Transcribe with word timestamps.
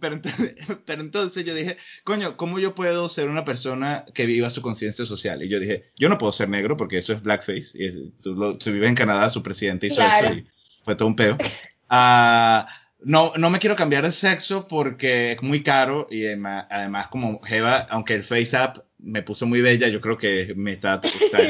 Pero 0.00 0.14
entonces, 0.14 0.54
pero 0.86 1.00
entonces 1.02 1.44
yo 1.44 1.54
dije, 1.54 1.76
coño, 2.04 2.36
¿cómo 2.36 2.58
yo 2.58 2.74
puedo 2.74 3.08
ser 3.08 3.28
una 3.28 3.44
persona 3.44 4.04
que 4.14 4.26
viva 4.26 4.50
su 4.50 4.62
conciencia 4.62 5.04
social? 5.04 5.42
Y 5.42 5.48
yo 5.48 5.58
dije, 5.60 5.90
yo 5.96 6.08
no 6.08 6.18
puedo 6.18 6.32
ser 6.32 6.48
negro 6.48 6.76
porque 6.76 6.98
eso 6.98 7.12
es 7.12 7.22
blackface. 7.22 7.72
Y 7.74 7.84
es- 7.86 8.00
tú, 8.22 8.34
lo- 8.34 8.56
tú 8.58 8.70
vives 8.72 8.88
en 8.88 8.94
Canadá, 8.94 9.28
su 9.30 9.42
presidente 9.42 9.86
hizo 9.88 9.96
Claro. 9.96 10.26
eso 10.26 10.34
y 10.38 10.46
fue 10.84 10.94
todo 10.94 11.08
un 11.08 11.16
peo. 11.16 11.36
Ah, 11.90 12.66
no, 13.02 13.32
no 13.36 13.50
me 13.50 13.58
quiero 13.58 13.76
cambiar 13.76 14.04
de 14.04 14.12
sexo 14.12 14.66
porque 14.68 15.32
es 15.32 15.42
muy 15.42 15.62
caro 15.62 16.06
y 16.10 16.26
además, 16.26 16.66
además 16.70 17.08
como 17.08 17.40
Jeva, 17.42 17.86
aunque 17.90 18.14
el 18.14 18.24
Face 18.24 18.56
App 18.56 18.78
me 18.98 19.22
puso 19.22 19.46
muy 19.46 19.60
bella, 19.60 19.88
yo 19.88 20.00
creo 20.00 20.16
que 20.18 20.52
me 20.56 20.72
está... 20.72 21.00
está- 21.04 21.38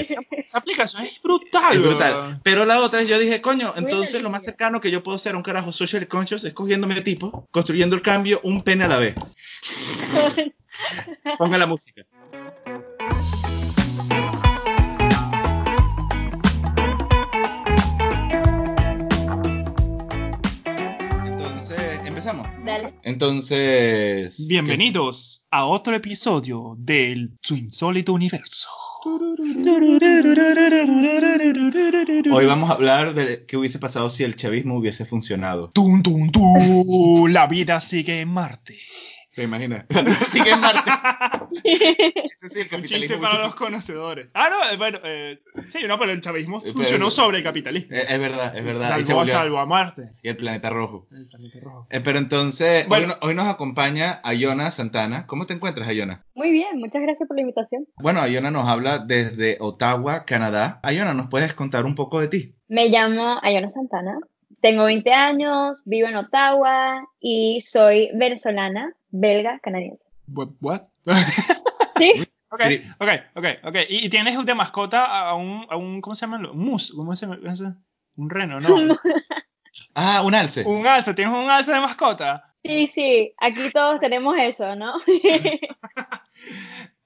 Esa 0.49 0.59
aplicación 0.59 1.03
es 1.03 1.21
brutal, 1.23 1.75
es 1.75 1.79
brutal. 1.83 2.41
Pero 2.43 2.65
la 2.65 2.81
otra, 2.81 3.03
yo 3.03 3.19
dije, 3.19 3.43
coño, 3.43 3.71
entonces 3.77 4.23
lo 4.23 4.31
más 4.31 4.45
cercano 4.45 4.81
que 4.81 4.91
yo 4.91 5.03
puedo 5.03 5.19
ser 5.19 5.35
a 5.35 5.37
un 5.37 5.43
carajo 5.43 5.73
social 5.73 6.09
conscious 6.09 6.43
es 6.45 6.55
cogiéndome 6.55 7.03
tipo, 7.03 7.47
construyendo 7.51 7.95
el 7.97 8.01
cambio 8.01 8.41
un 8.45 8.63
pene 8.63 8.85
a 8.85 8.89
la 8.89 8.97
vez. 8.99 9.15
Ponga 11.39 11.59
la 11.59 11.67
música. 11.67 12.03
Dale. 22.69 22.93
Entonces. 23.03 24.47
Bienvenidos 24.47 25.47
a 25.51 25.65
otro 25.65 25.97
episodio 25.97 26.77
del 26.79 27.33
Su 27.41 27.57
Insólito 27.57 28.13
Universo. 28.13 28.69
Hoy 32.31 32.45
vamos 32.45 32.69
a 32.69 32.75
hablar 32.75 33.15
de 33.15 33.47
qué 33.47 33.57
hubiese 33.57 33.79
pasado 33.79 34.11
si 34.11 34.23
el 34.23 34.37
chavismo 34.37 34.77
hubiese 34.77 35.07
funcionado. 35.07 35.71
Tum, 35.71 36.03
tum, 36.03 36.31
tum. 36.31 37.27
La 37.31 37.47
vida 37.47 37.81
sigue 37.81 38.21
en 38.21 38.29
Marte. 38.29 38.77
¿Te 39.39 39.45
imaginas? 39.45 39.85
Sigue 40.33 40.51
en 40.51 40.61
Marte. 40.61 40.91
Ese 41.65 42.49
sí, 42.49 42.59
el 42.61 42.65
Un 42.67 42.71
capitalismo 42.71 42.81
chiste 42.81 42.97
hubiese 42.99 43.19
para 43.19 43.45
los 43.45 43.55
conocedores. 43.55 44.31
Ah, 44.35 44.49
no, 44.51 44.57
eh, 44.69 44.77
bueno, 44.77 44.99
eh, 45.05 45.39
sí, 45.69 45.79
no, 45.87 45.97
pero 45.97 46.11
el 46.11 46.21
chavismo 46.21 46.61
pero- 46.61 46.73
funcionó 46.73 47.09
sobre 47.11 47.39
el 47.39 47.45
capitalismo. 47.45 47.95
Eh, 47.97 48.03
Es 48.09 48.19
verdad, 48.19 48.57
es 48.57 48.65
verdad. 48.65 48.99
y, 48.99 49.03
se 49.03 49.07
Salvó, 49.07 49.21
volvió- 49.21 49.33
salvó 49.35 49.59
a 49.61 49.67
Marte. 49.67 50.09
y 50.25 50.29
el 50.29 50.37
planeta 50.37 50.71
rojo. 50.71 51.07
El 51.13 51.29
planeta 51.29 51.59
rojo. 51.63 51.87
Eh, 51.89 52.01
pero 52.03 52.19
entonces, 52.19 52.89
Bueno. 52.89 53.07
hoy, 53.07 53.09
no- 53.21 53.29
hoy 53.29 53.35
nos 53.37 53.47
acompaña 53.47 54.21
Ayona 54.25 54.73
Santana. 54.73 55.27
¿Cómo 55.27 55.47
te 55.47 55.55
encuentras, 55.55 55.89
Ayona? 55.89 56.25
Muy 56.35 56.51
bien, 56.51 56.77
muchas 56.81 57.01
gracias 57.01 57.29
por 57.29 57.37
la 57.37 57.43
invitación. 57.43 57.87
Bueno, 57.99 58.21
Ayona 58.21 58.51
nos 58.51 58.67
habla 58.69 58.99
desde 58.99 59.57
Ottawa, 59.61 60.25
Canadá. 60.25 60.81
Ayona, 60.83 61.15
¿nos 61.15 61.29
puedes 61.29 61.55
contar 61.55 61.85
un 61.87 61.95
poco 61.95 62.21
de 62.21 62.27
ti? 62.27 62.55
Me 62.67 62.89
llamo 62.89 63.39
Ayona 63.43 63.69
Santana, 63.71 64.19
tengo 64.61 64.85
20 64.85 65.13
años, 65.13 65.83
vivo 65.85 66.09
en 66.09 66.17
Ottawa 66.17 67.07
y 67.21 67.61
soy 67.61 68.11
venezolana, 68.15 68.93
belga, 69.11 69.59
canadiense. 69.63 70.05
What? 70.61 70.83
¿Sí? 71.97 72.13
ok, 72.51 72.61
ok, 72.99 73.09
ok, 73.35 73.47
ok. 73.65 73.77
¿Y, 73.89 74.07
y 74.07 74.09
tienes 74.09 74.45
de 74.45 74.55
mascota 74.55 75.05
a 75.07 75.35
un, 75.35 75.67
a 75.71 75.77
un 75.77 76.01
¿cómo 76.01 76.15
se 76.15 76.27
llama? 76.27 76.51
Un 76.51 76.59
mus, 76.59 76.93
¿cómo 76.95 77.15
se 77.17 77.27
llama? 77.27 77.39
Un 78.17 78.31
reno, 78.31 78.61
¿no? 78.61 78.77
Ah, 79.95 80.23
un 80.25 80.35
alce. 80.35 80.65
un 80.65 80.85
alce, 80.87 81.15
¿tienes 81.15 81.33
un 81.33 81.49
alce 81.49 81.73
de 81.73 81.81
mascota? 81.81 82.53
Sí, 82.65 82.89
sí, 82.89 83.33
aquí 83.39 83.71
todos 83.73 84.01
tenemos 84.01 84.35
eso, 84.41 84.75
¿no? 84.75 84.95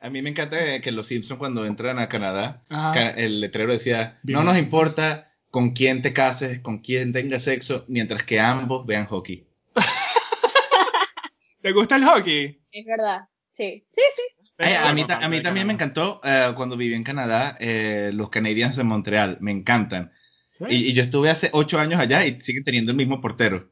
A 0.01 0.11
mí 0.11 0.23
me 0.23 0.31
encanta 0.31 0.81
que- 0.81 0.93
los 0.93 1.07
Simpsons 1.07 1.39
cuando 1.39 1.67
entran 1.67 1.99
a 1.99 2.09
Canadá, 2.09 2.63
Ajá. 2.71 3.11
el 3.11 3.41
letrero 3.41 3.73
decía, 3.73 4.17
Bien. 4.23 4.39
no 4.39 4.45
nos 4.45 4.57
importa 4.59 5.32
con 5.53 5.73
quién 5.73 6.01
te 6.01 6.15
cases, 6.15 6.61
con 6.61 6.79
quién 6.79 7.13
tengas 7.13 7.43
sexo, 7.43 7.85
mientras 7.87 8.25
que 8.25 8.41
ambos 8.41 8.87
vean 8.87 9.05
hockey. 9.05 9.47
¿Te 11.61 11.73
gusta 11.73 11.97
el 11.97 12.05
hockey? 12.05 12.59
es 12.73 12.87
verdad, 12.87 13.29
sí, 13.51 13.85
sí, 13.93 14.01
sí. 14.17 14.23
Ay, 14.57 14.75
a, 14.75 14.95
mí, 14.95 15.05
a 15.07 15.29
mí 15.29 15.43
también 15.43 15.67
me 15.67 15.75
encantó 15.75 16.23
eh, 16.25 16.53
cuando 16.57 16.79
viví 16.79 16.95
en 16.95 17.03
Canadá, 17.03 17.57
eh, 17.61 18.13
los 18.15 18.31
Canadiens 18.31 18.77
de 18.77 18.85
Montreal, 18.85 19.37
me 19.41 19.51
encantan. 19.51 20.13
¿Sí? 20.49 20.65
Y, 20.71 20.77
y 20.89 20.93
yo 20.95 21.03
estuve 21.03 21.29
hace 21.29 21.51
ocho 21.53 21.79
años 21.79 22.01
allá 22.01 22.25
y 22.25 22.41
siguen 22.41 22.65
teniendo 22.65 22.93
el 22.93 22.97
mismo 22.97 23.21
portero. 23.21 23.71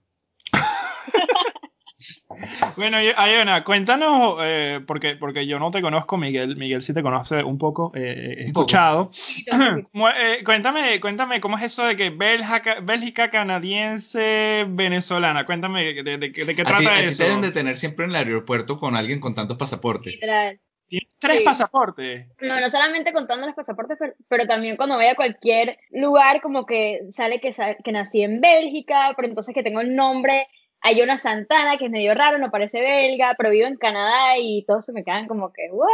Bueno, 2.80 2.96
Ayana, 2.96 3.62
cuéntanos, 3.62 4.38
eh, 4.42 4.80
porque, 4.86 5.16
porque 5.16 5.46
yo 5.46 5.58
no 5.58 5.70
te 5.70 5.82
conozco, 5.82 6.16
Miguel. 6.16 6.56
Miguel 6.56 6.80
sí 6.80 6.94
te 6.94 7.02
conoce 7.02 7.44
un 7.44 7.58
poco, 7.58 7.92
eh, 7.94 8.36
he 8.38 8.46
Un 8.46 8.52
poco. 8.54 8.60
escuchado. 8.62 9.10
Eh, 10.16 10.42
cuéntame, 10.44 10.98
cuéntame, 10.98 11.40
¿cómo 11.42 11.58
es 11.58 11.64
eso 11.64 11.84
de 11.84 11.94
que 11.94 12.08
Bélgica, 12.08 12.80
Bélgica 12.80 13.28
canadiense, 13.30 14.64
venezolana? 14.66 15.44
Cuéntame, 15.44 15.92
¿de, 15.92 16.02
de- 16.02 16.16
de 16.18 16.32
qué 16.32 16.42
A 16.42 16.54
ti, 16.54 16.54
trata 16.54 16.94
a 16.94 17.00
ti 17.00 17.04
eso? 17.04 17.22
te 17.22 17.28
deben 17.28 17.42
detener 17.42 17.76
siempre 17.76 18.06
en 18.06 18.12
el 18.12 18.16
aeropuerto 18.16 18.78
con 18.78 18.96
alguien 18.96 19.20
con 19.20 19.34
tantos 19.34 19.58
pasaportes. 19.58 20.14
literal. 20.14 20.58
¿Tienes 20.88 21.08
tres 21.20 21.38
Sí. 21.38 21.44
pasaportes? 21.44 22.26
No, 22.40 22.58
no 22.58 22.68
solamente 22.70 23.12
contando 23.12 23.46
los 23.46 23.54
pasaportes, 23.54 23.96
pero, 24.00 24.14
pero 24.28 24.46
también 24.46 24.76
cuando 24.76 24.96
voy 24.96 25.06
a 25.06 25.14
cualquier 25.14 25.78
lugar, 25.90 26.40
como 26.40 26.66
que 26.66 27.00
sale 27.10 27.40
que, 27.40 27.52
sa- 27.52 27.74
que 27.76 27.92
nací 27.92 28.22
en 28.22 28.40
Bélgica, 28.40 29.12
pero 29.14 29.28
entonces 29.28 29.54
que 29.54 29.62
tengo 29.62 29.80
el 29.82 29.94
nombre 29.94 30.48
Ayona 30.82 31.18
Santana, 31.18 31.76
que 31.76 31.86
es 31.86 31.90
medio 31.90 32.14
raro, 32.14 32.38
no 32.38 32.50
parece 32.50 32.80
belga, 32.80 33.34
pero 33.36 33.50
vivo 33.50 33.66
en 33.66 33.76
Canadá 33.76 34.38
y 34.38 34.64
todos 34.66 34.84
se 34.84 34.92
me 34.92 35.04
quedan 35.04 35.26
como 35.26 35.52
que, 35.52 35.68
¿what? 35.70 35.88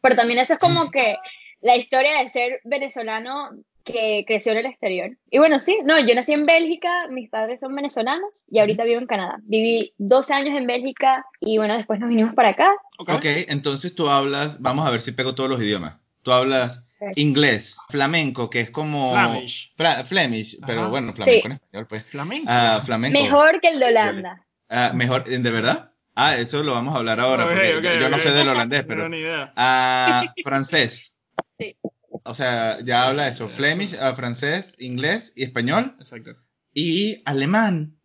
Pero 0.00 0.16
también 0.16 0.38
eso 0.38 0.54
es 0.54 0.58
como 0.58 0.90
que 0.90 1.16
la 1.60 1.76
historia 1.76 2.18
de 2.18 2.28
ser 2.28 2.60
venezolano 2.64 3.50
que 3.84 4.24
creció 4.26 4.52
en 4.52 4.58
el 4.58 4.66
exterior. 4.66 5.10
Y 5.30 5.38
bueno, 5.38 5.60
sí, 5.60 5.78
no, 5.84 5.98
yo 6.00 6.14
nací 6.14 6.32
en 6.32 6.46
Bélgica, 6.46 7.06
mis 7.10 7.28
padres 7.28 7.60
son 7.60 7.74
venezolanos 7.74 8.44
y 8.48 8.58
ahorita 8.58 8.84
vivo 8.84 9.00
en 9.00 9.06
Canadá. 9.06 9.38
Viví 9.42 9.92
12 9.98 10.34
años 10.34 10.58
en 10.58 10.66
Bélgica 10.66 11.24
y 11.40 11.58
bueno, 11.58 11.76
después 11.76 12.00
nos 12.00 12.08
vinimos 12.08 12.34
para 12.34 12.50
acá. 12.50 12.70
¿Ok? 12.98 13.24
Entonces 13.48 13.94
tú 13.94 14.08
hablas, 14.08 14.60
vamos 14.62 14.86
a 14.86 14.90
ver 14.90 15.00
si 15.00 15.12
pego 15.12 15.34
todos 15.34 15.50
los 15.50 15.62
idiomas. 15.62 15.98
Tú 16.22 16.32
hablas. 16.32 16.84
Inglés, 17.16 17.76
flamenco, 17.88 18.48
que 18.50 18.60
es 18.60 18.70
como... 18.70 19.12
Flemish. 19.12 19.74
Fla- 19.76 20.04
Flemish, 20.04 20.58
pero 20.66 20.88
bueno, 20.90 21.12
flamenco 21.14 21.40
Sí. 21.40 21.46
en 21.46 21.52
español, 21.52 21.86
pues. 21.88 22.06
Flamenco. 22.06 22.46
Ah, 22.50 22.82
flamenco. 22.84 23.20
Mejor 23.20 23.60
que 23.60 23.68
el 23.68 23.80
de 23.80 23.86
Holanda. 23.86 24.46
Ah, 24.68 24.92
mejor, 24.94 25.24
¿de 25.24 25.50
verdad? 25.50 25.92
Ah, 26.14 26.36
eso 26.36 26.62
lo 26.62 26.72
vamos 26.72 26.94
a 26.94 26.98
hablar 26.98 27.18
ahora, 27.20 27.44
porque 27.46 27.80
yo, 27.82 27.94
yo 28.00 28.08
no 28.08 28.18
sé 28.18 28.30
del 28.32 28.48
holandés, 28.48 28.82
No 28.82 28.86
pero... 28.88 29.02
tengo 29.02 29.08
ni 29.16 29.20
idea. 29.22 29.52
Ah, 29.56 30.24
francés. 30.44 31.18
Sí. 31.58 31.76
O 32.22 32.32
sea, 32.34 32.78
ya 32.84 33.08
habla 33.08 33.26
eso, 33.28 33.48
Flemish, 33.48 33.96
francés, 34.14 34.76
inglés 34.78 35.32
y 35.36 35.42
español. 35.42 35.96
Exacto. 35.98 36.36
Y 36.72 37.20
alemán. 37.24 37.98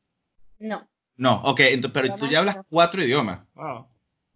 No. 0.58 0.90
No, 1.18 1.42
ok, 1.44 1.62
pero 1.94 2.16
tú 2.16 2.28
ya 2.28 2.40
hablas 2.40 2.56
no. 2.58 2.66
cuatro 2.70 3.04
idiomas. 3.04 3.42
Wow. 3.54 3.89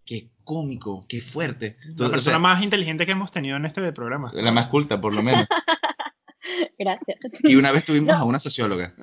Qué 0.05 0.29
cómico, 0.43 1.05
qué 1.07 1.21
fuerte. 1.21 1.77
La 1.79 1.89
Entonces, 1.89 2.07
o 2.07 2.11
persona 2.11 2.35
sea, 2.35 2.39
más 2.39 2.63
inteligente 2.63 3.05
que 3.05 3.13
hemos 3.13 3.31
tenido 3.31 3.57
en 3.57 3.65
este 3.65 3.91
programa. 3.93 4.31
la 4.33 4.51
más 4.51 4.67
culta, 4.67 4.99
por 4.99 5.13
lo 5.13 5.21
menos. 5.21 5.47
Gracias. 6.77 7.19
Y 7.43 7.55
una 7.55 7.71
vez 7.71 7.85
tuvimos 7.85 8.15
a 8.15 8.25
una 8.25 8.39
socióloga. 8.39 8.93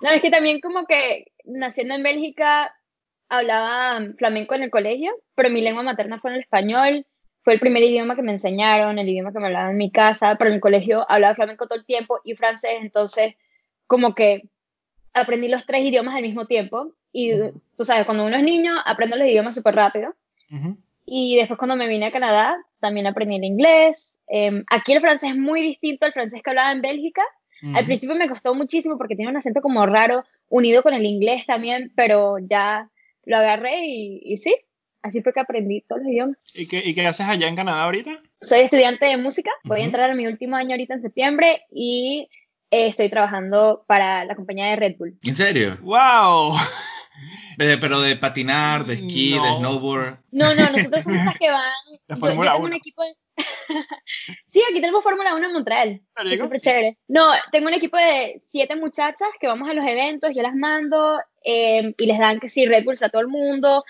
No, 0.00 0.10
es 0.10 0.22
que 0.22 0.30
también 0.30 0.60
como 0.60 0.86
que 0.86 1.32
naciendo 1.44 1.94
en 1.94 2.02
Bélgica 2.02 2.72
hablaba 3.28 4.00
flamenco 4.18 4.54
en 4.54 4.62
el 4.62 4.70
colegio, 4.70 5.12
pero 5.34 5.50
mi 5.50 5.60
lengua 5.60 5.82
materna 5.82 6.20
fue 6.20 6.30
en 6.30 6.36
el 6.36 6.42
español. 6.42 7.06
Fue 7.44 7.54
el 7.54 7.60
primer 7.60 7.82
idioma 7.82 8.14
que 8.14 8.22
me 8.22 8.30
enseñaron, 8.30 8.98
el 8.98 9.08
idioma 9.08 9.32
que 9.32 9.40
me 9.40 9.46
hablaban 9.46 9.72
en 9.72 9.78
mi 9.78 9.90
casa, 9.90 10.36
pero 10.38 10.50
en 10.50 10.56
el 10.56 10.60
colegio 10.60 11.04
hablaba 11.10 11.34
flamenco 11.34 11.66
todo 11.66 11.78
el 11.78 11.84
tiempo 11.84 12.20
y 12.22 12.36
francés, 12.36 12.74
entonces 12.80 13.34
como 13.88 14.14
que 14.14 14.42
aprendí 15.12 15.48
los 15.48 15.66
tres 15.66 15.84
idiomas 15.84 16.14
al 16.14 16.22
mismo 16.22 16.46
tiempo. 16.46 16.94
Y 17.12 17.32
tú 17.76 17.84
sabes, 17.84 18.06
cuando 18.06 18.24
uno 18.24 18.36
es 18.36 18.42
niño, 18.42 18.72
aprende 18.84 19.16
los 19.18 19.28
idiomas 19.28 19.54
súper 19.54 19.74
rápido. 19.74 20.14
Ujú. 20.50 20.76
Y 21.04 21.36
después 21.36 21.58
cuando 21.58 21.76
me 21.76 21.88
vine 21.88 22.06
a 22.06 22.12
Canadá, 22.12 22.56
también 22.80 23.06
aprendí 23.06 23.36
el 23.36 23.44
inglés. 23.44 24.20
Em, 24.28 24.64
aquí 24.70 24.92
el 24.92 25.00
francés 25.00 25.30
es 25.30 25.36
muy 25.36 25.60
distinto 25.60 26.06
al 26.06 26.12
francés 26.12 26.40
que 26.42 26.50
hablaba 26.50 26.72
en 26.72 26.80
Bélgica. 26.80 27.22
Al 27.62 27.70
Ujú. 27.70 27.84
principio 27.86 28.16
me 28.16 28.28
costó 28.28 28.54
muchísimo 28.54 28.98
porque 28.98 29.14
tiene 29.14 29.30
un 29.30 29.36
acento 29.36 29.60
como 29.60 29.84
raro, 29.86 30.24
unido 30.48 30.82
con 30.82 30.94
el 30.94 31.04
inglés 31.06 31.46
también, 31.46 31.92
pero 31.94 32.38
ya 32.38 32.88
lo 33.24 33.36
agarré 33.36 33.86
y, 33.86 34.20
y 34.24 34.36
sí, 34.36 34.54
así 35.02 35.22
fue 35.22 35.32
que 35.32 35.40
aprendí 35.40 35.82
todos 35.82 36.02
los 36.02 36.10
idiomas. 36.10 36.36
¿Y 36.54 36.66
qué, 36.66 36.82
¿Y 36.84 36.94
qué 36.94 37.06
haces 37.06 37.26
allá 37.26 37.46
en 37.46 37.56
Canadá 37.56 37.84
ahorita? 37.84 38.20
Soy 38.40 38.60
estudiante 38.60 39.06
de 39.06 39.16
música, 39.16 39.50
voy 39.64 39.82
a 39.82 39.84
entrar 39.84 40.10
a 40.10 40.14
mi 40.14 40.26
último 40.26 40.56
año 40.56 40.70
ahorita 40.72 40.94
en 40.94 41.02
septiembre 41.02 41.62
y 41.70 42.28
eh, 42.72 42.86
estoy 42.86 43.08
trabajando 43.08 43.84
para 43.86 44.24
la 44.24 44.34
compañía 44.34 44.66
de 44.70 44.76
Red 44.76 44.96
Bull. 44.98 45.18
¿En 45.24 45.36
serio? 45.36 45.78
¡Wow! 45.82 46.54
Eh, 47.58 47.76
pero 47.80 48.00
de 48.00 48.16
patinar, 48.16 48.84
de 48.86 48.94
esquí, 48.94 49.32
de 49.32 49.36
No. 49.38 49.56
snowboard. 49.58 50.18
No, 50.30 50.54
no, 50.54 50.62
nosotros 50.90 51.04
somos 51.04 51.24
las 51.24 51.38
que 51.38 51.50
van. 51.50 51.70
La 52.08 52.16
yo- 52.16 52.20
Fórmula 52.20 52.50
yo 52.50 52.52
tengo 52.54 52.66
1. 52.66 52.66
un 52.66 52.72
equipo 52.74 53.02
de- 53.02 53.16
sí, 54.46 54.60
aquí 54.70 54.80
tenemos 54.80 55.02
Fórmula 55.02 55.34
1 55.34 55.46
en 55.46 55.52
Montreal. 55.52 56.00
¿Te 56.28 56.34
Es 56.34 56.40
súper 56.40 56.60
chévere. 56.60 56.98
No, 57.08 57.30
tengo 57.50 57.68
un 57.68 57.74
equipo 57.74 57.96
de 57.96 58.40
siete 58.42 58.76
muchachas 58.76 59.28
que 59.40 59.46
vamos 59.46 59.68
a 59.68 59.74
los 59.74 59.84
eventos, 59.86 60.32
yo 60.34 60.42
las 60.42 60.54
mando 60.54 61.18
eh, 61.44 61.94
y 61.98 62.06
les 62.06 62.18
dan 62.18 62.40
que 62.40 62.48
sí, 62.48 62.66
Red 62.66 62.84
Bulls 62.84 63.02
a 63.02 63.08
todo 63.08 63.22
el 63.22 63.28
mundo. 63.28 63.84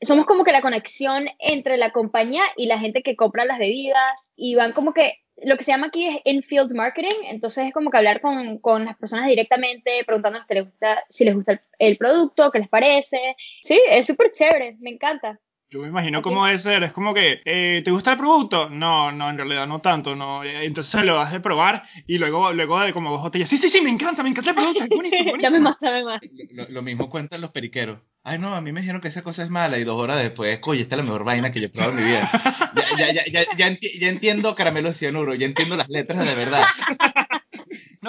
Somos 0.00 0.26
como 0.26 0.44
que 0.44 0.52
la 0.52 0.60
conexión 0.62 1.28
entre 1.38 1.76
la 1.76 1.90
compañía 1.92 2.44
y 2.56 2.66
la 2.66 2.78
gente 2.78 3.02
que 3.02 3.16
compra 3.16 3.44
las 3.44 3.58
bebidas 3.58 4.32
y 4.36 4.54
van 4.54 4.72
como 4.72 4.92
que 4.92 5.14
lo 5.44 5.56
que 5.56 5.64
se 5.64 5.72
llama 5.72 5.88
aquí 5.88 6.06
es 6.06 6.18
in-field 6.24 6.72
marketing, 6.74 7.14
entonces 7.26 7.66
es 7.66 7.72
como 7.72 7.90
que 7.90 7.96
hablar 7.98 8.20
con, 8.20 8.58
con 8.58 8.84
las 8.84 8.96
personas 8.96 9.28
directamente, 9.28 10.02
preguntándoles 10.04 10.46
que 10.46 10.54
les 10.54 10.64
gusta, 10.64 11.04
si 11.08 11.24
les 11.24 11.34
gusta 11.34 11.52
el, 11.52 11.60
el 11.78 11.96
producto, 11.96 12.50
qué 12.50 12.58
les 12.60 12.68
parece. 12.68 13.36
Sí, 13.62 13.80
es 13.90 14.06
súper 14.06 14.30
chévere, 14.32 14.76
me 14.80 14.90
encanta. 14.90 15.38
Yo 15.70 15.80
me 15.80 15.88
imagino 15.88 16.22
cómo 16.22 16.46
debe 16.46 16.56
ser. 16.56 16.82
Es 16.82 16.92
como 16.92 17.12
que, 17.12 17.42
eh, 17.44 17.82
¿te 17.84 17.90
gusta 17.90 18.12
el 18.12 18.16
producto? 18.18 18.70
No, 18.70 19.12
no, 19.12 19.28
en 19.28 19.36
realidad 19.36 19.66
no 19.66 19.80
tanto. 19.80 20.16
no 20.16 20.42
Eh, 20.42 20.64
Entonces 20.64 21.04
lo 21.04 21.16
das 21.16 21.30
de 21.32 21.40
probar 21.40 21.82
y 22.06 22.16
luego, 22.16 22.52
luego 22.54 22.80
de 22.80 22.94
como 22.94 23.10
dos 23.10 23.20
botellas. 23.20 23.50
Sí, 23.50 23.58
sí, 23.58 23.68
sí, 23.68 23.82
me 23.82 23.90
encanta, 23.90 24.22
me 24.22 24.30
encanta 24.30 24.50
el 24.50 24.56
producto. 24.56 24.84
Es 24.84 24.88
buenísimo, 24.88 25.36
dame 25.38 25.58
buenísimo. 25.58 25.60
más, 25.60 25.76
dame 25.78 26.04
más. 26.04 26.22
Lo, 26.52 26.68
lo 26.70 26.82
mismo 26.82 27.10
cuentan 27.10 27.42
los 27.42 27.50
periqueros. 27.50 28.00
Ay, 28.30 28.38
no, 28.38 28.54
a 28.54 28.60
mí 28.60 28.72
me 28.72 28.80
dijeron 28.80 29.00
que 29.00 29.08
esa 29.08 29.22
cosa 29.22 29.42
es 29.42 29.48
mala 29.48 29.78
y 29.78 29.84
dos 29.84 29.98
horas 29.98 30.18
después, 30.20 30.58
coño, 30.58 30.82
esta 30.82 30.96
es 30.96 30.98
la 30.98 31.04
mejor 31.04 31.24
vaina 31.24 31.50
que 31.50 31.60
yo 31.60 31.66
he 31.66 31.70
probado 31.70 31.96
en 31.96 32.04
mi 32.04 32.10
vida. 32.10 32.28
Ya, 32.74 32.96
ya, 32.98 33.12
ya, 33.12 33.24
ya, 33.26 33.56
ya, 33.56 33.68
enti- 33.70 33.98
ya 33.98 34.08
entiendo 34.08 34.54
caramelo 34.54 34.92
cianuro, 34.92 35.34
ya 35.34 35.46
entiendo 35.46 35.76
las 35.76 35.88
letras 35.88 36.26
de 36.26 36.34
verdad. 36.34 36.64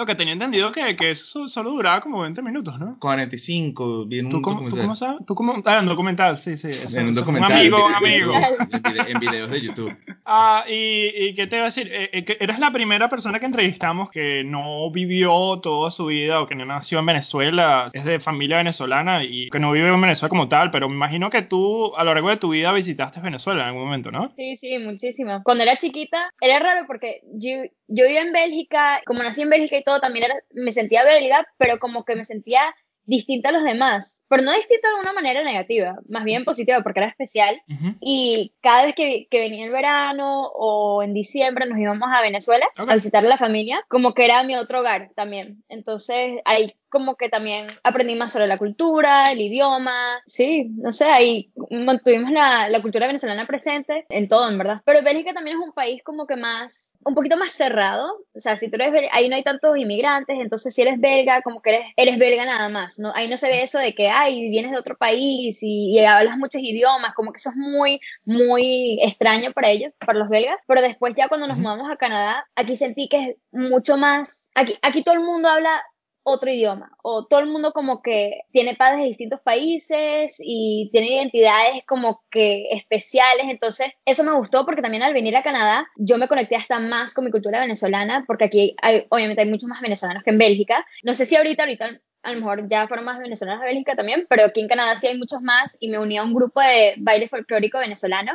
No, 0.00 0.06
que 0.06 0.14
tenía 0.14 0.32
entendido 0.32 0.72
que, 0.72 0.96
que 0.96 1.10
eso 1.10 1.46
solo 1.46 1.72
duraba 1.72 2.00
como 2.00 2.20
20 2.20 2.40
minutos, 2.40 2.78
¿no? 2.80 2.96
45, 2.98 4.06
viene 4.06 4.28
un 4.28 4.30
¿Tú 4.30 4.40
cómo, 4.40 4.56
¿Tú 4.60 4.64
documental. 4.64 4.82
cómo 4.86 4.96
sabes? 4.96 5.26
¿Tú 5.26 5.34
cómo? 5.34 5.62
Ah, 5.66 5.78
un 5.80 5.86
documental, 5.86 6.38
sí, 6.38 6.56
sí. 6.56 6.68
eso- 6.68 6.98
En 6.98 7.04
un 7.04 7.10
eso- 7.10 7.20
documental. 7.20 7.52
Un 7.52 7.58
amigo, 7.58 7.76
en 7.78 7.84
un 7.84 7.94
amigo. 7.94 8.32
En, 8.34 8.82
vide- 8.82 9.10
en 9.10 9.20
videos 9.20 9.50
de 9.50 9.60
YouTube. 9.60 9.94
Ah, 10.32 10.64
y, 10.68 11.08
y 11.16 11.34
qué 11.34 11.48
te 11.48 11.56
iba 11.56 11.64
a 11.64 11.66
decir, 11.66 11.88
Eh, 11.92 12.08
eh, 12.12 12.24
que 12.24 12.38
la 12.60 12.70
primera 12.70 13.08
persona 13.10 13.40
que 13.40 13.46
entrevistamos 13.46 14.10
que 14.10 14.44
no 14.44 14.88
vivió 14.92 15.58
toda 15.60 15.90
su 15.90 16.06
vida 16.06 16.40
o 16.40 16.46
que 16.46 16.54
no 16.54 16.64
nació 16.64 17.00
en 17.00 17.06
Venezuela, 17.06 17.88
es 17.92 18.04
de 18.04 18.20
familia 18.20 18.58
venezolana 18.58 19.24
y 19.24 19.48
que 19.50 19.58
no 19.58 19.72
vive 19.72 19.88
en 19.88 20.00
Venezuela 20.00 20.28
como 20.28 20.46
tal, 20.46 20.70
pero 20.70 20.88
me 20.88 20.94
imagino 20.94 21.30
que 21.30 21.42
tú 21.42 21.96
a 21.96 22.04
lo 22.04 22.14
largo 22.14 22.28
de 22.30 22.36
tu 22.36 22.50
vida 22.50 22.70
visitaste 22.72 23.18
Venezuela 23.18 23.62
en 23.62 23.68
algún 23.70 23.82
momento, 23.82 24.12
¿no? 24.12 24.32
Sí, 24.36 24.54
sí, 24.54 24.78
muchísimo. 24.78 25.40
Cuando 25.42 25.64
era 25.64 25.74
chiquita, 25.76 26.30
era 26.40 26.60
raro 26.60 26.86
porque 26.86 27.22
yo, 27.34 27.50
yo 27.88 28.04
vivía 28.04 28.22
en 28.22 28.32
Bélgica, 28.32 29.00
como 29.06 29.24
nací 29.24 29.42
en 29.42 29.50
Bélgica 29.50 29.78
y 29.78 29.82
todo, 29.82 29.89
también 29.98 30.26
era, 30.26 30.36
me 30.52 30.70
sentía 30.70 31.02
belga, 31.02 31.48
pero 31.58 31.80
como 31.80 32.04
que 32.04 32.14
me 32.14 32.24
sentía 32.24 32.62
distinta 33.10 33.48
a 33.48 33.52
los 33.52 33.64
demás. 33.64 34.24
Pero 34.28 34.42
no 34.42 34.52
distinta 34.52 34.88
de 34.88 35.00
una 35.00 35.12
manera 35.12 35.42
negativa, 35.42 35.96
más 36.08 36.22
bien 36.22 36.44
positiva, 36.44 36.80
porque 36.82 37.00
era 37.00 37.08
especial. 37.08 37.60
Y 38.00 38.52
cada 38.60 38.84
vez 38.84 38.94
que, 38.94 39.26
que 39.28 39.40
venía 39.40 39.66
el 39.66 39.72
verano 39.72 40.46
o 40.54 41.02
en 41.02 41.12
diciembre 41.12 41.66
nos 41.66 41.78
íbamos 41.78 42.08
a 42.12 42.22
Venezuela 42.22 42.66
a 42.76 42.94
visitar 42.94 43.24
a 43.24 43.28
la 43.28 43.36
familia, 43.36 43.84
como 43.88 44.14
que 44.14 44.24
era 44.24 44.42
mi 44.44 44.54
otro 44.54 44.80
hogar 44.80 45.10
también. 45.16 45.64
Entonces 45.68 46.40
ahí 46.44 46.68
como 46.90 47.16
que 47.16 47.28
también 47.28 47.66
aprendí 47.82 48.14
más 48.14 48.32
sobre 48.32 48.46
la 48.46 48.58
cultura, 48.58 49.32
el 49.32 49.40
idioma, 49.40 50.08
sí, 50.26 50.70
no 50.76 50.92
sé, 50.92 51.06
ahí 51.06 51.50
mantuvimos 51.70 52.30
la, 52.30 52.68
la 52.68 52.82
cultura 52.82 53.06
venezolana 53.06 53.46
presente 53.46 54.04
en 54.08 54.28
todo, 54.28 54.48
en 54.48 54.58
verdad. 54.58 54.82
Pero 54.84 55.02
Bélgica 55.02 55.32
también 55.32 55.56
es 55.56 55.62
un 55.62 55.72
país 55.72 56.02
como 56.02 56.26
que 56.26 56.36
más, 56.36 56.92
un 57.04 57.14
poquito 57.14 57.36
más 57.36 57.52
cerrado, 57.52 58.12
o 58.34 58.40
sea, 58.40 58.56
si 58.56 58.68
tú 58.68 58.76
eres, 58.76 59.08
ahí 59.12 59.28
no 59.28 59.36
hay 59.36 59.42
tantos 59.42 59.76
inmigrantes, 59.76 60.38
entonces 60.40 60.74
si 60.74 60.82
eres 60.82 61.00
belga, 61.00 61.42
como 61.42 61.62
que 61.62 61.70
eres, 61.70 61.86
eres 61.96 62.18
belga 62.18 62.44
nada 62.44 62.68
más, 62.68 62.98
¿no? 62.98 63.12
Ahí 63.14 63.28
no 63.28 63.38
se 63.38 63.48
ve 63.48 63.62
eso 63.62 63.78
de 63.78 63.94
que, 63.94 64.08
ay, 64.08 64.50
vienes 64.50 64.72
de 64.72 64.78
otro 64.78 64.96
país 64.96 65.58
y, 65.62 65.92
y 65.92 65.98
hablas 66.00 66.36
muchos 66.36 66.60
idiomas, 66.62 67.14
como 67.14 67.32
que 67.32 67.38
eso 67.38 67.50
es 67.50 67.56
muy, 67.56 68.00
muy 68.24 68.98
extraño 69.02 69.52
para 69.52 69.70
ellos, 69.70 69.92
para 69.98 70.18
los 70.18 70.28
belgas, 70.28 70.60
pero 70.66 70.82
después 70.82 71.14
ya 71.16 71.28
cuando 71.28 71.46
nos 71.46 71.58
mudamos 71.58 71.90
a 71.90 71.96
Canadá, 71.96 72.46
aquí 72.56 72.76
sentí 72.76 73.08
que 73.08 73.16
es 73.16 73.36
mucho 73.52 73.96
más, 73.96 74.50
aquí, 74.54 74.76
aquí 74.82 75.02
todo 75.02 75.14
el 75.14 75.20
mundo 75.20 75.48
habla 75.48 75.82
otro 76.22 76.50
idioma, 76.50 76.92
o 77.02 77.26
todo 77.26 77.40
el 77.40 77.46
mundo 77.46 77.72
como 77.72 78.02
que 78.02 78.42
tiene 78.52 78.76
padres 78.76 79.00
de 79.00 79.06
distintos 79.06 79.40
países 79.40 80.38
y 80.38 80.90
tiene 80.92 81.14
identidades 81.14 81.84
como 81.86 82.22
que 82.30 82.68
especiales, 82.72 83.46
entonces 83.48 83.88
eso 84.04 84.24
me 84.24 84.36
gustó 84.36 84.64
porque 84.64 84.82
también 84.82 85.02
al 85.02 85.14
venir 85.14 85.36
a 85.36 85.42
Canadá 85.42 85.86
yo 85.96 86.18
me 86.18 86.28
conecté 86.28 86.56
hasta 86.56 86.78
más 86.78 87.14
con 87.14 87.24
mi 87.24 87.30
cultura 87.30 87.60
venezolana, 87.60 88.24
porque 88.26 88.44
aquí 88.44 88.76
hay, 88.82 89.06
obviamente 89.08 89.42
hay 89.42 89.48
muchos 89.48 89.68
más 89.68 89.80
venezolanos 89.80 90.22
que 90.22 90.30
en 90.30 90.38
Bélgica, 90.38 90.86
no 91.02 91.14
sé 91.14 91.26
si 91.26 91.36
ahorita, 91.36 91.62
ahorita 91.62 92.00
a 92.22 92.32
lo 92.32 92.40
mejor 92.40 92.68
ya 92.68 92.86
fueron 92.86 93.06
más 93.06 93.18
venezolanos 93.18 93.60
de 93.60 93.66
Bélgica 93.66 93.96
también, 93.96 94.26
pero 94.28 94.44
aquí 94.44 94.60
en 94.60 94.68
Canadá 94.68 94.96
sí 94.96 95.06
hay 95.06 95.16
muchos 95.16 95.40
más 95.42 95.76
y 95.80 95.88
me 95.88 95.98
uní 95.98 96.18
a 96.18 96.22
un 96.22 96.34
grupo 96.34 96.60
de 96.60 96.94
baile 96.98 97.28
folclórico 97.28 97.78
venezolano, 97.78 98.32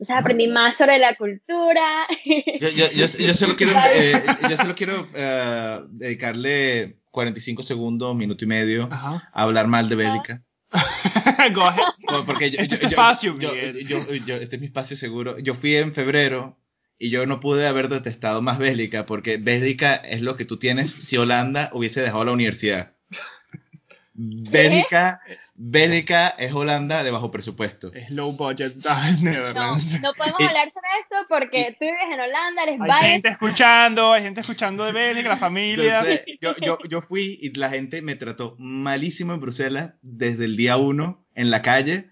entonces 0.00 0.14
aprendí 0.16 0.46
más 0.46 0.76
sobre 0.76 0.98
la 0.98 1.16
cultura. 1.16 2.06
Yo, 2.60 2.68
yo, 2.68 2.90
yo, 2.92 3.06
yo 3.06 3.34
solo 3.34 3.56
quiero, 3.56 3.72
eh, 3.96 4.12
yo 4.48 4.56
solo 4.56 4.74
quiero 4.76 5.08
eh, 5.14 5.80
dedicarle 5.90 6.98
45 7.10 7.64
segundos, 7.64 8.14
minuto 8.14 8.44
y 8.44 8.48
medio 8.48 8.88
Ajá. 8.92 9.28
a 9.32 9.42
hablar 9.42 9.66
mal 9.66 9.88
de 9.88 9.96
Bélgica. 9.96 10.42
Go 11.52 11.62
ahead. 11.64 11.82
Por- 12.06 12.24
Porque 12.26 12.50
yo, 12.52 12.60
Este 12.60 12.76
es 12.76 12.80
yo- 12.80 12.86
tu 12.88 12.94
yo- 12.94 13.00
espacio, 13.00 13.38
yo- 13.38 13.52
Miguel. 13.52 13.86
yo- 13.88 14.14
yo- 14.14 14.36
este 14.36 14.54
es 14.56 14.60
mi 14.60 14.66
espacio 14.68 14.96
seguro. 14.96 15.36
Yo 15.40 15.54
fui 15.56 15.74
en 15.74 15.92
febrero 15.92 16.56
y 16.96 17.10
yo 17.10 17.26
no 17.26 17.40
pude 17.40 17.66
haber 17.66 17.88
detestado 17.88 18.40
más 18.40 18.58
Bélgica 18.58 19.04
porque 19.04 19.36
Bélgica 19.36 19.94
es 19.96 20.22
lo 20.22 20.36
que 20.36 20.44
tú 20.44 20.58
tienes 20.58 20.90
si 20.92 21.16
Holanda 21.16 21.70
hubiese 21.72 22.02
dejado 22.02 22.24
la 22.24 22.32
universidad. 22.32 22.92
Bélgica, 24.14 25.20
Bélgica 25.60 26.28
es 26.38 26.52
Holanda 26.52 27.02
de 27.02 27.10
bajo 27.10 27.32
presupuesto. 27.32 27.92
Es 27.92 28.10
low 28.10 28.30
budget 28.32 28.74
No, 29.22 29.32
no 29.32 30.14
podemos 30.14 30.36
Y- 30.40 30.44
hablar 30.44 30.70
sobre 30.70 30.86
esto 31.02 31.16
porque 31.28 31.76
tú 31.78 31.84
vives 31.84 31.98
en 32.12 32.20
Holanda, 32.20 32.62
eres 32.62 32.80
Hay 32.80 32.86
biased. 32.86 33.08
gente 33.10 33.28
escuchando, 33.30 34.12
hay 34.12 34.22
gente 34.22 34.40
escuchando 34.40 34.84
de 34.84 34.92
Bélgica, 34.92 35.30
la 35.30 35.36
familia. 35.36 35.98
Entonces, 35.98 36.24
yo, 36.40 36.54
yo, 36.64 36.78
yo 36.88 37.00
fui 37.00 37.38
y 37.42 37.52
la 37.58 37.70
gente 37.70 38.02
me 38.02 38.14
trató 38.14 38.54
malísimo 38.58 39.34
en 39.34 39.40
Bruselas 39.40 39.94
desde 40.00 40.44
el 40.44 40.56
día 40.56 40.76
uno 40.76 41.26
en 41.34 41.50
la 41.50 41.60
calle, 41.60 42.10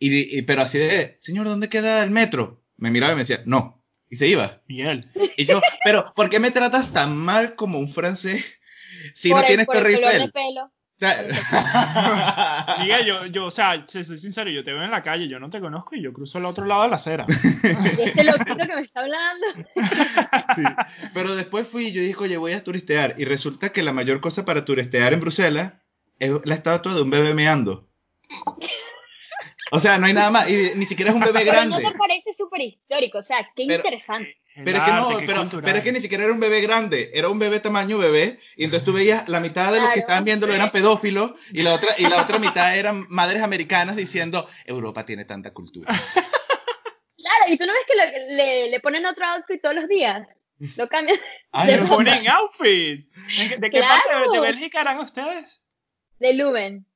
y, 0.00 0.38
y- 0.38 0.42
pero 0.42 0.62
así 0.62 0.78
de, 0.78 1.16
señor, 1.20 1.46
¿dónde 1.46 1.68
queda 1.68 2.02
el 2.02 2.10
metro? 2.10 2.64
Me 2.76 2.90
miraba 2.90 3.12
y 3.12 3.16
me 3.16 3.22
decía, 3.22 3.42
no, 3.46 3.84
y 4.08 4.16
se 4.16 4.26
iba. 4.26 4.62
Miguel. 4.66 5.08
Y 5.36 5.44
yo, 5.46 5.60
pero 5.84 6.12
¿por 6.16 6.28
qué 6.28 6.40
me 6.40 6.50
tratas 6.50 6.92
tan 6.92 7.16
mal 7.16 7.54
como 7.54 7.78
un 7.78 7.92
francés 7.92 8.58
si 9.14 9.28
por 9.28 9.38
no 9.38 9.42
el- 9.42 9.46
tienes 9.46 9.66
por 9.66 9.76
el 9.76 9.82
color 9.94 10.12
de 10.12 10.28
pelo. 10.32 10.72
Sea, 11.00 12.76
Miguel, 12.80 13.06
yo, 13.06 13.24
yo, 13.26 13.46
o 13.46 13.50
sea, 13.50 13.82
si 13.86 14.04
soy 14.04 14.18
sincero, 14.18 14.50
yo 14.50 14.62
te 14.62 14.70
veo 14.74 14.82
en 14.82 14.90
la 14.90 15.02
calle, 15.02 15.28
yo 15.28 15.38
no 15.40 15.48
te 15.48 15.58
conozco 15.58 15.96
y 15.96 16.02
yo 16.02 16.12
cruzo 16.12 16.36
al 16.36 16.44
otro 16.44 16.66
lado 16.66 16.82
de 16.82 16.88
la 16.90 16.96
acera. 16.96 17.24
Este 17.28 18.22
loquito 18.22 18.54
que 18.58 18.74
me 18.76 18.82
está 18.82 19.00
hablando. 19.00 19.46
sí. 20.54 20.62
Pero 21.14 21.34
después 21.36 21.66
fui 21.66 21.86
y 21.86 21.92
yo 21.92 22.02
dije, 22.02 22.22
oye, 22.22 22.36
voy 22.36 22.52
a 22.52 22.62
turistear. 22.62 23.14
Y 23.16 23.24
resulta 23.24 23.70
que 23.72 23.82
la 23.82 23.94
mayor 23.94 24.20
cosa 24.20 24.44
para 24.44 24.66
turistear 24.66 25.14
en 25.14 25.20
Bruselas 25.20 25.72
es 26.18 26.32
la 26.44 26.54
estatua 26.54 26.94
de 26.94 27.00
un 27.00 27.08
bebé 27.08 27.32
meando. 27.32 27.88
O 29.72 29.80
sea, 29.80 29.96
no 29.98 30.06
hay 30.06 30.12
nada 30.12 30.30
más. 30.30 30.50
Y 30.50 30.72
ni 30.76 30.84
siquiera 30.84 31.12
es 31.12 31.14
un 31.16 31.22
bebé 31.22 31.40
Pero 31.44 31.52
grande. 31.52 31.82
no 31.82 31.90
te 31.90 31.96
parece 31.96 32.32
súper 32.34 32.60
histórico, 32.60 33.18
o 33.18 33.22
sea, 33.22 33.38
qué 33.56 33.64
Pero- 33.66 33.76
interesante. 33.76 34.36
Pero 34.64 34.78
es 34.78 34.84
que 34.84 34.90
no, 34.92 35.18
pero, 35.62 35.78
es 35.78 35.82
que 35.84 35.92
ni 35.92 36.00
siquiera 36.00 36.24
era 36.24 36.32
un 36.32 36.40
bebé 36.40 36.60
grande, 36.60 37.10
era 37.14 37.28
un 37.28 37.38
bebé 37.38 37.60
tamaño 37.60 37.98
bebé, 37.98 38.38
y 38.56 38.64
entonces 38.64 38.84
tú 38.84 38.92
veías 38.92 39.28
la 39.28 39.40
mitad 39.40 39.72
de 39.72 39.80
los 39.80 39.90
que 39.90 40.00
estaban 40.00 40.24
viéndolo 40.24 40.54
eran 40.54 40.70
pedófilos, 40.70 41.32
y 41.52 41.62
la 41.62 41.74
otra, 41.74 41.88
y 41.98 42.02
la 42.08 42.22
otra 42.22 42.38
mitad 42.38 42.76
eran 42.76 43.06
madres 43.08 43.42
americanas 43.42 43.96
diciendo, 43.96 44.48
Europa 44.64 45.04
tiene 45.06 45.24
tanta 45.24 45.52
cultura. 45.52 45.92
Claro, 47.16 47.44
y 47.52 47.58
tú 47.58 47.66
no 47.66 47.72
ves 47.72 47.82
que 47.86 47.96
lo- 47.96 48.36
le, 48.36 48.70
le 48.70 48.80
ponen 48.80 49.04
otro 49.06 49.24
outfit 49.26 49.60
todos 49.60 49.74
los 49.74 49.88
días. 49.88 50.46
Lo 50.76 50.88
cambian. 50.88 51.18
Ah, 51.52 51.64
Le 51.64 51.78
ponen 51.82 52.28
outfit. 52.28 53.06
¿De 53.10 53.48
qué- 53.48 53.56
¿De 53.58 53.70
qué 53.70 53.78
Claro. 53.78 54.02
parte 54.04 54.30
de 54.32 54.40
Bélgica 54.40 54.80
eran 54.82 54.98
ustedes? 54.98 55.62
De 56.18 56.34
Leuven. 56.34 56.86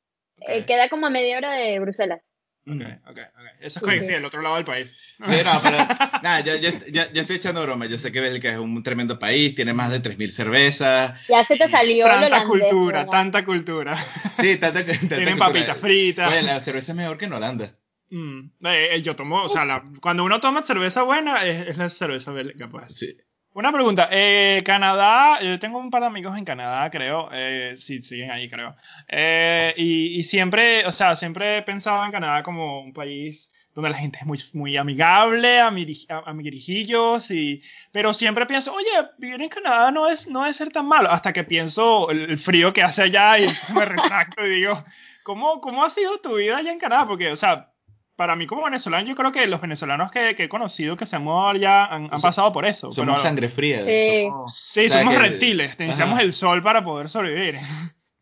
Eh, 0.40 0.60
Ok. 0.60 0.66
queda 0.66 0.88
como 0.88 1.06
a 1.06 1.10
media 1.10 1.38
hora 1.38 1.52
de 1.52 1.78
Bruselas. 1.78 2.32
Ok, 2.66 2.80
ok, 3.10 3.18
ok. 3.18 3.46
Eso 3.60 3.90
es 3.90 4.00
Sí. 4.00 4.06
sí, 4.06 4.12
el 4.14 4.24
otro 4.24 4.40
lado 4.40 4.56
del 4.56 4.64
país. 4.64 4.96
No, 5.18 5.26
pero 5.28 5.76
nada, 6.22 6.40
yo, 6.40 6.56
yo, 6.56 6.70
yo- 6.90 7.12
yo 7.12 7.20
estoy 7.20 7.36
echando 7.36 7.62
broma. 7.62 7.86
Yo 7.86 7.98
sé 7.98 8.10
que 8.10 8.20
Bélgica 8.20 8.50
es 8.52 8.58
un 8.58 8.82
tremendo 8.82 9.18
país, 9.18 9.54
tiene 9.54 9.74
más 9.74 9.90
de 9.90 10.00
3.000 10.00 10.32
cervezas. 10.32 11.20
Ya 11.28 11.44
se 11.44 11.56
te 11.56 11.68
salió 11.68 12.06
Tanta 12.06 12.26
holandés, 12.26 12.48
cultura, 12.48 12.98
¿verdad? 13.00 13.10
tanta 13.12 13.44
cultura. 13.44 13.96
Sí, 14.40 14.56
tanta, 14.56 14.84
tanta 14.84 14.98
Tienen 15.16 15.24
cultura. 15.36 15.36
papitas 15.36 15.78
fritas. 15.78 16.32
Oye, 16.32 16.42
la 16.42 16.60
cerveza 16.60 16.92
es 16.92 16.96
mejor 16.96 17.18
que 17.18 17.26
en 17.26 17.32
Holanda. 17.34 17.74
Mm. 18.10 18.40
Eh, 18.64 18.88
eh, 18.92 19.02
yo 19.02 19.14
tomo, 19.16 19.42
o 19.42 19.48
sea, 19.48 19.64
la- 19.64 19.84
cuando 20.00 20.24
uno 20.24 20.40
toma 20.40 20.62
cerveza 20.64 21.02
buena, 21.02 21.44
es, 21.44 21.66
es 21.68 21.76
la 21.78 21.88
cerveza 21.88 22.32
belga, 22.32 22.68
pues. 22.70 22.94
Sí. 22.96 23.16
Una 23.56 23.70
pregunta, 23.72 24.08
eh, 24.10 24.62
Canadá, 24.66 25.40
yo 25.40 25.60
tengo 25.60 25.78
un 25.78 25.88
par 25.88 26.00
de 26.02 26.08
amigos 26.08 26.36
en 26.36 26.44
Canadá, 26.44 26.90
creo, 26.90 27.28
eh, 27.32 27.74
sí, 27.76 28.02
siguen 28.02 28.32
ahí, 28.32 28.48
creo. 28.48 28.74
Eh, 29.06 29.72
y, 29.76 30.18
y 30.18 30.22
siempre, 30.24 30.84
o 30.86 30.90
sea, 30.90 31.14
siempre 31.14 31.58
he 31.58 31.62
pensado 31.62 32.04
en 32.04 32.10
Canadá 32.10 32.42
como 32.42 32.80
un 32.80 32.92
país 32.92 33.52
donde 33.72 33.90
la 33.90 33.96
gente 33.96 34.18
es 34.20 34.26
muy, 34.26 34.38
muy 34.54 34.76
amigable, 34.76 35.60
amiri- 35.60 36.04
a- 36.10 36.28
amiguirijillos, 36.28 37.30
y, 37.30 37.62
pero 37.92 38.12
siempre 38.12 38.46
pienso, 38.46 38.74
oye, 38.74 38.90
vivir 39.18 39.40
en 39.40 39.48
Canadá 39.48 39.92
no 39.92 40.08
es, 40.08 40.26
no 40.28 40.44
es 40.44 40.56
ser 40.56 40.70
tan 40.72 40.86
malo, 40.86 41.10
hasta 41.10 41.32
que 41.32 41.44
pienso 41.44 42.10
el, 42.10 42.30
el 42.30 42.38
frío 42.38 42.72
que 42.72 42.82
hace 42.82 43.02
allá 43.02 43.38
y 43.38 43.46
me 43.72 43.84
retracto 43.84 44.44
y 44.44 44.50
digo, 44.50 44.82
¿cómo, 45.22 45.60
¿cómo 45.60 45.84
ha 45.84 45.90
sido 45.90 46.18
tu 46.18 46.36
vida 46.36 46.56
allá 46.56 46.72
en 46.72 46.78
Canadá? 46.80 47.06
Porque, 47.06 47.30
o 47.30 47.36
sea, 47.36 47.70
para 48.16 48.36
mí 48.36 48.46
como 48.46 48.64
venezolano, 48.64 49.06
yo 49.08 49.14
creo 49.14 49.32
que 49.32 49.46
los 49.46 49.60
venezolanos 49.60 50.10
que, 50.10 50.34
que 50.36 50.44
he 50.44 50.48
conocido 50.48 50.96
que 50.96 51.06
se 51.06 51.16
han 51.16 51.24
mudado 51.24 51.48
allá 51.50 51.84
han, 51.86 52.08
pasado 52.08 52.52
por 52.52 52.64
eso. 52.66 52.90
Somos 52.92 53.14
pero- 53.16 53.22
sangre 53.22 53.48
fría. 53.48 53.82
Sí. 53.82 54.24
somos- 54.28 54.54
Sí, 54.56 54.86
O 54.86 54.88
sea, 54.90 54.98
somos 55.00 55.14
que- 55.14 55.20
reptiles, 55.20 55.78
necesitamos 55.78 56.14
Ajá. 56.14 56.22
el 56.22 56.32
sol 56.32 56.62
para 56.62 56.84
poder 56.84 57.08
sobrevivir. 57.08 57.54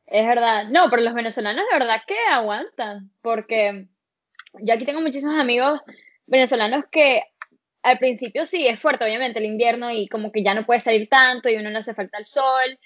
Es 0.07 0.27
verdad. 0.27 0.65
No, 0.71 0.89
pero 0.91 1.03
los 1.03 1.15
venezolanos 1.15 1.65
de 1.71 1.79
verdad 1.79 2.03
que 2.07 2.17
aguantan. 2.31 3.11
Porque 3.23 3.87
yo 4.61 4.75
aquí 4.75 4.85
tengo 4.85 5.01
muchísimos 5.01 5.39
amigos 5.41 5.81
venezolanos 6.27 6.85
que 6.91 7.23
al 7.83 7.99
principio 7.99 8.47
sí, 8.47 8.67
es 8.69 8.79
fuerte, 8.81 9.05
obviamente, 9.05 9.39
el 9.41 9.45
invierno 9.47 9.91
y 9.91 10.07
como 10.09 10.31
que 10.31 10.43
ya 10.45 10.55
no 10.55 10.65
puedes 10.65 10.85
salir 10.85 11.09
tanto 11.09 11.49
y 11.49 11.57
uno 11.57 11.69
no 11.71 11.79
hace 11.81 11.95
falta 11.95 12.19
el 12.19 12.27
sol. 12.27 12.79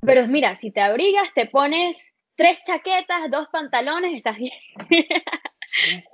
Pero 0.00 0.26
mira, 0.28 0.56
si 0.56 0.70
te 0.70 0.80
abrigas, 0.80 1.28
te 1.34 1.46
pones 1.46 2.11
tres 2.42 2.60
chaquetas, 2.64 3.30
dos 3.30 3.46
pantalones, 3.52 4.14
estás 4.14 4.36
bien. 4.36 4.52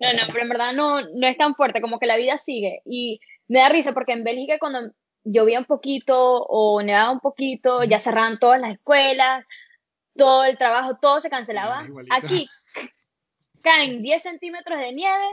no, 0.01 0.13
no, 0.13 0.27
pero 0.27 0.43
en 0.43 0.49
verdad 0.51 0.73
no, 0.75 1.01
no 1.01 1.27
es 1.27 1.39
tan 1.39 1.55
fuerte, 1.55 1.81
como 1.81 1.99
que 1.99 2.07
la 2.07 2.19
vida 2.19 2.37
sigue. 2.37 2.83
Y 2.85 3.21
me 3.49 3.61
da 3.61 3.71
risa 3.71 3.95
porque 3.95 4.13
en 4.13 4.25
Bélgica 4.25 4.59
cuando 4.59 4.93
llovía 5.25 5.59
un 5.59 5.65
poquito 5.65 6.43
o 6.43 6.83
nevaba 6.83 7.13
un 7.13 7.21
poquito, 7.21 7.83
ya 7.85 7.99
cerraban 7.99 8.39
todas 8.39 8.61
las 8.61 8.73
escuelas, 8.73 9.47
todo 10.17 10.45
el 10.45 10.59
trabajo, 10.59 10.99
todo 11.01 11.23
se 11.23 11.31
cancelaba. 11.31 11.87
Aquí 12.11 12.47
caen 13.63 14.03
10 14.03 14.23
centímetros 14.23 14.79
de 14.79 14.93
nieve 14.93 15.27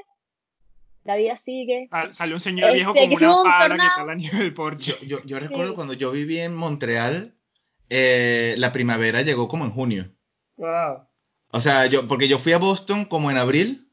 la 1.04 1.18
vida 1.18 1.36
sigue. 1.36 1.88
Ah, 1.92 2.08
sale 2.12 2.34
un 2.34 2.40
señor 2.40 2.74
viejo 2.74 2.92
este, 2.96 3.14
con 3.14 3.42
una 3.42 3.60
pala 3.60 3.76
a 3.76 3.90
quitar 3.90 4.06
la 4.08 4.16
nieve 4.16 4.38
del 4.40 4.54
porche. 4.56 4.96
Yo, 5.06 5.20
yo, 5.24 5.40
recuerdo 5.40 5.76
cuando 5.76 5.94
yo 5.94 6.12
viví 6.12 6.40
en 6.40 6.56
Montreal, 6.56 7.36
eh, 7.92 8.56
la 8.58 8.72
primavera 8.72 9.22
llegó 9.22 9.48
como 9.48 9.66
en 9.66 9.72
junio. 9.72 10.15
Wow. 10.58 11.08
O 11.50 11.62
sea, 11.62 11.86
yo, 11.86 12.08
porque 12.08 12.28
yo 12.28 12.38
fui 12.38 12.54
a 12.54 12.58
Boston 12.58 13.06
como 13.06 13.32
en 13.32 13.38
abril 13.38 13.90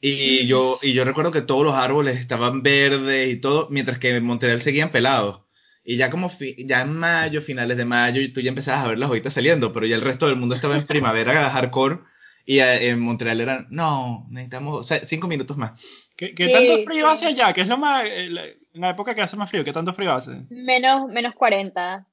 y 0.00 0.46
yo, 0.46 0.78
y 0.82 0.92
yo 0.94 1.04
recuerdo 1.04 1.30
que 1.30 1.42
todos 1.42 1.64
los 1.64 1.74
árboles 1.74 2.18
estaban 2.18 2.62
verdes 2.62 3.28
y 3.28 3.36
todo, 3.36 3.68
mientras 3.70 3.98
que 3.98 4.16
en 4.16 4.24
Montreal 4.24 4.60
seguían 4.60 4.90
pelados. 4.90 5.42
Y 5.84 5.96
ya 5.96 6.10
como 6.10 6.30
ya 6.58 6.82
en 6.82 6.96
mayo, 6.96 7.40
finales 7.40 7.76
de 7.76 7.84
mayo, 7.84 8.20
y 8.20 8.32
tú 8.32 8.40
ya 8.40 8.50
empezabas 8.50 8.84
a 8.84 8.88
ver 8.88 8.98
las 8.98 9.10
hojitas 9.10 9.32
saliendo, 9.32 9.72
pero 9.72 9.86
ya 9.86 9.96
el 9.96 10.02
resto 10.02 10.26
del 10.26 10.36
mundo 10.36 10.54
estaba 10.54 10.76
en 10.76 10.86
primavera 10.86 11.32
hardcore 11.50 12.00
y 12.44 12.58
eh, 12.58 12.88
en 12.88 13.00
Montreal 13.00 13.40
eran, 13.40 13.66
no, 13.70 14.26
necesitamos 14.30 14.86
cinco 15.04 15.28
minutos 15.28 15.56
más. 15.56 16.10
¿Qué, 16.16 16.32
tanto 16.32 16.84
frío 16.84 17.08
hace 17.08 17.26
allá? 17.26 17.52
¿Qué 17.52 17.60
es 17.62 17.68
lo 17.68 17.78
más, 17.78 18.04
en 18.06 18.34
la 18.74 18.90
época 18.90 19.14
que 19.14 19.22
hace 19.22 19.36
más 19.36 19.50
frío? 19.50 19.64
¿Qué 19.64 19.72
tanto 19.72 19.92
frío 19.92 20.12
hace? 20.12 20.46
Menos, 20.50 21.08
menos 21.08 21.34
40, 21.34 22.06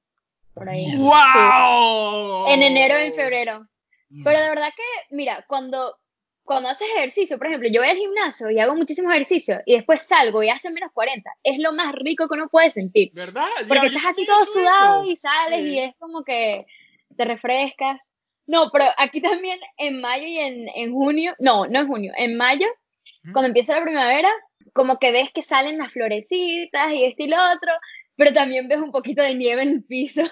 por 0.53 0.69
ahí. 0.69 0.95
¡Wow! 0.95 2.47
En 2.47 2.61
enero 2.61 2.99
y 2.99 3.07
en 3.07 3.15
febrero. 3.15 3.67
Pero 4.23 4.39
de 4.39 4.49
verdad 4.49 4.69
que, 4.75 5.15
mira, 5.15 5.45
cuando, 5.47 5.97
cuando 6.43 6.69
haces 6.69 6.87
ejercicio, 6.95 7.37
por 7.37 7.47
ejemplo, 7.47 7.69
yo 7.71 7.81
voy 7.81 7.89
al 7.89 7.97
gimnasio 7.97 8.49
y 8.49 8.59
hago 8.59 8.75
muchísimo 8.75 9.11
ejercicio 9.11 9.61
y 9.65 9.75
después 9.75 10.01
salgo 10.01 10.41
y 10.41 10.49
hace 10.49 10.71
menos 10.71 10.91
40, 10.93 11.29
es 11.43 11.59
lo 11.59 11.73
más 11.73 11.93
rico 11.93 12.27
que 12.27 12.33
uno 12.33 12.49
puede 12.49 12.69
sentir. 12.69 13.11
¿Verdad? 13.13 13.47
Porque 13.67 13.87
estás 13.87 14.05
así 14.05 14.25
todo 14.25 14.45
sudado 14.45 15.05
y 15.05 15.15
sales 15.15 15.65
y 15.65 15.79
es 15.79 15.95
como 15.97 16.23
que 16.23 16.65
te 17.15 17.25
refrescas. 17.25 18.11
No, 18.47 18.71
pero 18.71 18.85
aquí 18.97 19.21
también 19.21 19.59
en 19.77 20.01
mayo 20.01 20.25
y 20.25 20.39
en, 20.39 20.91
junio, 20.91 21.35
no, 21.37 21.67
no 21.67 21.81
en 21.81 21.87
junio, 21.87 22.13
en 22.17 22.35
mayo, 22.35 22.65
cuando 23.31 23.47
empieza 23.47 23.75
la 23.75 23.83
primavera, 23.83 24.29
como 24.73 24.97
que 24.97 25.11
ves 25.11 25.31
que 25.31 25.43
salen 25.43 25.77
las 25.77 25.93
florecitas 25.93 26.91
y 26.93 27.05
esto 27.05 27.23
y 27.23 27.27
lo 27.27 27.37
otro, 27.37 27.71
pero 28.15 28.33
también 28.33 28.67
ves 28.67 28.79
un 28.79 28.91
poquito 28.91 29.21
de 29.21 29.35
nieve 29.35 29.61
en 29.61 29.69
el 29.69 29.83
piso. 29.83 30.23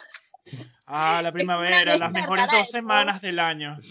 Ah, 0.85 1.21
la 1.23 1.31
primavera, 1.33 1.97
las 1.97 2.11
mejores 2.11 2.45
dos 2.51 2.69
semanas 2.69 3.21
del 3.21 3.39
año. 3.39 3.77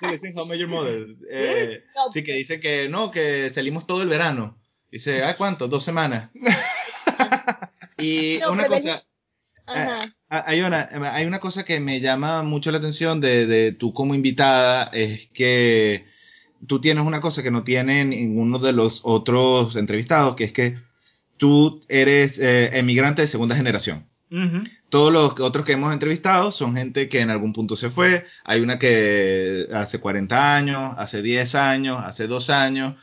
Sí, 0.00 0.06
dicen 0.06 0.38
How 0.38 0.46
Major 0.46 0.68
Mother. 0.68 1.06
Eh, 1.28 1.82
sí, 2.12 2.22
que 2.22 2.32
dice 2.34 2.60
que 2.60 2.88
no, 2.88 3.10
que 3.10 3.50
salimos 3.50 3.84
todo 3.84 4.02
el 4.02 4.08
verano. 4.08 4.56
Dice, 4.92 5.24
¿ah, 5.24 5.36
cuánto? 5.36 5.66
Dos 5.66 5.82
semanas. 5.82 6.30
y 7.98 8.40
una 8.44 8.66
cosa, 8.66 9.04
eh, 9.74 9.88
ah, 10.30 10.44
hay, 10.46 10.60
una, 10.60 10.88
hay 11.12 11.26
una 11.26 11.40
cosa 11.40 11.64
que 11.64 11.80
me 11.80 11.98
llama 11.98 12.44
mucho 12.44 12.70
la 12.70 12.78
atención 12.78 13.20
de, 13.20 13.46
de 13.46 13.72
tú 13.72 13.92
como 13.92 14.14
invitada, 14.14 14.84
es 14.92 15.26
que 15.34 16.06
tú 16.66 16.80
tienes 16.80 17.04
una 17.04 17.20
cosa 17.20 17.42
que 17.42 17.50
no 17.50 17.64
tiene 17.64 18.04
ninguno 18.04 18.58
de 18.58 18.72
los 18.72 19.00
otros 19.04 19.76
entrevistados, 19.76 20.36
que 20.36 20.44
es 20.44 20.52
que 20.52 20.78
tú 21.36 21.82
eres 21.88 22.38
eh, 22.38 22.78
emigrante 22.78 23.22
de 23.22 23.28
segunda 23.28 23.56
generación. 23.56 24.07
Todos 24.88 25.12
los 25.12 25.40
otros 25.40 25.64
que 25.64 25.72
hemos 25.72 25.92
entrevistado 25.92 26.50
son 26.50 26.74
gente 26.74 27.08
que 27.08 27.20
en 27.20 27.30
algún 27.30 27.52
punto 27.52 27.76
se 27.76 27.90
fue. 27.90 28.24
Hay 28.44 28.60
una 28.60 28.78
que 28.78 29.66
hace 29.72 29.98
40 30.00 30.56
años, 30.56 30.94
hace 30.98 31.22
10 31.22 31.54
años, 31.54 31.98
hace 31.98 32.26
2 32.26 32.50
años. 32.50 32.94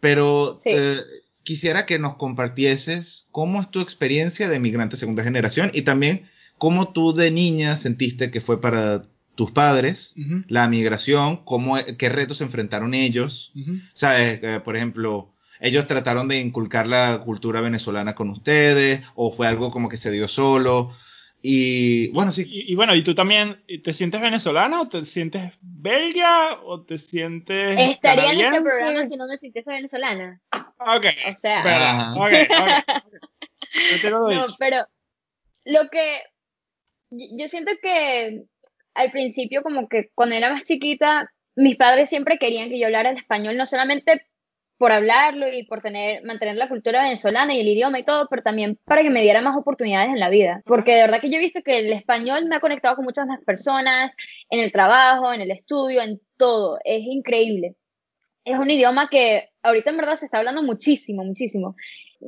Pero 0.00 0.60
eh, 0.64 0.98
quisiera 1.42 1.86
que 1.86 1.98
nos 1.98 2.14
compartieses 2.14 3.28
cómo 3.32 3.60
es 3.60 3.70
tu 3.70 3.80
experiencia 3.80 4.48
de 4.48 4.56
emigrante 4.56 4.96
segunda 4.96 5.24
generación 5.24 5.70
y 5.74 5.82
también 5.82 6.28
cómo 6.58 6.92
tú 6.92 7.14
de 7.14 7.30
niña 7.30 7.76
sentiste 7.76 8.30
que 8.30 8.40
fue 8.40 8.60
para 8.60 9.04
tus 9.34 9.52
padres 9.52 10.14
la 10.48 10.68
migración, 10.68 11.36
cómo, 11.44 11.76
qué 11.96 12.08
retos 12.08 12.40
enfrentaron 12.40 12.94
ellos. 12.94 13.52
¿Sabes? 13.94 14.40
Eh, 14.42 14.60
por 14.64 14.76
ejemplo, 14.76 15.32
ellos 15.60 15.86
trataron 15.86 16.28
de 16.28 16.40
inculcar 16.40 16.86
la 16.86 17.20
cultura 17.24 17.60
venezolana 17.60 18.14
con 18.14 18.30
ustedes 18.30 19.02
o 19.14 19.32
fue 19.32 19.46
algo 19.46 19.70
como 19.70 19.88
que 19.88 19.96
se 19.96 20.10
dio 20.10 20.28
solo. 20.28 20.92
Y 21.40 22.08
bueno, 22.08 22.32
sí. 22.32 22.44
Y, 22.48 22.74
bueno, 22.74 22.94
¿y 22.96 23.02
tú 23.02 23.14
también 23.14 23.62
te 23.84 23.94
sientes 23.94 24.20
venezolana 24.20 24.80
o 24.80 24.88
te 24.88 25.04
sientes 25.04 25.56
belga 25.60 26.60
o 26.64 26.82
te 26.82 26.98
sientes. 26.98 27.78
Estaría 27.78 28.32
en 28.32 28.40
este 28.40 28.60
programa 28.60 29.06
si 29.06 29.16
no 29.16 29.26
me 29.28 29.38
sintiese 29.38 29.70
venezolana. 29.70 30.40
Ok. 30.78 31.06
O 31.32 31.36
sea. 31.36 32.14
Okay, 32.16 32.48
no, 34.10 34.46
pero 34.58 34.86
lo 35.64 35.88
que. 35.90 36.18
Yo 37.10 37.48
siento 37.48 37.72
que 37.80 38.44
al 38.94 39.10
principio, 39.12 39.62
como 39.62 39.88
que 39.88 40.10
cuando 40.14 40.34
era 40.34 40.52
más 40.52 40.64
chiquita, 40.64 41.32
mis 41.54 41.76
padres 41.76 42.08
siempre 42.08 42.38
querían 42.38 42.68
que 42.68 42.78
yo 42.78 42.86
hablara 42.86 43.10
el 43.10 43.16
español, 43.16 43.56
no 43.56 43.64
solamente 43.64 44.27
por 44.78 44.92
hablarlo 44.92 45.52
y 45.52 45.64
por 45.64 45.82
tener, 45.82 46.24
mantener 46.24 46.56
la 46.56 46.68
cultura 46.68 47.02
venezolana 47.02 47.52
y 47.52 47.60
el 47.60 47.68
idioma 47.68 47.98
y 47.98 48.04
todo, 48.04 48.28
pero 48.30 48.42
también 48.42 48.78
para 48.84 49.02
que 49.02 49.10
me 49.10 49.22
diera 49.22 49.42
más 49.42 49.56
oportunidades 49.56 50.10
en 50.10 50.20
la 50.20 50.30
vida. 50.30 50.62
Porque 50.64 50.94
de 50.94 51.02
verdad 51.02 51.20
que 51.20 51.30
yo 51.30 51.36
he 51.36 51.40
visto 51.40 51.62
que 51.62 51.78
el 51.78 51.92
español 51.92 52.46
me 52.46 52.56
ha 52.56 52.60
conectado 52.60 52.94
con 52.94 53.04
muchas 53.04 53.26
más 53.26 53.42
personas, 53.44 54.14
en 54.50 54.60
el 54.60 54.70
trabajo, 54.70 55.32
en 55.32 55.40
el 55.40 55.50
estudio, 55.50 56.00
en 56.00 56.20
todo. 56.36 56.78
Es 56.84 57.02
increíble. 57.02 57.74
Es 58.44 58.56
un 58.56 58.70
idioma 58.70 59.08
que 59.10 59.50
ahorita 59.62 59.90
en 59.90 59.96
verdad 59.96 60.14
se 60.14 60.26
está 60.26 60.38
hablando 60.38 60.62
muchísimo, 60.62 61.24
muchísimo. 61.24 61.74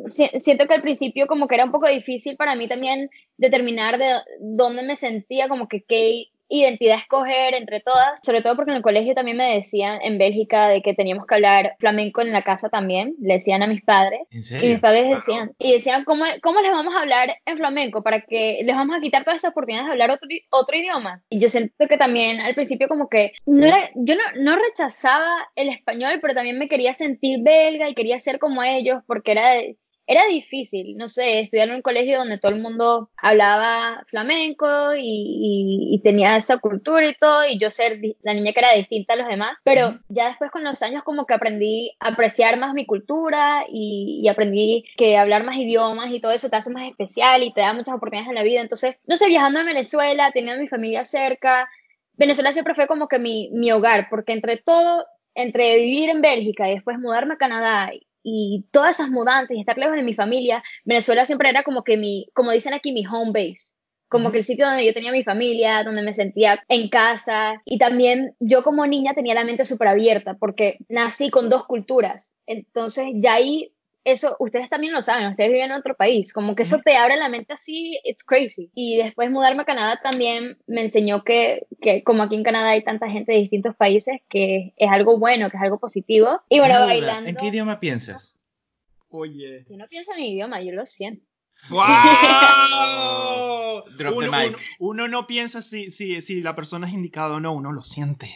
Siento 0.07 0.67
que 0.67 0.75
al 0.75 0.83
principio 0.83 1.27
como 1.27 1.49
que 1.49 1.55
era 1.55 1.65
un 1.65 1.73
poco 1.73 1.89
difícil 1.89 2.37
para 2.37 2.55
mí 2.57 2.69
también 2.69 3.11
determinar 3.37 3.99
de 3.99 4.13
dónde 4.41 4.83
me 4.83 4.97
sentía, 4.97 5.49
como 5.49 5.69
que 5.69 5.83
qué, 5.83 6.27
identidad 6.51 6.97
escoger 6.97 7.55
entre 7.55 7.81
todas, 7.81 8.21
sobre 8.23 8.43
todo 8.43 8.57
porque 8.57 8.73
en 8.73 8.79
el 8.79 8.83
colegio 8.83 9.15
también 9.15 9.37
me 9.37 9.55
decían 9.55 10.01
en 10.03 10.19
Bélgica 10.19 10.69
de 10.69 10.83
que 10.83 10.95
teníamos 10.95 11.27
que 11.27 11.35
hablar 11.37 11.77
flamenco 11.79 12.21
en 12.21 12.33
la 12.33 12.43
casa 12.43 12.69
también, 12.69 13.15
le 13.21 13.35
decían 13.35 13.63
a 13.63 13.67
mis 13.67 13.83
padres. 13.83 14.21
Y 14.31 14.69
mis 14.69 14.81
padres 14.81 15.11
decían, 15.11 15.53
y 15.59 15.73
decían, 15.73 16.05
¿cómo, 16.05 16.25
¿cómo 16.43 16.61
les 16.61 16.73
vamos 16.73 16.95
a 16.95 17.01
hablar 17.01 17.37
en 17.47 17.57
flamenco? 17.57 18.03
Para 18.03 18.23
que 18.23 18.61
les 18.65 18.75
vamos 18.75 18.97
a 18.97 19.01
quitar 19.01 19.25
todas 19.25 19.39
esas 19.39 19.53
oportunidades 19.53 19.87
de 19.87 19.93
hablar 19.93 20.11
otro, 20.11 20.29
otro 20.51 20.77
idioma. 20.77 21.23
Y 21.31 21.39
yo 21.39 21.49
siento 21.49 21.87
que 21.89 21.97
también 21.97 22.41
al 22.41 22.55
principio 22.55 22.89
como 22.89 23.09
que 23.09 23.33
no 23.47 23.67
era, 23.67 23.91
yo 23.95 24.15
no, 24.17 24.23
no 24.43 24.57
rechazaba 24.57 25.49
el 25.55 25.69
español, 25.69 26.19
pero 26.21 26.35
también 26.35 26.59
me 26.59 26.69
quería 26.69 26.95
sentir 26.95 27.41
belga 27.43 27.89
y 27.89 27.95
quería 27.95 28.19
ser 28.19 28.39
como 28.39 28.63
ellos 28.63 29.03
porque 29.07 29.33
era 29.33 29.53
era 30.07 30.27
difícil, 30.27 30.97
no 30.97 31.09
sé, 31.09 31.39
estudiar 31.39 31.69
en 31.69 31.77
un 31.77 31.83
colegio 31.83 32.19
donde 32.19 32.39
todo 32.39 32.51
el 32.51 32.61
mundo 32.61 33.11
hablaba 33.17 34.05
flamenco 34.09 34.67
y, 34.97 36.01
tenía 36.03 36.37
esa 36.37 36.59
cultura 36.59 37.07
y 37.07 37.15
todo, 37.15 37.47
y 37.47 37.59
yo 37.59 37.71
ser 37.71 38.01
la 38.23 38.35
niña 38.35 38.53
que 38.53 38.61
era 38.61 38.73
distinta 38.73 39.13
a 39.13 39.17
los 39.17 39.29
demás, 39.29 39.57
pero 39.63 40.01
ya 40.09 40.29
después 40.29 40.51
con 40.51 40.65
los 40.65 40.83
años 40.83 41.03
como 41.05 41.27
que 41.27 41.35
aprendí 41.35 41.93
a 42.01 42.09
apreciar 42.09 42.59
más 42.59 42.75
mi 42.75 42.87
cultura 42.87 43.65
y, 43.69 44.27
aprendí 44.29 44.85
que 44.97 45.17
hablar 45.17 45.45
más 45.45 45.57
idiomas 45.57 46.11
y 46.11 46.21
todo 46.21 46.33
eso 46.33 46.51
te 46.51 46.57
hace 46.57 46.71
más 46.71 46.89
especial 46.89 47.43
y 47.43 47.53
te 47.53 47.61
da 47.61 47.73
muchas 47.73 47.95
oportunidades 47.95 48.31
en 48.31 48.35
la 48.35 48.43
vida, 48.43 48.61
entonces, 48.63 48.97
no 49.07 49.17
sé, 49.17 49.29
viajando 49.29 49.61
a 49.61 49.65
Venezuela, 49.65 50.33
teniendo 50.33 50.61
mi 50.61 50.69
familia 50.69 51.05
cerca, 51.05 51.69
Venezuela 52.15 52.53
siempre 52.53 52.75
fue 52.75 52.87
como 52.89 53.07
que 53.07 53.19
mi, 53.19 53.51
mi 53.53 53.71
hogar, 53.71 54.09
porque 54.11 54.33
entre 54.33 54.57
todo, 54.57 55.07
entre 55.35 55.77
vivir 55.77 56.11
en 56.11 56.21
Bélgica 56.21 56.69
y 56.69 56.75
después 56.75 56.99
mudarme 56.99 57.35
a 57.35 57.39
Canadá 57.39 57.91
y 58.23 58.67
todas 58.71 58.99
esas 58.99 59.11
mudanzas 59.11 59.57
y 59.57 59.61
estar 59.61 59.79
lejos 59.79 59.97
de 59.97 60.03
mi 60.03 60.15
familia, 60.15 60.63
Venezuela 60.85 61.25
siempre 61.25 61.49
era 61.49 61.63
como 61.63 61.85
que 61.85 61.97
mi, 61.97 62.29
como 62.35 62.53
dicen 62.53 62.75
aquí, 62.75 62.93
mi 62.93 63.05
home 63.07 63.33
base. 63.33 63.75
Como 64.09 64.33
que 64.33 64.39
el 64.39 64.45
sitio 64.45 64.67
donde 64.67 64.85
yo 64.85 64.93
tenía 64.93 65.13
mi 65.13 65.23
familia, 65.23 65.85
donde 65.85 66.03
me 66.03 66.13
sentía 66.13 66.65
en 66.69 66.89
casa. 66.89 67.63
Y 67.65 67.79
también 67.79 68.35
yo 68.41 68.65
como 68.65 68.85
niña 68.85 69.15
tenía 69.15 69.35
la 69.35 69.45
mente 69.45 69.65
súper 69.65 69.87
abierta 69.87 70.37
porque 70.39 70.79
nací 70.89 71.31
con 71.31 71.49
dos 71.49 71.65
culturas. 71.65 72.35
Entonces 72.45 73.07
ya 73.15 73.35
ahí 73.35 73.73
eso, 74.05 74.37
ustedes 74.39 74.71
también 74.71 74.93
lo 74.93 75.03
saben, 75.03 75.29
ustedes 75.29 75.51
viven 75.51 75.71
en 75.71 75.77
otro 75.77 75.97
país, 75.97 76.33
como 76.33 76.55
que 76.55 76.63
eso 76.63 76.79
te 76.79 76.97
abre 76.97 77.17
la 77.17 77.29
mente 77.29 77.53
así, 77.53 77.99
it's 78.05 78.25
crazy. 78.25 78.71
Y 78.75 78.97
después 78.97 79.31
mudarme 79.31 79.63
a 79.63 79.67
Canadá 79.67 80.01
también 80.03 80.59
me 80.67 80.81
enseñó 80.81 81.23
que, 81.23 81.67
que 81.81 82.03
como 82.03 82.23
aquí 82.23 82.35
en 82.35 82.45
Canadá 82.45 82.71
hay 82.71 82.83
tanta 82.83 83.11
gente 83.11 83.33
de 83.33 83.39
distintos 83.39 83.77
países, 83.77 84.21
que 84.29 84.73
es 84.77 84.91
algo 84.91 85.19
bueno, 85.19 85.51
que 85.51 85.57
es 85.57 85.63
algo 85.63 85.79
positivo. 85.79 86.41
Y 86.49 86.61
bueno, 86.61 86.87
bailando. 86.87 87.29
¿En 87.29 87.37
qué 87.37 87.47
idioma 87.47 87.81
piensas? 87.81 88.37
Oye. 89.11 89.67
Yo 89.69 89.77
no 89.77 89.87
pienso 89.89 90.13
en 90.13 90.21
idioma, 90.21 90.63
yo 90.63 90.73
lo 90.73 90.87
siento. 90.87 91.25
¡Wow! 91.69 91.81
Drop 93.99 94.17
uno, 94.17 94.31
the 94.31 94.49
mic. 94.49 94.59
Uno, 94.79 95.09
no 95.09 95.27
piensa 95.27 95.63
si, 95.63 95.91
si, 95.91 96.23
si 96.23 96.41
la 96.41 96.55
persona 96.55 96.87
es 96.87 96.95
indicada 96.95 97.35
o 97.35 97.41
no, 97.41 97.53
uno 97.53 97.73
lo 97.73 97.83
siente. 97.83 98.31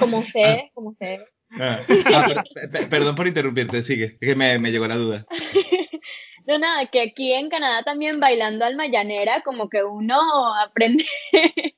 Como 0.00 0.18
ustedes, 0.18 0.64
como 0.74 0.90
ustedes. 0.90 1.20
Ah, 1.60 1.80
ah, 2.14 2.26
per- 2.26 2.70
per- 2.70 2.88
perdón 2.88 3.14
por 3.14 3.26
interrumpirte, 3.26 3.82
sigue. 3.82 4.16
Es 4.20 4.28
que 4.28 4.34
me, 4.34 4.58
me 4.58 4.70
llegó 4.70 4.86
la 4.86 4.96
duda. 4.96 5.26
No, 6.44 6.58
nada, 6.58 6.86
que 6.86 7.00
aquí 7.00 7.32
en 7.32 7.48
Canadá 7.48 7.84
también 7.84 8.18
bailando 8.18 8.64
alma 8.64 8.88
llanera, 8.88 9.42
como 9.44 9.68
que 9.68 9.84
uno 9.84 10.18
aprende, 10.56 11.04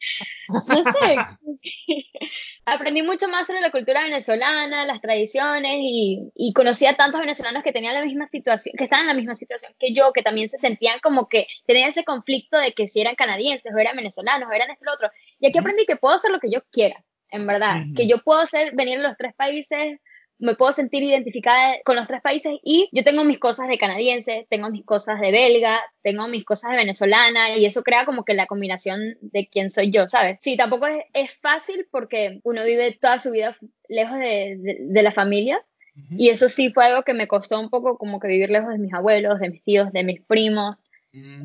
no 0.68 0.82
sé, 0.84 1.16
aprendí 2.64 3.02
mucho 3.02 3.28
más 3.28 3.46
sobre 3.46 3.60
la 3.60 3.70
cultura 3.70 4.02
venezolana, 4.04 4.86
las 4.86 5.02
tradiciones 5.02 5.76
y, 5.80 6.30
y 6.34 6.52
conocí 6.54 6.86
a 6.86 6.96
tantos 6.96 7.20
venezolanos 7.20 7.62
que 7.62 7.72
tenían 7.72 7.94
la 7.94 8.02
misma 8.04 8.26
situación, 8.26 8.74
que 8.78 8.84
estaban 8.84 9.02
en 9.04 9.08
la 9.08 9.14
misma 9.20 9.34
situación 9.34 9.74
que 9.78 9.92
yo, 9.92 10.12
que 10.14 10.22
también 10.22 10.48
se 10.48 10.56
sentían 10.56 10.98
como 11.00 11.28
que 11.28 11.46
tenían 11.66 11.90
ese 11.90 12.04
conflicto 12.04 12.56
de 12.56 12.72
que 12.72 12.88
si 12.88 13.02
eran 13.02 13.16
canadienses 13.16 13.70
o 13.74 13.78
eran 13.78 13.96
venezolanos 13.96 14.48
o 14.48 14.52
eran 14.52 14.70
esto 14.70 14.82
o 14.82 14.86
lo 14.86 14.94
otro. 14.94 15.10
Y 15.40 15.46
aquí 15.46 15.58
aprendí 15.58 15.84
que 15.84 15.96
puedo 15.96 16.14
hacer 16.14 16.30
lo 16.30 16.40
que 16.40 16.50
yo 16.50 16.60
quiera, 16.72 17.04
en 17.34 17.46
verdad, 17.46 17.82
Ujú. 17.82 17.94
que 17.94 18.06
yo 18.06 18.18
puedo 18.22 18.40
hacer, 18.40 18.74
venir 18.74 18.98
a 18.98 19.02
los 19.02 19.16
tres 19.16 19.34
países 19.34 20.00
me 20.38 20.56
puedo 20.56 20.72
sentir 20.72 21.02
identificada 21.02 21.76
con 21.84 21.96
los 21.96 22.06
tres 22.08 22.20
países 22.20 22.52
y 22.62 22.88
yo 22.92 23.04
tengo 23.04 23.24
mis 23.24 23.38
cosas 23.38 23.68
de 23.68 23.78
canadiense, 23.78 24.46
tengo 24.50 24.70
mis 24.70 24.84
cosas 24.84 25.20
de 25.20 25.30
belga, 25.30 25.80
tengo 26.02 26.26
mis 26.28 26.44
cosas 26.44 26.72
de 26.72 26.78
venezolana 26.78 27.56
y 27.56 27.64
eso 27.64 27.82
crea 27.82 28.04
como 28.04 28.24
que 28.24 28.34
la 28.34 28.46
combinación 28.46 29.16
de 29.20 29.48
quién 29.48 29.70
soy 29.70 29.90
yo, 29.90 30.08
¿sabes? 30.08 30.38
Sí, 30.40 30.56
tampoco 30.56 30.86
es, 30.86 31.04
es 31.14 31.36
fácil 31.38 31.86
porque 31.90 32.40
uno 32.42 32.64
vive 32.64 32.96
toda 33.00 33.18
su 33.18 33.30
vida 33.30 33.56
lejos 33.88 34.18
de, 34.18 34.56
de, 34.58 34.76
de 34.80 35.02
la 35.02 35.12
familia 35.12 35.64
y 36.16 36.30
eso 36.30 36.48
sí 36.48 36.70
fue 36.70 36.86
algo 36.86 37.04
que 37.04 37.14
me 37.14 37.28
costó 37.28 37.60
un 37.60 37.70
poco 37.70 37.96
como 37.98 38.18
que 38.18 38.26
vivir 38.26 38.50
lejos 38.50 38.70
de 38.70 38.78
mis 38.78 38.92
abuelos, 38.92 39.38
de 39.38 39.50
mis 39.50 39.62
tíos, 39.62 39.92
de 39.92 40.02
mis 40.02 40.20
primos, 40.22 40.76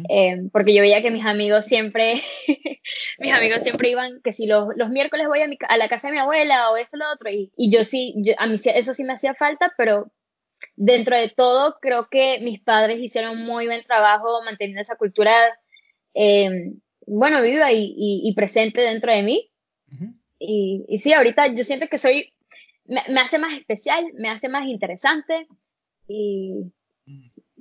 Eh, 0.09 0.49
porque 0.51 0.73
yo 0.73 0.81
veía 0.81 1.01
que 1.01 1.11
mis 1.11 1.25
amigos 1.25 1.65
siempre, 1.65 2.15
mis 3.19 3.31
amigos 3.33 3.63
siempre 3.63 3.89
iban, 3.89 4.19
que 4.23 4.31
si 4.31 4.47
los, 4.47 4.67
los 4.75 4.89
miércoles 4.89 5.27
voy 5.27 5.41
a, 5.41 5.47
mi, 5.47 5.57
a 5.67 5.77
la 5.77 5.87
casa 5.87 6.07
de 6.07 6.13
mi 6.13 6.19
abuela 6.19 6.71
o 6.71 6.77
esto 6.77 6.97
o 6.97 6.99
lo 6.99 7.11
otro, 7.11 7.29
y, 7.29 7.51
y 7.55 7.69
yo 7.71 7.83
sí, 7.83 8.15
yo- 8.17 8.33
a 8.37 8.47
mí 8.47 8.57
sí- 8.57 8.71
eso 8.73 8.93
sí 8.93 9.03
me 9.03 9.13
hacía 9.13 9.35
falta, 9.35 9.73
pero 9.77 10.11
dentro 10.75 11.15
de 11.15 11.29
todo 11.29 11.77
creo 11.81 12.07
que 12.09 12.39
mis 12.41 12.59
padres 12.61 12.99
hicieron 12.99 13.37
muy 13.45 13.67
buen 13.67 13.83
trabajo 13.83 14.41
manteniendo 14.43 14.81
esa 14.81 14.95
cultura, 14.95 15.31
eh, 16.15 16.73
bueno, 17.05 17.41
viva 17.41 17.71
y, 17.71 17.93
y- 17.95 18.21
y 18.27 18.33
presente 18.33 18.81
dentro 18.81 19.13
de 19.13 19.23
mí. 19.23 19.51
Ujú. 19.93 20.13
Y, 20.39 20.85
y 20.87 20.97
sí, 20.97 21.13
ahorita 21.13 21.47
yo 21.53 21.63
siento 21.63 21.87
que 21.87 21.97
soy, 21.97 22.33
me, 22.85 23.03
me 23.09 23.19
hace 23.21 23.37
más 23.37 23.53
especial, 23.57 24.03
me 24.15 24.29
hace 24.29 24.49
más 24.49 24.67
interesante, 24.67 25.47
y 26.07 26.53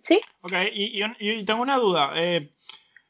sí, 0.08 0.20
Ok, 0.40 0.52
y, 0.72 1.02
y- 1.02 1.30
y 1.40 1.44
tengo 1.44 1.62
una 1.62 1.76
duda. 1.76 2.12
eh, 2.14 2.52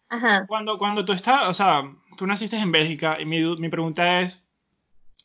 ajá. 0.08 0.46
Cuando, 0.46 0.78
cuando 0.78 1.04
tú 1.04 1.12
estás, 1.12 1.48
o 1.48 1.54
sea, 1.54 1.82
tú 2.16 2.26
naciste 2.26 2.56
en 2.56 2.72
Bélgica 2.72 3.18
y 3.20 3.24
mi, 3.26 3.40
mi 3.56 3.68
pregunta 3.68 4.20
es, 4.20 4.48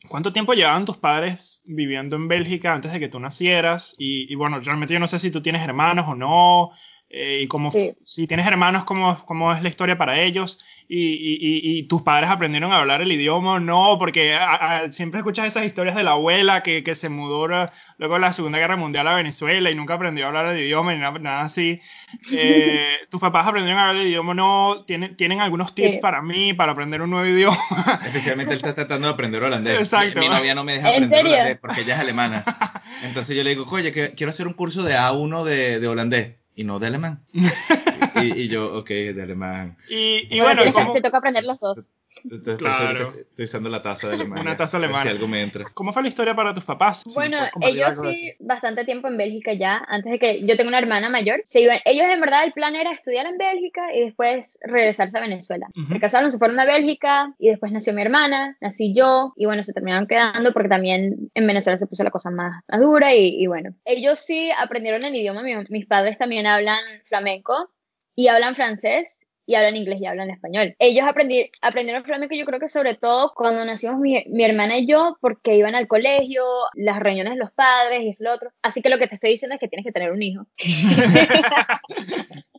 ¿cuánto 0.08 0.32
tiempo 0.32 0.54
llevaban 0.54 0.84
tus 0.84 0.98
padres 0.98 1.62
viviendo 1.66 2.16
en 2.16 2.28
Bélgica 2.28 2.72
antes 2.74 2.92
de 2.92 3.00
que 3.00 3.08
tú 3.08 3.20
nacieras? 3.20 3.94
Y, 3.98 4.32
y 4.32 4.36
bueno, 4.36 4.60
realmente 4.60 4.94
yo 4.94 5.00
no 5.00 5.06
sé 5.06 5.18
si 5.18 5.30
tú 5.30 5.42
tienes 5.42 5.62
hermanos 5.62 6.06
o 6.08 6.14
no, 6.14 6.72
eh, 7.16 7.40
y 7.42 7.46
cómo, 7.46 7.70
Sí. 7.70 7.92
si 8.04 8.26
tienes 8.26 8.46
hermanos, 8.46 8.84
cómo, 8.84 9.16
cómo 9.26 9.52
es 9.52 9.62
la 9.62 9.68
historia 9.68 9.96
para 9.96 10.20
ellos, 10.20 10.58
y, 10.88 10.98
y- 10.98 11.38
y- 11.40 11.78
y 11.78 11.82
tus 11.84 12.02
padres 12.02 12.28
aprendieron 12.28 12.70
a 12.72 12.78
hablar 12.80 13.00
el 13.00 13.10
idioma 13.12 13.54
o 13.54 13.60
no, 13.60 13.96
porque 13.98 14.34
a- 14.34 14.54
a- 14.82 14.92
siempre 14.92 15.20
escuchas 15.20 15.46
esas 15.46 15.64
historias 15.64 15.96
de 15.96 16.02
la 16.02 16.10
abuela 16.12 16.62
que, 16.62 16.82
que 16.82 16.94
se 16.94 17.08
mudó 17.08 17.46
luego 17.46 18.14
de 18.14 18.20
la 18.20 18.32
Segunda 18.34 18.58
Guerra 18.58 18.76
Mundial 18.76 19.06
a 19.08 19.14
Venezuela 19.14 19.70
y 19.70 19.74
nunca 19.74 19.94
aprendió 19.94 20.24
a 20.24 20.28
hablar 20.28 20.46
el 20.48 20.58
idioma 20.60 20.92
ni 20.92 21.00
nada, 21.00 21.18
nada 21.18 21.40
así. 21.42 21.80
Eh, 22.32 22.98
¿Tus 23.10 23.20
papás 23.20 23.46
aprendieron 23.46 23.80
a 23.80 23.88
hablar 23.88 24.02
el 24.02 24.08
idioma 24.08 24.32
o 24.32 24.34
no? 24.34 24.84
¿Tienen, 24.86 25.16
¿Tienen 25.16 25.40
algunos 25.40 25.74
tips 25.74 25.94
Sí. 25.94 25.98
para 26.00 26.20
mí 26.22 26.52
para 26.52 26.72
aprender 26.72 27.00
un 27.02 27.10
nuevo 27.10 27.26
idioma? 27.26 27.56
Especialmente 28.04 28.52
él 28.52 28.56
está 28.58 28.74
tratando 28.74 29.08
de 29.08 29.14
aprender 29.14 29.42
holandés. 29.42 29.78
Exacto. 29.78 30.20
Mi, 30.20 30.28
mi 30.28 30.34
novia 30.34 30.54
no 30.54 30.64
me 30.64 30.72
deja 30.74 30.88
¿En 30.90 30.94
aprender 31.04 31.18
serio? 31.18 31.32
holandés 31.32 31.58
porque 31.58 31.80
ella 31.82 31.94
es 31.94 32.00
alemana. 32.00 32.44
Entonces 33.04 33.36
yo 33.36 33.42
le 33.42 33.50
digo, 33.50 33.64
oye, 33.70 33.92
que 33.92 34.10
quiero 34.14 34.30
hacer 34.30 34.46
un 34.46 34.52
curso 34.54 34.82
de 34.82 34.94
A1 34.96 35.44
de, 35.44 35.80
de 35.80 35.88
holandés 35.88 36.34
y 36.54 36.64
no 36.64 36.78
de 36.78 36.86
alemán. 36.86 37.22
y, 37.32 38.42
y 38.42 38.48
yo, 38.48 38.76
ok, 38.78 38.88
de 38.88 39.22
alemán. 39.22 39.76
Y, 39.88 39.94
y 40.34 40.40
Bueno, 40.40 40.44
bueno, 40.44 40.56
tienes 40.62 40.74
que- 40.76 40.80
¿cómo, 40.82 40.92
te 40.94 41.02
toca 41.02 41.18
aprender 41.18 41.44
los 41.44 41.58
dos. 41.60 41.92
Entonces, 42.22 42.56
Claro. 42.56 43.12
Estoy 43.14 43.44
usando 43.44 43.68
la 43.68 43.82
taza 43.82 44.08
de 44.08 44.14
alemán. 44.14 44.38
Una 44.42 44.56
taza 44.56 44.76
alemana. 44.78 45.02
Si 45.02 45.08
algo 45.08 45.26
me 45.28 45.42
entra. 45.42 45.64
¿cómo 45.74 45.92
fue 45.92 46.02
la 46.02 46.08
historia 46.08 46.34
para 46.34 46.54
tus 46.54 46.64
papás? 46.64 47.02
Si 47.06 47.14
Bueno, 47.14 47.38
ellos 47.60 47.96
sí, 48.12 48.32
bastante 48.40 48.84
tiempo 48.84 49.08
en 49.08 49.16
Bélgica 49.16 49.52
ya, 49.52 49.84
antes 49.88 50.12
de 50.12 50.18
que 50.18 50.42
yo 50.46 50.56
tengo 50.56 50.68
una 50.68 50.78
hermana 50.78 51.08
mayor. 51.08 51.40
Se 51.44 51.60
iban, 51.60 51.78
ellos 51.84 52.06
en 52.08 52.20
verdad 52.20 52.44
el 52.44 52.52
plan 52.52 52.74
era 52.76 52.92
estudiar 52.92 53.26
en 53.26 53.36
Bélgica 53.38 53.94
y 53.94 54.00
después 54.04 54.58
regresarse 54.62 55.18
a 55.18 55.20
Venezuela. 55.20 55.66
Ujú. 55.76 55.86
Se 55.86 56.00
casaron, 56.00 56.30
se 56.30 56.38
fueron 56.38 56.58
a 56.60 56.64
Bélgica 56.64 57.34
y 57.38 57.48
después 57.50 57.72
nació 57.72 57.92
mi 57.92 58.02
hermana, 58.02 58.56
nací 58.60 58.94
yo 58.94 59.32
y 59.36 59.46
bueno, 59.46 59.62
se 59.62 59.72
terminaron 59.72 60.06
quedando 60.06 60.52
porque 60.52 60.68
también 60.68 61.30
en 61.34 61.46
Venezuela 61.46 61.78
se 61.78 61.86
puso 61.86 62.04
la 62.04 62.10
cosa 62.10 62.30
más, 62.30 62.62
más 62.68 62.80
dura 62.80 63.14
y, 63.14 63.36
y 63.42 63.46
bueno. 63.46 63.74
Ellos 63.84 64.18
sí 64.18 64.50
aprendieron 64.56 65.04
el 65.04 65.14
idioma, 65.14 65.42
mi- 65.42 65.54
mis 65.68 65.86
padres 65.86 66.16
también 66.18 66.46
hablan 66.46 66.78
flamenco 67.08 67.70
y 68.16 68.28
hablan 68.28 68.54
francés 68.54 69.23
y 69.46 69.54
hablan 69.56 69.76
inglés 69.76 70.00
y 70.00 70.06
hablan 70.06 70.30
español. 70.30 70.74
Ellos 70.78 71.04
aprendi- 71.06 71.50
aprendieron 71.62 72.04
flamenco 72.04 72.34
yo 72.34 72.44
creo 72.46 72.60
que 72.60 72.68
sobre 72.68 72.94
todo 72.94 73.32
cuando 73.34 73.64
nacimos 73.64 73.98
mi, 73.98 74.24
mi 74.28 74.44
hermana 74.44 74.78
y 74.78 74.86
yo 74.86 75.16
porque 75.20 75.54
iban 75.56 75.74
al 75.74 75.86
colegio, 75.88 76.44
las 76.74 76.98
reuniones 77.00 77.34
de 77.34 77.38
los 77.38 77.52
padres 77.52 78.02
y 78.02 78.08
eso 78.10 78.24
lo 78.24 78.32
otro. 78.32 78.50
Así 78.62 78.82
que 78.82 78.88
lo 78.88 78.98
que 78.98 79.06
te 79.06 79.14
estoy 79.16 79.30
diciendo 79.30 79.54
es 79.54 79.60
que 79.60 79.68
tienes 79.68 79.84
que 79.84 79.92
tener 79.92 80.12
un 80.12 80.22
hijo. 80.22 80.46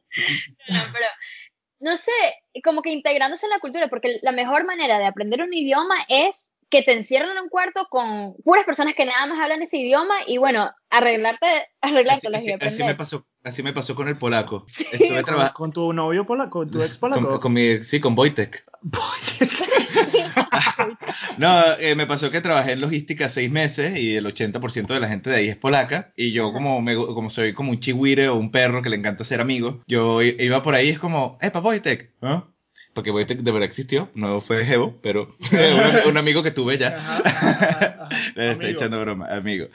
No, 0.69 0.79
pero 0.93 1.05
no 1.79 1.97
sé, 1.97 2.11
como 2.63 2.81
que 2.81 2.89
integrándose 2.89 3.45
en 3.45 3.49
la 3.51 3.59
cultura, 3.59 3.89
porque 3.89 4.19
la 4.21 4.31
mejor 4.31 4.65
manera 4.65 4.97
de 4.97 5.05
aprender 5.05 5.41
un 5.41 5.53
idioma 5.53 5.95
es 6.07 6.51
que 6.69 6.81
te 6.81 6.93
encierren 6.93 7.31
en 7.31 7.43
un 7.43 7.49
cuarto 7.49 7.87
con 7.89 8.35
puras 8.43 8.65
personas 8.65 8.93
que 8.95 9.05
nada 9.05 9.25
más 9.27 9.39
hablan 9.39 9.61
ese 9.61 9.77
idioma 9.77 10.15
y 10.27 10.37
bueno, 10.37 10.71
arreglarte, 10.89 11.45
Así, 11.81 11.93
arreglártelas 11.93 12.41
así- 12.43 12.51
y 12.59 12.65
así 12.65 12.83
me 12.83 12.95
pasó, 12.95 13.27
así 13.43 13.63
me 13.63 13.71
pasó 13.73 13.95
con 13.95 14.07
el 14.07 14.17
polaco. 14.17 14.65
Estuve 14.91 15.07
¿Con, 15.17 15.25
trabajando 15.25 15.53
con 15.53 15.71
tu 15.71 15.93
novio 15.93 16.25
polaco, 16.25 16.59
con 16.59 16.71
tu 16.71 16.81
ex 16.81 16.97
polaco? 16.97 17.27
con, 17.29 17.39
con 17.39 17.53
mi, 17.53 17.83
sí, 17.83 17.99
con 17.99 18.17
Wojtek. 18.17 18.65
No, 21.37 21.49
eh, 21.79 21.95
me 21.95 22.07
pasó 22.07 22.31
que 22.31 22.41
trabajé 22.41 22.73
en 22.73 22.81
logística 22.81 23.29
seis 23.29 23.51
meses 23.51 23.97
y 23.97 24.15
el 24.15 24.25
80% 24.25 24.93
de 24.93 24.99
la 24.99 25.07
gente 25.07 25.29
de 25.29 25.35
ahí 25.37 25.47
es 25.49 25.57
polaca. 25.57 26.13
Y 26.15 26.31
yo, 26.31 26.51
como, 26.53 26.81
me, 26.81 26.95
como 26.95 27.29
soy 27.29 27.53
como 27.53 27.71
un 27.71 27.79
chihuire 27.79 28.29
o 28.29 28.35
un 28.35 28.51
perro 28.51 28.81
que 28.81 28.89
le 28.89 28.95
encanta 28.95 29.23
ser 29.23 29.41
amigo, 29.41 29.81
yo 29.87 30.21
i- 30.21 30.35
iba 30.39 30.63
por 30.63 30.75
ahí 30.75 30.87
y 30.87 30.91
es 30.91 30.99
como, 30.99 31.37
¡Epa, 31.41 31.59
Wojtek! 31.59 32.13
¿Ah? 32.21 32.47
Porque 32.95 33.11
Wojtek 33.11 33.41
de 33.41 33.51
verdad 33.51 33.67
existió, 33.67 34.09
no 34.15 34.39
fue 34.41 34.63
Jevo, 34.65 34.97
pero 35.03 35.35
un, 36.05 36.11
un 36.11 36.17
amigo 36.17 36.41
que 36.41 36.51
tuve 36.51 36.77
ya. 36.77 36.95
Ajá, 36.95 37.21
ajá, 37.25 37.59
ajá. 37.69 38.09
Le 38.35 38.51
estoy 38.51 38.65
Amigo. 38.69 38.79
echando 38.79 39.01
broma, 39.01 39.27
amigo. 39.29 39.67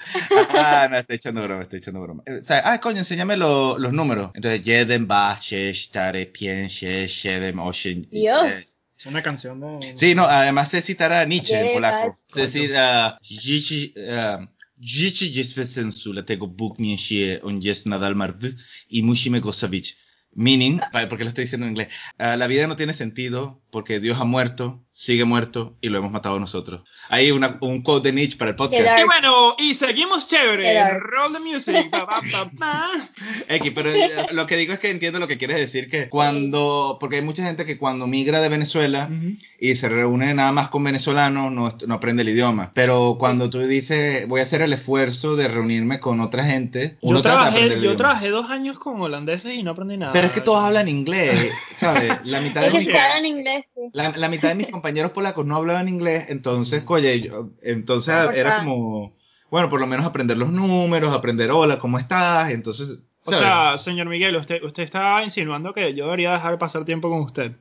Ah, 0.54 0.88
no, 0.90 0.96
estoy 0.98 1.16
echando 1.16 1.42
broma, 1.42 1.62
estoy 1.62 1.78
echando 1.80 2.00
broma. 2.00 2.22
Eh, 2.26 2.40
¿sabes? 2.42 2.62
Ah, 2.64 2.80
coño, 2.80 2.98
enséñame 2.98 3.36
lo- 3.36 3.76
los 3.78 3.92
números. 3.92 4.30
Entonces, 4.34 4.62
jeden, 4.64 5.06
ba, 5.06 5.38
shesh, 5.40 5.90
tare, 5.90 6.26
pien, 6.26 6.68
shesh, 6.68 7.22
shedem, 7.22 7.58
oshin. 7.60 8.04
Eh, 8.10 8.20
Dios. 8.20 8.78
Es 8.98 9.06
una 9.06 9.22
canción 9.22 9.60
de... 9.60 9.94
Sí, 9.96 10.14
no, 10.14 10.24
además 10.24 10.70
sé 10.70 10.80
citar 10.82 11.12
a 11.12 11.24
Nietzsche 11.24 11.54
en 11.54 11.60
Llevas. 11.66 11.74
polaco. 11.74 12.16
Sé 12.34 12.40
decir, 12.42 12.74
ah, 12.76 13.18
dzieci, 13.22 13.94
ah, 14.10 14.46
dzieci 14.78 15.30
jest 15.32 15.56
bez 15.56 15.72
sensu, 15.72 16.12
dlatego 16.12 16.46
Bóg 16.46 16.78
nie 16.78 16.96
się, 16.98 17.40
on 17.42 17.60
jest 17.62 17.86
nadal 17.86 18.14
martwy 18.14 18.54
i 18.90 19.02
musimy 19.02 19.40
go 19.40 19.52
zabić. 19.52 19.96
Meaning, 20.32 20.80
porque 21.08 21.24
lo 21.24 21.28
estoy 21.28 21.44
diciendo 21.44 21.66
en 21.66 21.72
inglés, 21.72 21.88
ah, 22.18 22.36
la 22.36 22.46
vida 22.46 22.66
no 22.66 22.76
tiene 22.76 22.92
sentido 22.92 23.60
porque 23.70 23.98
Dios 24.00 24.20
ha 24.20 24.24
muerto, 24.24 24.84
sigue 24.92 25.24
muerto 25.24 25.76
y 25.80 25.88
lo 25.88 25.98
hemos 25.98 26.10
matado 26.10 26.38
nosotros. 26.38 26.82
Hay 27.08 27.30
una, 27.30 27.58
un 27.60 27.82
quote 27.82 28.08
de 28.08 28.14
Nietzsche 28.14 28.36
para 28.36 28.50
el 28.50 28.56
podcast. 28.56 29.00
Y 29.00 29.04
bueno, 29.04 29.54
y 29.58 29.74
seguimos 29.74 30.28
chévere. 30.28 30.98
Roll 30.98 31.32
the 31.32 31.38
music. 31.40 31.90
Pa, 31.90 32.06
pa, 32.06 32.20
pa. 32.58 32.90
X, 33.48 33.72
pero 33.74 33.90
eh, 33.90 34.10
lo 34.32 34.46
que 34.46 34.56
digo 34.56 34.72
es 34.72 34.78
que 34.80 34.90
entiendo 34.90 35.18
lo 35.18 35.28
que 35.28 35.38
quieres 35.38 35.56
decir, 35.56 35.88
que 35.88 36.08
cuando, 36.08 36.96
porque 37.00 37.16
hay 37.16 37.22
mucha 37.22 37.44
gente 37.44 37.64
que 37.64 37.78
cuando 37.78 38.06
migra 38.06 38.40
de 38.40 38.48
Venezuela 38.48 39.08
Ujú. 39.10 39.36
y 39.58 39.74
se 39.76 39.88
reúne 39.88 40.34
nada 40.34 40.52
más 40.52 40.68
con 40.68 40.84
venezolanos, 40.84 41.52
no, 41.52 41.68
no 41.86 41.94
aprende 41.94 42.22
el 42.22 42.28
idioma. 42.30 42.70
Pero 42.74 43.16
cuando 43.18 43.48
tú 43.50 43.60
dices, 43.60 44.26
voy 44.28 44.40
a 44.40 44.44
hacer 44.44 44.62
el 44.62 44.72
esfuerzo 44.72 45.36
de 45.36 45.48
reunirme 45.48 46.00
con 46.00 46.20
otra 46.20 46.44
gente, 46.44 46.98
uno 47.00 47.18
Yo, 47.18 47.22
trata 47.22 47.42
de 47.44 47.48
aprender 47.48 47.60
trabajé, 47.60 47.64
el 47.66 47.70
yo 47.70 47.78
idioma. 47.78 47.96
trabajé 47.96 48.28
dos 48.30 48.50
años 48.50 48.78
con 48.78 49.00
holandeses 49.00 49.54
y 49.54 49.62
no 49.62 49.70
aprendí 49.72 49.96
nada. 49.96 50.12
Pero 50.12 50.26
es 50.26 50.32
que 50.32 50.40
todos 50.40 50.62
hablan 50.62 50.88
inglés, 50.88 51.52
¿sabes? 51.76 52.12
La 52.24 52.40
mitad 52.40 52.60
de 52.62 52.66
Es 52.68 52.72
que 52.86 52.92
mis, 52.92 53.00
en 53.18 53.26
inglés, 53.26 53.64
sí. 53.74 53.80
la, 53.92 54.10
la 54.16 54.28
mitad 54.28 54.48
de 54.50 54.54
mis 54.56 54.68
compañeros 54.80 55.12
polacos 55.12 55.44
no 55.46 55.56
hablaban 55.56 55.88
inglés, 55.88 56.26
entonces, 56.30 56.82
oye, 56.86 57.20
yo- 57.20 57.50
entonces 57.62 58.14
por 58.26 58.34
era 58.34 58.58
como, 58.58 59.14
bueno, 59.50 59.68
por 59.68 59.78
lo 59.80 59.86
menos 59.86 60.06
aprender 60.06 60.36
los 60.36 60.50
números, 60.50 61.14
aprender 61.14 61.50
hola, 61.50 61.78
¿cómo 61.78 61.98
estás? 61.98 62.50
Entonces, 62.50 62.98
O 63.24 63.30
¿sabes? 63.32 63.38
sea, 63.40 63.78
señor 63.78 64.08
Miguel, 64.08 64.36
usted, 64.36 64.62
usted 64.62 64.82
está 64.84 65.22
insinuando 65.22 65.72
que 65.74 65.92
yo 65.94 66.04
debería 66.06 66.32
dejar 66.32 66.52
de 66.52 66.58
pasar 66.58 66.84
tiempo 66.84 67.08
con 67.10 67.20
usted. 67.20 67.52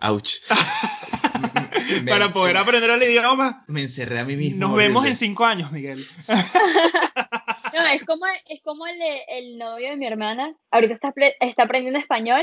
Ouch. 0.00 0.38
Me- 2.02 2.10
Para 2.10 2.32
poder 2.32 2.56
aprender 2.56 2.90
el 2.90 3.02
idioma. 3.04 3.62
Me 3.68 3.82
encerré 3.82 4.18
a 4.18 4.24
mí 4.24 4.34
mismo. 4.36 4.66
Nos 4.66 4.76
vemos 4.76 5.06
en 5.06 5.14
cinco 5.14 5.44
años, 5.44 5.70
Miguel. 5.72 5.98
No, 7.72 7.86
es 7.86 8.04
como, 8.04 8.26
es 8.50 8.60
como 8.62 8.86
el, 8.86 8.98
el 9.28 9.56
novio 9.58 9.88
de 9.90 9.96
mi 9.96 10.06
hermana. 10.06 10.54
Ahorita 10.70 10.92
está, 10.94 11.12
está 11.40 11.62
aprendiendo 11.62 11.98
español 11.98 12.42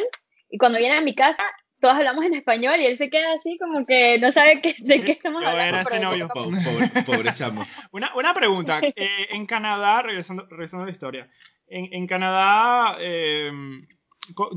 y 0.49 0.57
cuando 0.57 0.79
viene 0.79 0.95
a 0.97 1.01
mi 1.01 1.13
casa 1.13 1.43
todos 1.79 1.95
hablamos 1.95 2.25
en 2.25 2.33
español 2.33 2.75
y 2.79 2.85
él 2.85 2.95
se 2.97 3.09
queda 3.09 3.33
así 3.33 3.57
como 3.57 3.85
que 3.85 4.17
no 4.19 4.31
sabe 4.31 4.61
qué, 4.61 4.75
de 4.79 5.01
qué 5.01 5.13
estamos 5.13 5.41
yo 5.41 5.47
hablando. 5.49 5.69
era 5.69 5.81
ese 5.81 5.99
novio. 5.99 6.27
Pobre, 6.27 6.57
pobre 7.05 7.33
chamo. 7.33 7.65
Una, 7.91 8.11
una 8.15 8.33
pregunta. 8.33 8.79
eh, 8.83 9.27
en 9.31 9.45
Canadá, 9.45 10.01
regresando, 10.01 10.45
regresando 10.49 10.83
a 10.83 10.85
la 10.87 10.91
historia. 10.91 11.29
En, 11.67 11.93
en 11.93 12.07
Canadá, 12.07 12.97
eh, 12.99 13.51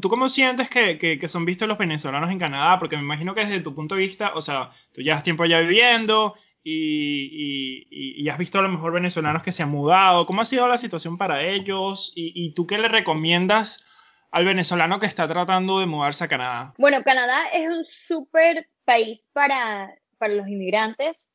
¿tú 0.01 0.09
cómo 0.09 0.29
sientes 0.29 0.69
que, 0.71 0.99
que- 0.99 1.19
que 1.19 1.29
son 1.29 1.45
vistos 1.45 1.69
los 1.69 1.79
venezolanos 1.79 2.31
en 2.31 2.39
Canadá? 2.39 2.79
Porque 2.79 2.97
me 2.97 3.03
imagino 3.03 3.35
que 3.35 3.43
desde 3.45 3.61
tu 3.61 3.75
punto 3.75 3.95
de 3.95 4.01
vista, 4.03 4.33
o 4.35 4.41
sea, 4.41 4.71
tú 4.95 5.03
ya 5.03 5.17
has 5.17 5.23
tiempo 5.23 5.43
allá 5.45 5.61
viviendo 5.61 6.35
y, 6.65 7.29
y- 7.31 7.87
y- 7.91 8.23
y 8.23 8.29
has 8.29 8.39
visto 8.39 8.59
a 8.59 8.63
lo 8.63 8.69
mejor 8.69 8.93
venezolanos 8.93 9.43
que 9.43 9.53
se 9.53 9.63
han 9.63 9.71
mudado. 9.71 10.27
¿Cómo 10.27 10.41
ha 10.41 10.45
sido 10.45 10.67
la 10.69 10.79
situación 10.79 11.19
para 11.19 11.43
ellos? 11.47 12.13
¿Y, 12.17 12.33
y 12.35 12.55
tú 12.55 12.67
qué 12.67 12.79
le 12.79 12.89
recomiendas 12.89 13.85
al 14.33 14.45
venezolano 14.45 14.99
que 14.99 15.07
está 15.07 15.29
tratando 15.29 15.79
de 15.79 15.87
mudarse 15.87 16.25
a 16.25 16.29
Canadá? 16.29 16.75
Bueno, 16.79 17.03
Canadá 17.05 17.45
es 17.53 17.69
un 17.69 17.85
súper 17.85 18.69
país 18.85 19.29
para, 19.33 19.95
para 20.19 20.35
los 20.35 20.49
inmigrantes 20.49 21.31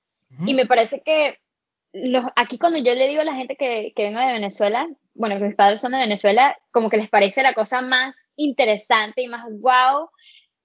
y 0.46 0.54
me 0.54 0.66
parece 0.66 1.02
que 1.06 1.38
los, 1.94 2.26
aquí 2.36 2.58
cuando 2.58 2.80
yo 2.80 2.94
le 2.96 3.08
digo 3.08 3.22
a 3.22 3.26
la 3.26 3.36
gente 3.36 3.56
que, 3.56 3.94
que 3.96 4.04
vengo 4.04 4.20
de 4.20 4.34
Venezuela, 4.34 4.90
bueno, 5.14 5.38
que 5.38 5.46
mis 5.46 5.56
padres 5.56 5.80
son 5.80 5.94
de 5.94 6.00
Venezuela, 6.00 6.58
como 6.72 6.90
que 6.90 6.98
les 6.98 7.10
parece 7.10 7.44
la 7.44 7.54
cosa 7.54 7.82
más 7.82 8.32
interesante 8.36 9.22
y 9.22 9.28
más 9.28 9.46
wow, 9.50 10.10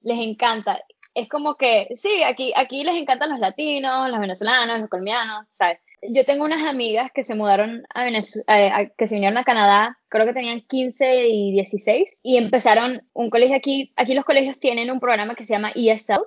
les 0.00 0.18
encanta. 0.18 0.80
Es 1.14 1.28
como 1.28 1.56
que, 1.56 1.88
sí, 1.94 2.22
aquí, 2.22 2.52
aquí 2.56 2.84
les 2.84 2.94
encantan 2.96 3.30
los 3.30 3.38
latinos, 3.38 4.08
los 4.10 4.18
venezolanos, 4.20 4.80
los 4.80 4.88
colombianos, 4.88 5.44
¿sabes? 5.48 5.78
Yo 6.08 6.24
tengo 6.24 6.44
unas 6.44 6.64
amigas 6.64 7.10
que 7.14 7.22
se 7.22 7.34
mudaron 7.34 7.84
a 7.94 8.02
Venezuela, 8.04 8.90
que 8.96 9.06
se 9.06 9.14
vinieron 9.14 9.38
a 9.38 9.44
Canadá, 9.44 9.98
creo 10.08 10.26
que 10.26 10.32
tenían 10.32 10.62
15 10.62 11.28
y 11.28 11.52
16, 11.52 12.20
y 12.22 12.38
empezaron 12.38 13.02
un 13.12 13.30
colegio 13.30 13.56
aquí. 13.56 13.92
Aquí 13.96 14.14
los 14.14 14.24
colegios 14.24 14.58
tienen 14.58 14.90
un 14.90 14.98
programa 15.00 15.34
que 15.36 15.44
se 15.44 15.52
llama 15.54 15.70
ESL, 15.74 16.22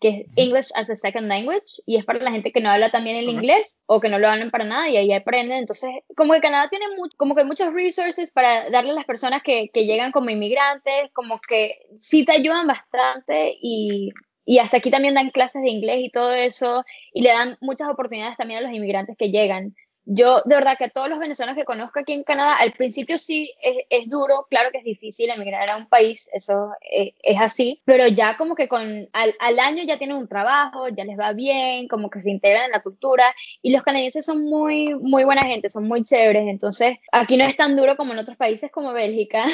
que 0.00 0.08
es 0.08 0.26
English 0.36 0.70
as 0.76 0.88
a 0.88 0.94
Second 0.94 1.26
Language, 1.28 1.82
y 1.84 1.96
es 1.96 2.04
para 2.04 2.20
la 2.20 2.30
gente 2.30 2.52
que 2.52 2.60
no 2.60 2.70
habla 2.70 2.90
también 2.90 3.16
el 3.16 3.28
inglés 3.28 3.76
o 3.86 3.98
que 4.00 4.08
no 4.08 4.18
lo 4.20 4.28
hablan 4.30 4.50
para 4.52 4.64
nada 4.64 4.88
y 4.88 4.96
ahí 4.96 5.12
aprenden. 5.12 5.58
Entonces, 5.58 5.90
como 6.16 6.32
que 6.34 6.40
Canadá 6.40 6.68
tiene 6.70 6.86
mu- 6.96 7.10
como 7.16 7.34
que 7.34 7.42
muchos 7.44 7.74
resources 7.74 8.30
para 8.30 8.70
darle 8.70 8.92
a 8.92 8.94
las 8.94 9.04
personas 9.04 9.42
que, 9.42 9.68
que 9.74 9.84
llegan 9.86 10.12
como 10.12 10.30
inmigrantes, 10.30 11.10
como 11.12 11.40
que 11.46 11.80
sí 11.98 12.24
te 12.24 12.32
ayudan 12.32 12.66
bastante 12.68 13.58
y, 13.60 14.10
y 14.48 14.60
hasta 14.60 14.78
aquí 14.78 14.90
también 14.90 15.12
dan 15.12 15.30
clases 15.30 15.60
de 15.60 15.68
inglés 15.68 15.98
y 16.00 16.10
todo 16.10 16.30
eso 16.30 16.82
y 17.12 17.20
le 17.20 17.28
dan 17.28 17.58
muchas 17.60 17.90
oportunidades 17.90 18.38
también 18.38 18.60
a 18.60 18.62
los 18.62 18.74
inmigrantes 18.74 19.14
que 19.18 19.30
llegan. 19.30 19.74
Yo, 20.10 20.40
de 20.46 20.54
verdad, 20.54 20.78
que 20.78 20.86
a 20.86 20.88
todos 20.88 21.10
los 21.10 21.18
venezolanos 21.18 21.54
que 21.54 21.66
conozco 21.66 22.00
aquí 22.00 22.14
en 22.14 22.24
Canadá, 22.24 22.56
al 22.56 22.72
principio 22.72 23.18
sí 23.18 23.52
es, 23.62 23.76
es 23.90 24.08
duro, 24.08 24.46
claro 24.48 24.70
que 24.72 24.78
es 24.78 24.84
difícil 24.84 25.28
emigrar 25.28 25.70
a 25.70 25.76
un 25.76 25.86
país, 25.86 26.30
eso 26.32 26.70
es, 26.80 27.12
es 27.22 27.38
así, 27.38 27.82
pero 27.84 28.06
ya 28.08 28.38
como 28.38 28.54
que 28.54 28.68
con 28.68 29.08
al, 29.12 29.34
al 29.38 29.58
año 29.58 29.84
ya 29.84 29.98
tienen 29.98 30.16
un 30.16 30.26
trabajo, 30.26 30.88
ya 30.88 31.04
les 31.04 31.18
va 31.18 31.34
bien, 31.34 31.88
como 31.88 32.08
que 32.08 32.20
se 32.20 32.30
integran 32.30 32.64
en 32.64 32.70
la 32.70 32.80
cultura 32.80 33.34
y 33.60 33.70
los 33.70 33.82
canadienses 33.82 34.24
son 34.24 34.40
muy, 34.48 34.94
muy 34.94 35.24
buena 35.24 35.44
gente, 35.44 35.68
son 35.68 35.86
muy 35.86 36.02
chéveres, 36.04 36.48
entonces 36.48 36.96
aquí 37.12 37.36
no 37.36 37.44
es 37.44 37.56
tan 37.56 37.76
duro 37.76 37.98
como 37.98 38.14
en 38.14 38.20
otros 38.20 38.38
países 38.38 38.70
como 38.72 38.92
Bélgica, 38.92 39.44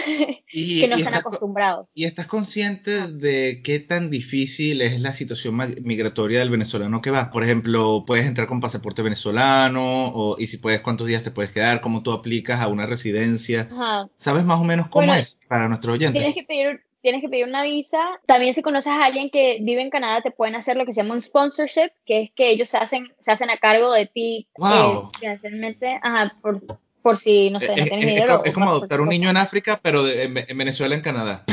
Y, 0.52 0.80
que 0.80 0.88
no 0.88 0.94
están 0.94 1.14
estás, 1.14 1.26
acostumbrados. 1.26 1.88
¿Y 1.94 2.04
estás 2.04 2.28
consciente 2.28 3.08
de 3.08 3.60
qué 3.64 3.80
tan 3.80 4.08
difícil 4.08 4.82
es 4.82 5.00
la 5.00 5.12
situación 5.12 5.56
migratoria 5.82 6.38
del 6.38 6.50
venezolano 6.50 7.00
que 7.00 7.10
va? 7.10 7.30
Por 7.30 7.42
ejemplo, 7.42 8.04
puedes 8.06 8.26
entrar 8.26 8.46
con 8.46 8.60
pasaporte 8.60 9.02
venezolano 9.02 10.08
o, 10.08 10.36
y 10.44 10.46
si 10.46 10.58
puedes, 10.58 10.80
cuántos 10.80 11.06
días 11.06 11.22
te 11.22 11.30
puedes 11.30 11.50
quedar, 11.52 11.80
cómo 11.80 12.02
tú 12.02 12.12
aplicas 12.12 12.60
a 12.60 12.68
una 12.68 12.86
residencia. 12.86 13.68
Ajá. 13.72 14.08
¿Sabes 14.18 14.44
más 14.44 14.60
o 14.60 14.64
menos 14.64 14.88
cómo 14.88 15.06
Bueno, 15.06 15.20
es 15.20 15.38
para 15.48 15.68
nuestros 15.68 15.94
oyentes? 15.94 16.20
Tienes 16.20 16.34
que 16.34 16.44
pedir 16.44 16.80
tienes 17.02 17.20
que 17.20 17.28
pedir 17.28 17.44
una 17.46 17.62
visa. 17.62 17.98
También 18.24 18.54
si 18.54 18.62
conoces 18.62 18.90
a 18.90 19.04
alguien 19.04 19.28
que 19.28 19.58
vive 19.60 19.82
en 19.82 19.90
Canadá, 19.90 20.22
te 20.22 20.30
pueden 20.30 20.54
hacer 20.54 20.78
lo 20.78 20.86
que 20.86 20.94
se 20.94 21.02
llama 21.02 21.12
un 21.12 21.20
sponsorship, 21.20 21.90
que 22.06 22.22
es 22.22 22.30
que 22.34 22.48
ellos 22.48 22.70
se 22.70 22.78
hacen, 22.78 23.12
se 23.20 23.30
hacen 23.30 23.50
a 23.50 23.58
cargo 23.58 23.92
de 23.92 24.06
ti 24.06 24.48
Wow. 24.56 25.10
eh, 25.12 25.18
financieramente, 25.20 26.00
ajá, 26.02 26.34
por, 26.40 26.62
por 27.02 27.18
si, 27.18 27.50
no 27.50 27.60
sé, 27.60 27.72
Es, 27.72 27.78
no 27.78 27.84
es- 27.84 27.88
tienes 27.90 28.06
es 28.06 28.14
dinero. 28.14 28.42
es 28.42 28.50
o 28.52 28.54
como 28.54 28.70
adoptar 28.70 29.02
un 29.02 29.10
niño 29.10 29.28
en 29.28 29.36
África, 29.36 29.78
pero 29.82 30.02
de- 30.02 30.22
en, 30.22 30.34
en 30.48 30.56
Venezuela, 30.56 30.94
en 30.94 31.02
Canadá. 31.02 31.44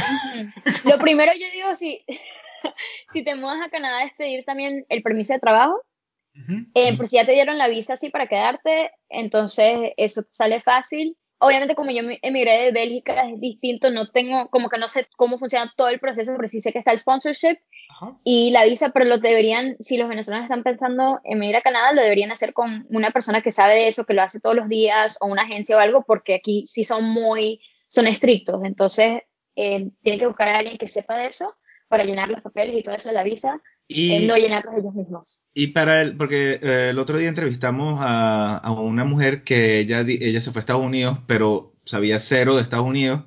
Lo 0.86 0.98
primero 1.00 1.34
yo 1.34 1.46
digo, 1.54 1.76
si, 1.76 2.00
si 3.12 3.22
te 3.22 3.36
mudas 3.36 3.60
a 3.66 3.70
Canadá, 3.70 4.06
es 4.06 4.14
pedir 4.18 4.46
también 4.46 4.86
el 4.88 5.02
permiso 5.04 5.34
de 5.34 5.40
trabajo. 5.40 5.82
Eh, 6.74 6.96
por 6.98 7.08
si 7.08 7.18
ya 7.18 7.26
te 7.26 7.34
dieron 7.34 7.58
la 7.58 7.68
visa 7.68 7.94
así 7.94 8.10
para 8.10 8.28
quedarte, 8.28 8.92
entonces 9.10 9.92
eso 9.98 10.24
te 10.24 10.32
sale 10.32 10.62
fácil. 10.62 11.18
Obviamente 11.40 11.76
como 11.76 11.92
yo 11.92 12.04
emigré 12.22 12.66
de 12.66 12.72
Bélgica 12.72 13.28
es 13.28 13.40
distinto, 13.40 13.90
no 13.90 14.10
tengo, 14.10 14.50
como 14.50 14.70
que 14.70 14.78
no 14.78 14.88
sé 14.88 15.08
cómo 15.18 15.40
funciona 15.40 15.74
todo 15.76 15.90
el 15.90 16.00
proceso, 16.00 16.34
pero 16.36 16.48
sí 16.48 16.62
sé 16.62 16.72
que 16.72 16.80
está 16.80 16.92
el 16.92 17.00
sponsorship 17.00 17.58
y 18.24 18.52
la 18.52 18.64
visa, 18.64 18.90
pero 18.90 19.06
lo 19.06 19.18
deberían, 19.18 19.76
si 19.80 19.98
los 19.98 20.10
venezolanos 20.10 20.46
están 20.46 20.64
pensando 20.64 21.20
en 21.24 21.40
venir 21.40 21.56
a 21.56 21.62
Canadá, 21.62 21.94
lo 21.94 22.02
deberían 22.02 22.32
hacer 22.32 22.54
con 22.54 22.86
una 22.90 23.12
persona 23.12 23.42
que 23.42 23.52
sabe 23.52 23.74
de 23.74 23.88
eso, 23.88 24.06
que 24.06 24.14
lo 24.14 24.22
hace 24.22 24.40
todos 24.40 24.56
los 24.56 24.70
días, 24.70 25.18
o 25.20 25.28
una 25.28 25.44
agencia 25.44 25.78
o 25.78 25.80
algo, 25.80 26.04
porque 26.04 26.36
aquí 26.36 26.64
sí 26.66 26.84
son 26.84 27.06
muy, 27.06 27.62
son 27.88 28.08
estrictos, 28.08 28.62
entonces 28.64 29.24
eh, 29.56 29.90
tienen 30.02 30.20
que 30.20 30.28
buscar 30.28 30.48
a 30.48 30.58
alguien 30.60 30.78
que 30.78 30.88
sepa 30.88 31.18
de 31.18 31.28
eso 31.28 31.56
para 31.88 32.04
llenar 32.04 32.30
los 32.30 32.42
papeles 32.42 32.76
y 32.76 32.84
todo 32.84 32.96
eso 32.96 33.10
de 33.10 33.16
la 33.16 33.24
visa, 33.24 33.62
Y, 33.88 34.14
eh, 34.14 34.28
no 34.28 34.38
llenarlos 34.38 34.76
ellos 34.78 34.94
mismos. 34.94 35.42
y 35.54 35.68
para 35.68 36.02
el, 36.02 36.16
porque 36.16 36.60
eh, 36.62 36.88
el 36.92 37.00
otro 37.00 37.18
día 37.18 37.28
entrevistamos 37.28 38.00
a, 38.02 38.58
a 38.58 38.72
una 38.72 39.04
mujer 39.04 39.44
que 39.44 39.80
ella, 39.80 40.02
ella 40.02 40.40
se 40.42 40.52
fue 40.52 40.60
a 40.60 40.62
Estados 40.62 40.86
Unidos, 40.86 41.20
pero 41.28 41.74
sabía 41.86 42.20
cero 42.20 42.56
de 42.56 42.62
Estados 42.62 42.86
Unidos. 42.86 43.24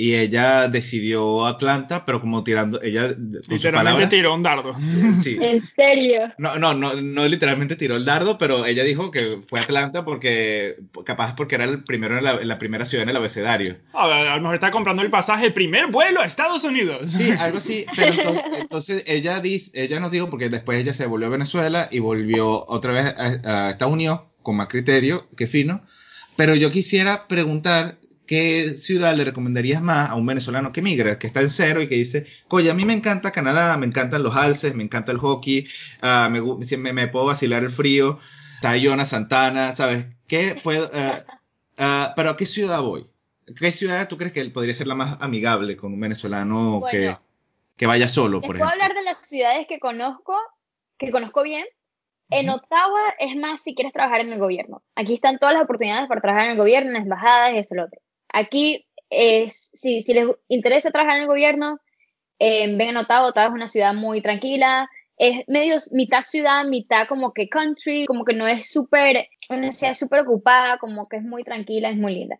Y 0.00 0.14
ella 0.14 0.68
decidió 0.68 1.44
Atlanta, 1.44 2.06
pero 2.06 2.20
como 2.20 2.44
tirando, 2.44 2.80
ella, 2.82 3.08
Literalmente 3.48 4.06
tiró 4.06 4.32
un 4.32 4.44
dardo. 4.44 4.76
sí, 5.20 5.36
En 5.42 5.66
serio. 5.74 6.32
No, 6.38 6.56
no, 6.56 6.72
no, 6.72 6.94
no 6.94 7.26
literalmente 7.26 7.74
tiró 7.74 7.96
el 7.96 8.04
dardo, 8.04 8.38
pero 8.38 8.64
ella 8.64 8.84
dijo 8.84 9.10
que 9.10 9.40
fue 9.48 9.58
a 9.58 9.64
Atlanta 9.64 10.04
porque, 10.04 10.76
capaz 11.04 11.34
porque 11.34 11.56
era 11.56 11.64
el 11.64 11.82
primero 11.82 12.16
en 12.16 12.22
la, 12.22 12.34
en 12.40 12.46
la 12.46 12.60
primera 12.60 12.86
ciudad 12.86 13.02
en 13.02 13.08
el 13.08 13.16
abecedario. 13.16 13.78
A, 13.92 14.06
ver, 14.06 14.28
a 14.28 14.36
lo 14.36 14.42
mejor 14.42 14.54
está 14.54 14.70
comprando 14.70 15.02
el 15.02 15.10
pasaje, 15.10 15.46
el 15.46 15.52
primer 15.52 15.88
vuelo 15.88 16.20
a 16.20 16.26
Estados 16.26 16.62
Unidos. 16.62 17.10
Sí, 17.10 17.32
algo 17.40 17.58
así, 17.58 17.84
pero 17.96 18.12
entonces, 18.12 18.42
entonces 18.56 19.04
ella 19.08 19.40
dice, 19.40 19.72
ella 19.74 19.98
nos 19.98 20.12
dijo, 20.12 20.30
porque 20.30 20.48
después 20.48 20.80
ella 20.80 20.94
se 20.94 21.06
volvió 21.06 21.26
a 21.26 21.30
Venezuela 21.30 21.88
y 21.90 21.98
volvió 21.98 22.64
otra 22.68 22.92
vez 22.92 23.14
a, 23.18 23.66
a 23.66 23.70
Estados 23.70 23.94
Unidos 23.94 24.20
con 24.44 24.54
más 24.54 24.68
criterio, 24.68 25.28
que 25.36 25.48
fino, 25.48 25.82
pero 26.36 26.54
yo 26.54 26.70
quisiera 26.70 27.26
preguntar 27.26 27.98
qué 28.28 28.72
ciudad 28.72 29.14
le 29.16 29.24
recomendarías 29.24 29.80
más 29.80 30.10
a 30.10 30.14
un 30.14 30.26
venezolano 30.26 30.70
que 30.70 30.82
migra, 30.82 31.18
que 31.18 31.26
está 31.26 31.40
en 31.40 31.48
cero 31.50 31.80
y 31.82 31.88
que 31.88 31.94
dice, 31.94 32.26
oye, 32.48 32.70
a 32.70 32.74
mí 32.74 32.84
me 32.84 32.92
encanta 32.92 33.32
Canadá, 33.32 33.76
me 33.78 33.86
encantan 33.86 34.22
los 34.22 34.36
alces, 34.36 34.74
me 34.74 34.84
encanta 34.84 35.10
el 35.12 35.18
hockey, 35.18 35.66
ah, 36.02 36.28
me, 36.30 36.40
me, 36.76 36.92
me 36.92 37.08
puedo 37.08 37.24
vacilar 37.24 37.64
el 37.64 37.70
frío, 37.70 38.20
Jonas 38.80 39.08
Santana, 39.08 39.74
¿sabes? 39.74 40.06
¿Qué 40.26 40.60
puedo, 40.62 40.88
ah, 40.92 41.24
ah, 41.78 42.12
pero 42.14 42.30
a 42.30 42.36
qué 42.36 42.44
ciudad 42.44 42.82
voy? 42.82 43.10
¿Qué 43.58 43.72
ciudad 43.72 44.06
tú 44.08 44.18
crees 44.18 44.34
que 44.34 44.44
podría 44.50 44.74
ser 44.74 44.88
la 44.88 44.94
más 44.94 45.22
amigable 45.22 45.76
con 45.78 45.94
un 45.94 46.00
venezolano 46.00 46.82
que, 46.90 46.98
Bueno. 46.98 47.20
que 47.76 47.86
vaya 47.86 48.08
solo, 48.08 48.42
por 48.42 48.56
puedo 48.56 48.64
ejemplo? 48.64 48.84
hablar 48.84 48.94
de 48.94 49.04
las 49.04 49.26
ciudades 49.26 49.66
que 49.66 49.78
conozco, 49.78 50.34
que 50.98 51.10
conozco 51.10 51.42
bien. 51.42 51.64
En. 52.30 52.50
Ottawa 52.50 53.14
es 53.18 53.34
más 53.36 53.62
si 53.62 53.74
quieres 53.74 53.94
trabajar 53.94 54.20
en 54.20 54.30
el 54.34 54.38
gobierno. 54.38 54.82
Aquí 54.94 55.14
están 55.14 55.38
todas 55.38 55.54
las 55.54 55.62
oportunidades 55.62 56.08
para 56.08 56.20
trabajar 56.20 56.44
en 56.44 56.52
el 56.52 56.58
gobierno, 56.58 56.88
en 56.90 56.94
las 56.94 57.04
embajadas 57.04 57.54
y 57.54 57.58
esto 57.58 57.72
y 57.74 57.78
lo 57.78 57.84
otro. 57.86 58.02
Aquí, 58.32 58.86
es, 59.10 59.70
si, 59.72 60.02
si 60.02 60.14
les 60.14 60.28
interesa 60.48 60.90
trabajar 60.90 61.16
en 61.16 61.22
el 61.22 61.28
gobierno, 61.28 61.80
eh, 62.38 62.66
vengan 62.76 62.98
a 62.98 63.00
Ottawa. 63.00 63.28
Ottawa 63.28 63.48
es 63.48 63.54
una 63.54 63.68
ciudad 63.68 63.94
muy 63.94 64.20
tranquila. 64.20 64.88
Es 65.16 65.42
medio 65.48 65.76
mitad 65.90 66.22
ciudad, 66.22 66.64
mitad 66.64 67.08
como 67.08 67.32
que 67.32 67.48
country, 67.48 68.06
como 68.06 68.24
que 68.24 68.34
no 68.34 68.46
es 68.46 68.70
súper, 68.70 69.28
una 69.48 69.72
ciudad 69.72 69.94
súper 69.94 70.20
ocupada, 70.20 70.78
como 70.78 71.08
que 71.08 71.16
es 71.16 71.22
muy 71.24 71.42
tranquila, 71.42 71.90
es 71.90 71.96
muy 71.96 72.14
linda. 72.14 72.38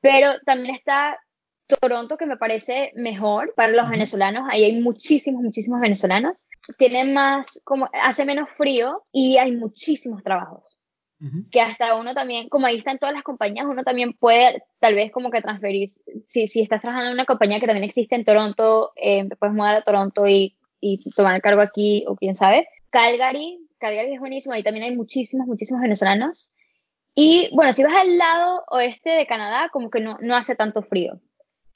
Pero 0.00 0.32
también 0.46 0.74
está 0.74 1.18
Toronto, 1.66 2.16
que 2.16 2.26
me 2.26 2.36
parece 2.36 2.92
mejor 2.94 3.54
para 3.56 3.72
los 3.72 3.88
venezolanos. 3.88 4.46
Ahí 4.50 4.64
hay 4.64 4.80
muchísimos, 4.80 5.42
muchísimos 5.42 5.80
venezolanos. 5.80 6.48
Tiene 6.76 7.04
más, 7.04 7.60
como, 7.64 7.88
hace 7.92 8.24
menos 8.24 8.48
frío 8.56 9.04
y 9.12 9.38
hay 9.38 9.52
muchísimos 9.52 10.22
trabajos. 10.22 10.78
Que 11.50 11.60
hasta 11.60 11.94
uno 11.94 12.14
también, 12.14 12.48
como 12.48 12.66
ahí 12.66 12.78
están 12.78 12.98
todas 12.98 13.14
las 13.14 13.22
compañías, 13.22 13.66
uno 13.68 13.84
también 13.84 14.12
puede 14.12 14.62
tal 14.80 14.94
vez 14.94 15.12
como 15.12 15.30
que 15.30 15.40
transferir. 15.40 15.88
Si, 16.26 16.46
si 16.48 16.62
estás 16.62 16.80
trabajando 16.80 17.08
en 17.08 17.14
una 17.14 17.24
compañía 17.26 17.60
que 17.60 17.66
también 17.66 17.84
existe 17.84 18.14
en 18.16 18.24
Toronto, 18.24 18.92
eh, 18.96 19.28
te 19.28 19.36
puedes 19.36 19.54
mudar 19.54 19.76
a 19.76 19.82
Toronto 19.82 20.26
y, 20.26 20.56
y 20.80 20.98
tomar 21.12 21.36
el 21.36 21.42
cargo 21.42 21.60
aquí, 21.60 22.04
o 22.08 22.16
quién 22.16 22.34
sabe. 22.34 22.66
Calgary, 22.90 23.58
Calgary 23.78 24.14
es 24.14 24.20
buenísimo, 24.20 24.54
ahí 24.54 24.62
también 24.64 24.84
hay 24.84 24.96
muchísimos, 24.96 25.46
muchísimos 25.46 25.80
venezolanos. 25.80 26.52
Y 27.14 27.50
bueno, 27.54 27.72
si 27.72 27.82
vas 27.84 27.94
al 27.94 28.18
lado 28.18 28.64
oeste 28.70 29.10
de 29.10 29.26
Canadá, 29.26 29.68
como 29.72 29.90
que 29.90 30.00
no, 30.00 30.16
no 30.20 30.34
hace 30.36 30.56
tanto 30.56 30.82
frío. 30.82 31.20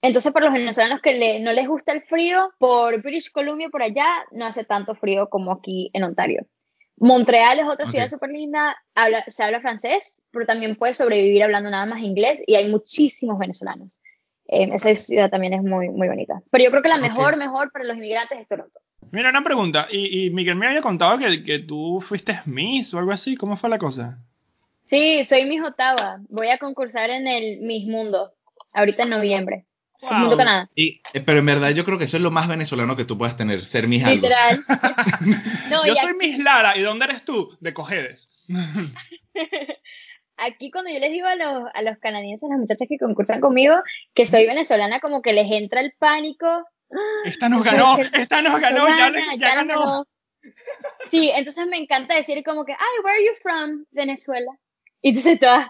Entonces, 0.03 0.33
para 0.33 0.47
los 0.47 0.55
venezolanos 0.55 1.01
que 1.01 1.15
le- 1.15 1.41
no 1.41 1.53
les 1.53 1.69
gusta 1.69 1.93
el 1.93 2.03
frío, 2.03 2.51
por 2.59 3.03
British 3.03 3.31
Columbia, 3.31 3.69
por 3.71 3.83
allá, 3.83 4.07
no 4.33 4.47
hace 4.47 4.65
tanto 4.65 4.95
frío 4.95 5.29
como 5.29 5.53
aquí 5.53 5.91
en 5.93 6.05
Ontario. 6.05 6.47
Montreal 6.99 7.59
es 7.61 7.67
otra 7.67 7.85
Ok. 7.85 7.91
ciudad 7.91 8.09
súper 8.09 8.31
linda, 8.31 8.77
habla, 8.95 9.25
se 9.27 9.43
habla 9.43 9.61
francés, 9.61 10.23
pero 10.31 10.47
también 10.47 10.77
puedes 10.77 10.97
sobrevivir 10.97 11.43
hablando 11.43 11.71
nada 11.71 11.87
más 11.87 12.01
inglés 12.03 12.43
y 12.47 12.55
hay 12.55 12.69
muchísimos 12.71 13.39
venezolanos. 13.39 14.01
Eh, 14.49 14.69
esa 14.73 14.95
ciudad 14.95 15.29
también 15.31 15.53
es 15.55 15.63
muy, 15.63 15.89
muy 15.89 16.09
bonita. 16.09 16.41
Pero 16.51 16.65
yo 16.65 16.71
creo 16.71 16.83
que 16.83 16.89
la 16.89 16.97
Ok. 16.97 17.03
mejor, 17.03 17.37
mejor 17.37 17.73
para 17.73 17.85
los 17.85 17.97
inmigrantes 17.97 18.39
es 18.41 18.49
Toronto. 18.49 18.81
Mira, 19.11 19.31
una 19.31 19.45
pregunta. 19.45 19.87
Y, 19.91 20.27
y 20.27 20.31
Miguel 20.31 20.57
me 20.57 20.69
había 20.69 20.81
contado 20.81 21.19
que, 21.19 21.43
que, 21.43 21.59
tú 21.59 22.01
fuiste 22.01 22.35
Miss 22.47 22.95
o 22.95 22.99
algo 22.99 23.13
así. 23.13 23.37
¿Cómo 23.37 23.57
fue 23.57 23.69
la 23.71 23.79
cosa? 23.79 24.19
Sí, 24.85 25.25
soy 25.25 25.45
Miss 25.47 25.63
Otava. 25.63 26.21
Voy 26.29 26.49
a 26.49 26.59
concursar 26.59 27.11
en 27.11 27.27
el 27.27 27.61
Miss 27.61 27.87
Mundo, 27.87 28.33
ahorita 28.73 29.03
en 29.03 29.11
noviembre. 29.11 29.67
Wow. 30.03 30.39
Y, 30.75 31.01
eh, 31.15 31.21
pero 31.21 31.39
en 31.39 31.47
verdad 31.47 31.71
yo 31.71 31.85
creo 31.85 31.99
que 31.99 32.05
eso 32.05 32.17
es 32.17 32.23
lo 32.23 32.31
más 32.31 32.49
venezolano 32.49 32.97
que 32.97 33.05
tú 33.05 33.17
puedes 33.17 33.37
tener, 33.37 33.65
ser 33.65 33.89
Miss 33.89 34.05
algo. 34.05 34.17
Literal. 34.17 34.59
no, 35.71 35.87
yo 35.87 35.95
soy 35.95 36.15
Miss 36.15 36.39
Lara. 36.39 36.77
¿Y 36.77 36.83
dónde 36.83 37.07
eres 37.07 37.25
tú? 37.25 37.57
De 37.61 37.73
Cojedes. 37.73 38.47
Aquí 40.39 40.71
cuando 40.71 40.91
yo 40.91 40.99
les 40.99 41.13
digo 41.13 41.27
a 41.27 41.35
los, 41.35 41.65
a 41.73 41.83
los 41.83 41.99
canadienses, 41.99 42.45
a 42.45 42.53
las 42.53 42.61
muchachas 42.61 42.87
que 42.89 42.99
concursan 42.99 43.41
conmigo, 43.41 43.75
que 44.13 44.27
soy 44.27 44.47
venezolana, 44.47 45.01
como 45.01 45.23
que 45.23 45.33
les 45.33 45.51
entra 45.51 45.81
el 45.81 45.93
pánico. 45.99 46.47
Esta 47.25 47.49
nos 47.49 47.65
ganó, 47.65 47.99
esta 47.99 48.43
nos 48.43 48.61
ganó, 48.61 48.87
ya, 48.87 49.11
le, 49.11 49.19
ya, 49.19 49.35
ya 49.37 49.55
ganó. 49.57 49.81
ganó. 49.81 50.07
Sí, 51.11 51.33
entonces 51.35 51.67
me 51.67 51.79
encanta 51.79 52.15
decir 52.15 52.45
como 52.45 52.65
que, 52.65 52.73
ay, 52.73 53.03
where 53.03 53.17
are 53.17 53.25
you 53.25 53.33
from? 53.43 53.85
Venezuela. 53.91 54.53
Y 55.07 55.11
entonces 55.11 55.39
todas, 55.39 55.69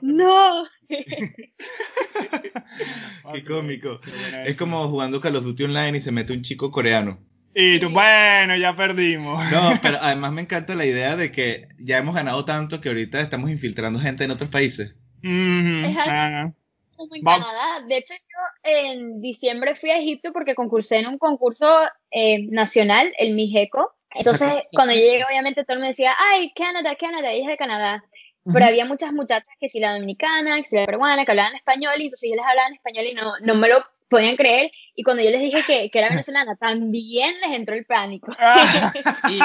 no. 0.00 0.64
Qué 3.34 3.44
cómico. 3.46 4.00
Es 4.46 4.56
como 4.56 4.88
jugando 4.88 5.20
Call 5.20 5.36
of 5.36 5.44
Duty 5.44 5.64
Online 5.64 5.98
y 5.98 6.00
se 6.00 6.10
mete 6.10 6.32
un 6.32 6.40
chico 6.40 6.70
coreano. 6.70 7.18
Y 7.54 7.78
tú, 7.80 7.90
bueno, 7.90 8.56
ya 8.56 8.74
perdimos. 8.74 9.44
No, 9.52 9.60
pero 9.82 9.98
además 10.00 10.32
me 10.32 10.40
encanta 10.40 10.74
la 10.74 10.86
idea 10.86 11.16
de 11.16 11.30
que 11.30 11.68
ya 11.80 11.98
hemos 11.98 12.14
ganado 12.14 12.46
tanto 12.46 12.80
que 12.80 12.88
ahorita 12.88 13.20
estamos 13.20 13.50
infiltrando 13.50 13.98
gente 13.98 14.24
en 14.24 14.30
otros 14.30 14.48
países. 14.48 14.94
Mm 15.20 15.66
-hmm. 15.66 15.90
Es 15.90 15.98
así. 15.98 16.10
Ah. 16.10 16.52
Como 16.96 17.14
en 17.14 17.24
Canadá. 17.24 17.84
De 17.86 17.98
hecho, 17.98 18.14
yo 18.14 18.70
en 18.70 19.20
diciembre 19.20 19.74
fui 19.74 19.90
a 19.90 19.98
Egipto 19.98 20.32
porque 20.32 20.54
concursé 20.54 21.00
en 21.00 21.08
un 21.08 21.18
concurso 21.18 21.68
eh, 22.10 22.46
nacional, 22.48 23.12
el 23.18 23.34
Mijeco. 23.34 23.92
Entonces, 24.14 24.52
cuando 24.72 24.94
yo 24.94 25.00
llegué, 25.00 25.24
obviamente 25.24 25.64
todo 25.64 25.74
el 25.74 25.80
mundo 25.80 25.88
decía, 25.88 26.14
ay, 26.18 26.52
Canadá, 26.54 26.96
Canadá, 26.96 27.32
ella 27.32 27.44
es 27.44 27.48
de 27.48 27.56
Canadá. 27.56 28.04
Pero 28.44 28.56
uh 28.56 28.60
-huh. 28.60 28.68
había 28.68 28.84
muchas 28.84 29.12
muchachas 29.12 29.54
que 29.60 29.68
si 29.68 29.78
la 29.78 29.94
dominicana, 29.94 30.56
que 30.60 30.66
si 30.66 30.76
la 30.76 30.86
peruana, 30.86 31.24
que 31.24 31.30
hablaban 31.30 31.54
español, 31.54 31.94
y 31.98 32.04
entonces 32.04 32.28
yo 32.28 32.36
les 32.36 32.44
hablaba 32.44 32.68
en 32.68 32.74
español 32.74 33.06
y 33.06 33.14
no, 33.14 33.32
no 33.40 33.54
me 33.54 33.68
lo 33.68 33.84
podían 34.08 34.36
creer. 34.36 34.70
Y 34.94 35.04
cuando 35.04 35.22
yo 35.22 35.30
les 35.30 35.40
dije 35.40 35.62
que, 35.66 35.90
que 35.90 35.98
era 35.98 36.10
venezolana, 36.10 36.56
también 36.56 37.40
les 37.40 37.56
entró 37.56 37.74
el 37.74 37.86
pánico. 37.86 38.32
¿Y, 39.30 39.38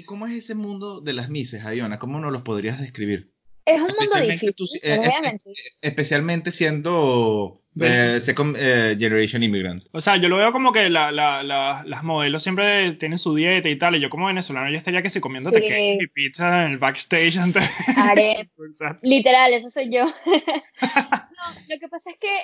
¿Y, 0.00 0.04
cómo 0.04 0.26
es 0.26 0.32
ese 0.32 0.54
mundo 0.54 1.00
de 1.00 1.12
las 1.12 1.28
mises, 1.28 1.64
Ayona? 1.66 1.98
¿Cómo 1.98 2.20
nos 2.20 2.32
los 2.32 2.42
podrías 2.42 2.80
describir? 2.80 3.33
Es 3.66 3.80
un 3.80 3.92
mundo 3.98 4.20
difícil, 4.20 4.54
tú, 4.54 4.66
eh, 4.82 4.98
obviamente. 4.98 5.52
Especialmente 5.80 6.50
siendo 6.50 7.62
eh, 7.80 8.20
second 8.20 8.56
eh, 8.58 8.94
generation 8.98 9.42
immigrant. 9.42 9.84
O 9.92 10.00
sea, 10.00 10.16
yo 10.16 10.28
lo 10.28 10.36
veo 10.36 10.52
como 10.52 10.70
que 10.70 10.90
la, 10.90 11.10
la, 11.10 11.42
la, 11.42 11.82
las 11.86 12.04
modelos 12.04 12.42
siempre 12.42 12.92
tienen 12.92 13.18
su 13.18 13.34
dieta 13.34 13.68
y 13.68 13.76
tal, 13.76 13.96
y 13.96 14.00
yo 14.00 14.10
como 14.10 14.26
venezolano 14.26 14.70
ya 14.70 14.76
estaría 14.76 15.02
que 15.02 15.10
se 15.10 15.20
comiendo 15.20 15.50
sí. 15.50 15.56
y 15.62 16.06
pizza 16.08 16.66
en 16.66 16.72
el 16.72 16.78
backstage 16.78 17.38
antes. 17.38 17.64
Haré. 17.96 18.50
Literal, 19.02 19.52
eso 19.54 19.70
soy 19.70 19.90
yo. 19.90 20.04
no, 20.26 21.60
lo 21.68 21.78
que 21.80 21.88
pasa 21.88 22.10
es 22.10 22.18
que 22.18 22.36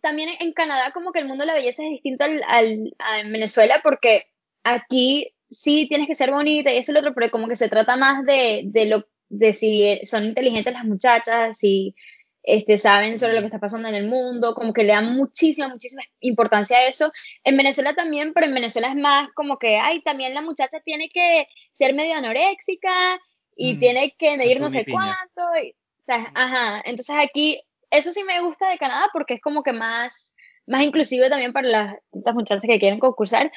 también 0.00 0.30
en 0.40 0.52
Canadá 0.52 0.92
como 0.92 1.12
que 1.12 1.18
el 1.18 1.26
mundo 1.26 1.42
de 1.42 1.48
la 1.48 1.54
belleza 1.54 1.82
es 1.84 1.90
distinto 1.90 2.24
al, 2.24 2.42
al, 2.48 2.94
a 2.98 3.20
en 3.20 3.32
Venezuela 3.32 3.80
porque 3.82 4.26
aquí 4.64 5.34
sí 5.50 5.86
tienes 5.88 6.06
que 6.06 6.14
ser 6.14 6.30
bonita 6.30 6.72
y 6.72 6.78
eso 6.78 6.92
y 6.92 6.94
lo 6.94 7.00
otro, 7.00 7.14
pero 7.14 7.30
como 7.30 7.48
que 7.48 7.56
se 7.56 7.68
trata 7.68 7.96
más 7.96 8.24
de, 8.24 8.62
de 8.64 8.86
lo 8.86 9.06
de 9.32 9.54
si 9.54 9.98
son 10.04 10.24
inteligentes 10.26 10.74
las 10.74 10.84
muchachas, 10.84 11.58
si 11.58 11.94
este, 12.42 12.76
saben 12.76 13.18
sobre 13.18 13.34
lo 13.34 13.40
que 13.40 13.46
está 13.46 13.58
pasando 13.58 13.88
en 13.88 13.94
el 13.94 14.06
mundo, 14.06 14.54
como 14.54 14.72
que 14.72 14.82
le 14.82 14.92
dan 14.92 15.16
muchísima, 15.16 15.68
muchísima 15.68 16.02
importancia 16.20 16.76
a 16.76 16.86
eso. 16.86 17.10
En 17.44 17.56
Venezuela 17.56 17.94
también, 17.94 18.34
pero 18.34 18.46
en 18.46 18.54
Venezuela 18.54 18.88
es 18.88 18.96
más 18.96 19.30
como 19.34 19.58
que, 19.58 19.78
ay, 19.78 20.02
también 20.02 20.34
la 20.34 20.42
muchacha 20.42 20.80
tiene 20.80 21.08
que 21.08 21.46
ser 21.72 21.94
medio 21.94 22.14
anoréxica 22.14 23.18
y 23.56 23.74
mm, 23.74 23.80
tiene 23.80 24.14
que 24.18 24.36
medir 24.36 24.60
no 24.60 24.68
sé 24.68 24.84
cuánto. 24.84 25.42
Y, 25.62 25.70
o 25.70 26.04
sea, 26.04 26.30
ajá, 26.34 26.82
entonces 26.84 27.16
aquí, 27.18 27.62
eso 27.90 28.12
sí 28.12 28.22
me 28.24 28.40
gusta 28.40 28.68
de 28.68 28.78
Canadá 28.78 29.08
porque 29.14 29.34
es 29.34 29.40
como 29.40 29.62
que 29.62 29.72
más, 29.72 30.34
más 30.66 30.82
inclusivo 30.82 31.28
también 31.30 31.54
para 31.54 31.68
las, 31.68 31.94
las 32.12 32.34
muchachas 32.34 32.64
que 32.66 32.78
quieren 32.78 32.98
concursar, 32.98 33.50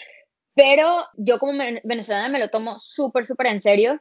pero 0.53 1.05
yo 1.17 1.37
como 1.37 1.51
venezolana 1.83 2.29
me 2.29 2.39
lo 2.39 2.47
tomo 2.47 2.79
súper, 2.79 3.25
súper 3.25 3.47
en 3.47 3.59
serio. 3.59 3.99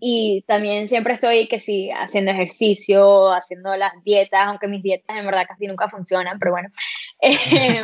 Y 0.00 0.44
también 0.46 0.88
siempre 0.88 1.12
estoy 1.12 1.46
que 1.46 1.60
sí, 1.60 1.90
haciendo 1.90 2.32
ejercicio, 2.32 3.32
haciendo 3.32 3.76
las 3.76 3.92
dietas, 4.04 4.46
aunque 4.46 4.68
mis 4.68 4.82
dietas 4.82 5.16
en 5.16 5.26
verdad 5.26 5.46
casi 5.46 5.66
nunca 5.66 5.88
funcionan, 5.88 6.38
pero 6.38 6.52
bueno. 6.52 6.68
Eh, 7.22 7.82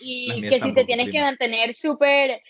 y 0.00 0.48
que 0.48 0.58
si 0.58 0.72
te 0.72 0.84
tienes 0.84 1.10
que 1.10 1.20
mantener 1.20 1.74
súper, 1.74 2.40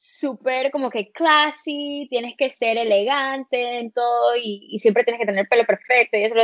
súper 0.00 0.70
como 0.70 0.90
que 0.90 1.10
classy, 1.10 2.06
tienes 2.08 2.36
que 2.38 2.50
ser 2.50 2.78
elegante 2.78 3.80
en 3.80 3.90
todo 3.90 4.36
y, 4.36 4.68
y, 4.70 4.78
siempre 4.78 5.02
tienes 5.02 5.18
que 5.18 5.26
tener 5.26 5.48
pelo 5.48 5.66
perfecto 5.66 6.16
y 6.16 6.22
eso. 6.22 6.36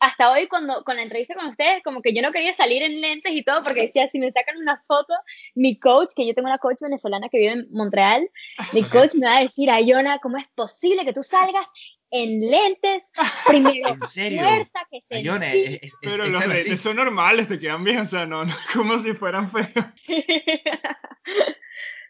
Hasta 0.00 0.30
hoy 0.30 0.48
cuando 0.48 0.84
con 0.84 0.96
la 0.96 1.02
entrevista 1.02 1.34
con 1.34 1.46
ustedes, 1.46 1.82
como 1.82 2.02
que 2.02 2.12
yo 2.14 2.20
no 2.20 2.30
quería 2.30 2.52
salir 2.52 2.82
en 2.82 3.00
lentes 3.00 3.32
y 3.32 3.42
todo 3.42 3.64
porque 3.64 3.86
decía, 3.86 4.06
si 4.06 4.18
me 4.18 4.30
sacan 4.32 4.58
una 4.58 4.84
foto, 4.86 5.14
mi 5.54 5.78
coach, 5.78 6.10
que 6.14 6.26
yo 6.26 6.34
tengo 6.34 6.46
una 6.46 6.58
coach 6.58 6.82
venezolana 6.82 7.30
que 7.30 7.38
vive 7.38 7.52
en 7.52 7.66
Montreal, 7.70 8.28
mi 8.74 8.82
coach 9.08 9.14
me 9.14 9.28
va 9.28 9.38
a 9.38 9.42
decir, 9.42 9.70
Ayona, 9.70 10.18
¿cómo 10.18 10.36
es 10.36 10.46
posible 10.54 11.06
que 11.06 11.14
tú 11.14 11.22
salgas 11.22 11.70
en 12.10 12.38
lentes, 12.38 13.10
primero 13.46 13.88
¿En 13.88 14.02
serio? 14.06 14.42
fuerza 14.42 14.80
que 14.90 15.00
se 15.00 15.16
Ayona, 15.16 15.46
es, 15.46 15.82
es, 15.82 15.92
Pero 16.02 16.26
los 16.28 16.46
lentes 16.46 16.82
son 16.82 16.96
normales, 16.96 17.48
te 17.48 17.58
quedan 17.58 17.82
bien, 17.82 18.00
o 18.00 18.06
sea, 18.06 18.26
no, 18.26 18.44
no 18.44 18.54
como 18.74 18.98
si 18.98 19.14
fueran 19.14 19.50
feos. 19.50 19.72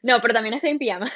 No, 0.04 0.20
pero 0.20 0.34
también 0.34 0.54
estoy 0.54 0.70
en 0.70 0.78
pijama. 0.78 1.10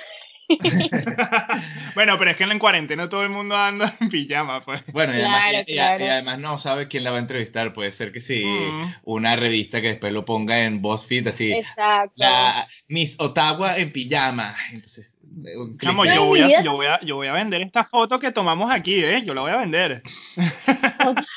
bueno, 1.95 2.17
pero 2.19 2.31
es 2.31 2.37
que 2.39 2.45
en 2.45 2.59
cuarentena 2.59 3.07
todo 3.09 3.23
el 3.23 3.29
mundo 3.29 3.55
anda 3.55 3.95
en 4.01 4.09
pijama, 4.09 4.65
pues. 4.65 4.83
Bueno, 4.93 5.13
y, 5.15 5.19
Claro, 5.19 5.37
además, 5.45 5.65
y- 5.69 5.73
y- 5.73 5.75
claro. 5.75 6.05
y 6.05 6.09
además 6.09 6.39
no 6.39 6.57
sabe 6.59 6.89
quién 6.89 7.05
la 7.05 7.11
va 7.11 7.19
a 7.19 7.21
entrevistar. 7.21 7.75
Puede 7.75 7.93
ser 7.93 8.13
que 8.13 8.21
sí, 8.23 8.43
Mm. 8.47 8.95
una 9.05 9.37
revista 9.37 9.83
que 9.83 9.89
después 9.89 10.11
lo 10.13 10.25
ponga 10.25 10.63
en 10.65 10.81
BuzzFeed, 10.81 11.29
así. 11.29 11.53
Exacto. 11.53 12.15
La 12.17 12.67
Miss 12.89 13.17
Ottawa 13.21 13.77
en 13.77 13.93
pijama. 13.93 14.55
Entonces. 14.73 15.19
Chamo, 15.81 16.07
yo 16.07 16.25
voy, 16.25 16.41
a, 16.41 16.63
yo, 16.63 16.73
voy 16.73 16.87
a, 16.87 16.99
yo 17.03 17.17
voy 17.17 17.29
a 17.29 17.33
vender 17.33 17.61
esta 17.61 17.85
foto 17.85 18.19
que 18.19 18.33
tomamos 18.33 18.71
aquí, 18.71 19.05
¿eh? 19.05 19.23
Yo 19.27 19.35
la 19.35 19.43
voy 19.43 19.51
a 19.53 19.57
vender. 19.59 20.03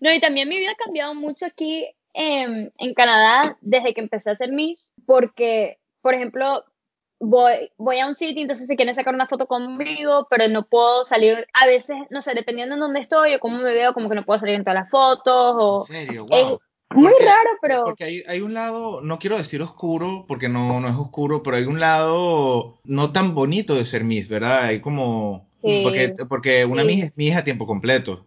No, 0.00 0.12
y 0.12 0.18
también 0.20 0.48
mi 0.48 0.56
vida 0.58 0.72
ha 0.72 0.84
cambiado 0.84 1.14
mucho 1.14 1.46
aquí 1.46 1.86
en, 2.14 2.72
en 2.78 2.94
Canadá 2.94 3.56
desde 3.60 3.92
que 3.94 4.00
empecé 4.00 4.30
a 4.30 4.32
hacer 4.32 4.50
Miss, 4.50 4.92
porque, 5.06 5.78
por 6.02 6.14
ejemplo, 6.14 6.64
voy, 7.20 7.70
voy 7.78 7.98
a 8.00 8.06
un 8.06 8.14
sitio, 8.14 8.42
entonces 8.42 8.66
se 8.66 8.76
quieren 8.76 8.94
sacar 8.94 9.14
una 9.14 9.28
foto 9.28 9.46
conmigo, 9.46 10.26
pero 10.28 10.48
no 10.48 10.66
puedo 10.66 11.04
salir, 11.04 11.46
a 11.54 11.66
veces, 11.66 11.96
no 12.10 12.20
sé, 12.20 12.34
dependiendo 12.34 12.74
en 12.74 12.80
dónde 12.80 13.00
estoy 13.00 13.34
o 13.34 13.38
cómo 13.40 13.58
me 13.58 13.72
veo, 13.72 13.94
como 13.94 14.08
que 14.08 14.16
no 14.16 14.24
puedo 14.24 14.40
salir 14.40 14.56
en 14.56 14.64
todas 14.64 14.80
las 14.80 14.90
fotos, 14.90 15.54
o... 15.56 15.84
En 15.88 15.94
serio, 15.94 16.26
es 16.30 16.44
wow. 16.44 16.60
muy 16.94 17.10
Porque- 17.12 17.24
raro, 17.24 17.50
pero... 17.60 17.84
Porque 17.84 18.04
hay, 18.04 18.22
hay 18.26 18.40
un 18.40 18.54
lado, 18.54 19.00
no 19.02 19.18
quiero 19.18 19.36
decir 19.38 19.62
oscuro, 19.62 20.24
porque 20.26 20.48
no, 20.48 20.80
no 20.80 20.88
es 20.88 20.96
oscuro, 20.96 21.42
pero 21.44 21.56
hay 21.56 21.64
un 21.64 21.78
lado 21.80 22.78
no 22.84 23.12
tan 23.12 23.34
bonito 23.34 23.76
de 23.76 23.84
ser 23.84 24.02
Miss, 24.04 24.28
¿verdad? 24.28 24.64
Hay 24.64 24.80
como... 24.80 25.48
Sí. 25.64 25.82
Porque, 25.84 26.14
porque 26.28 26.64
una 26.64 26.82
Sí. 26.82 26.88
Miss 26.88 27.04
es 27.04 27.16
Miss 27.16 27.36
a 27.36 27.44
tiempo 27.44 27.66
completo. 27.68 28.26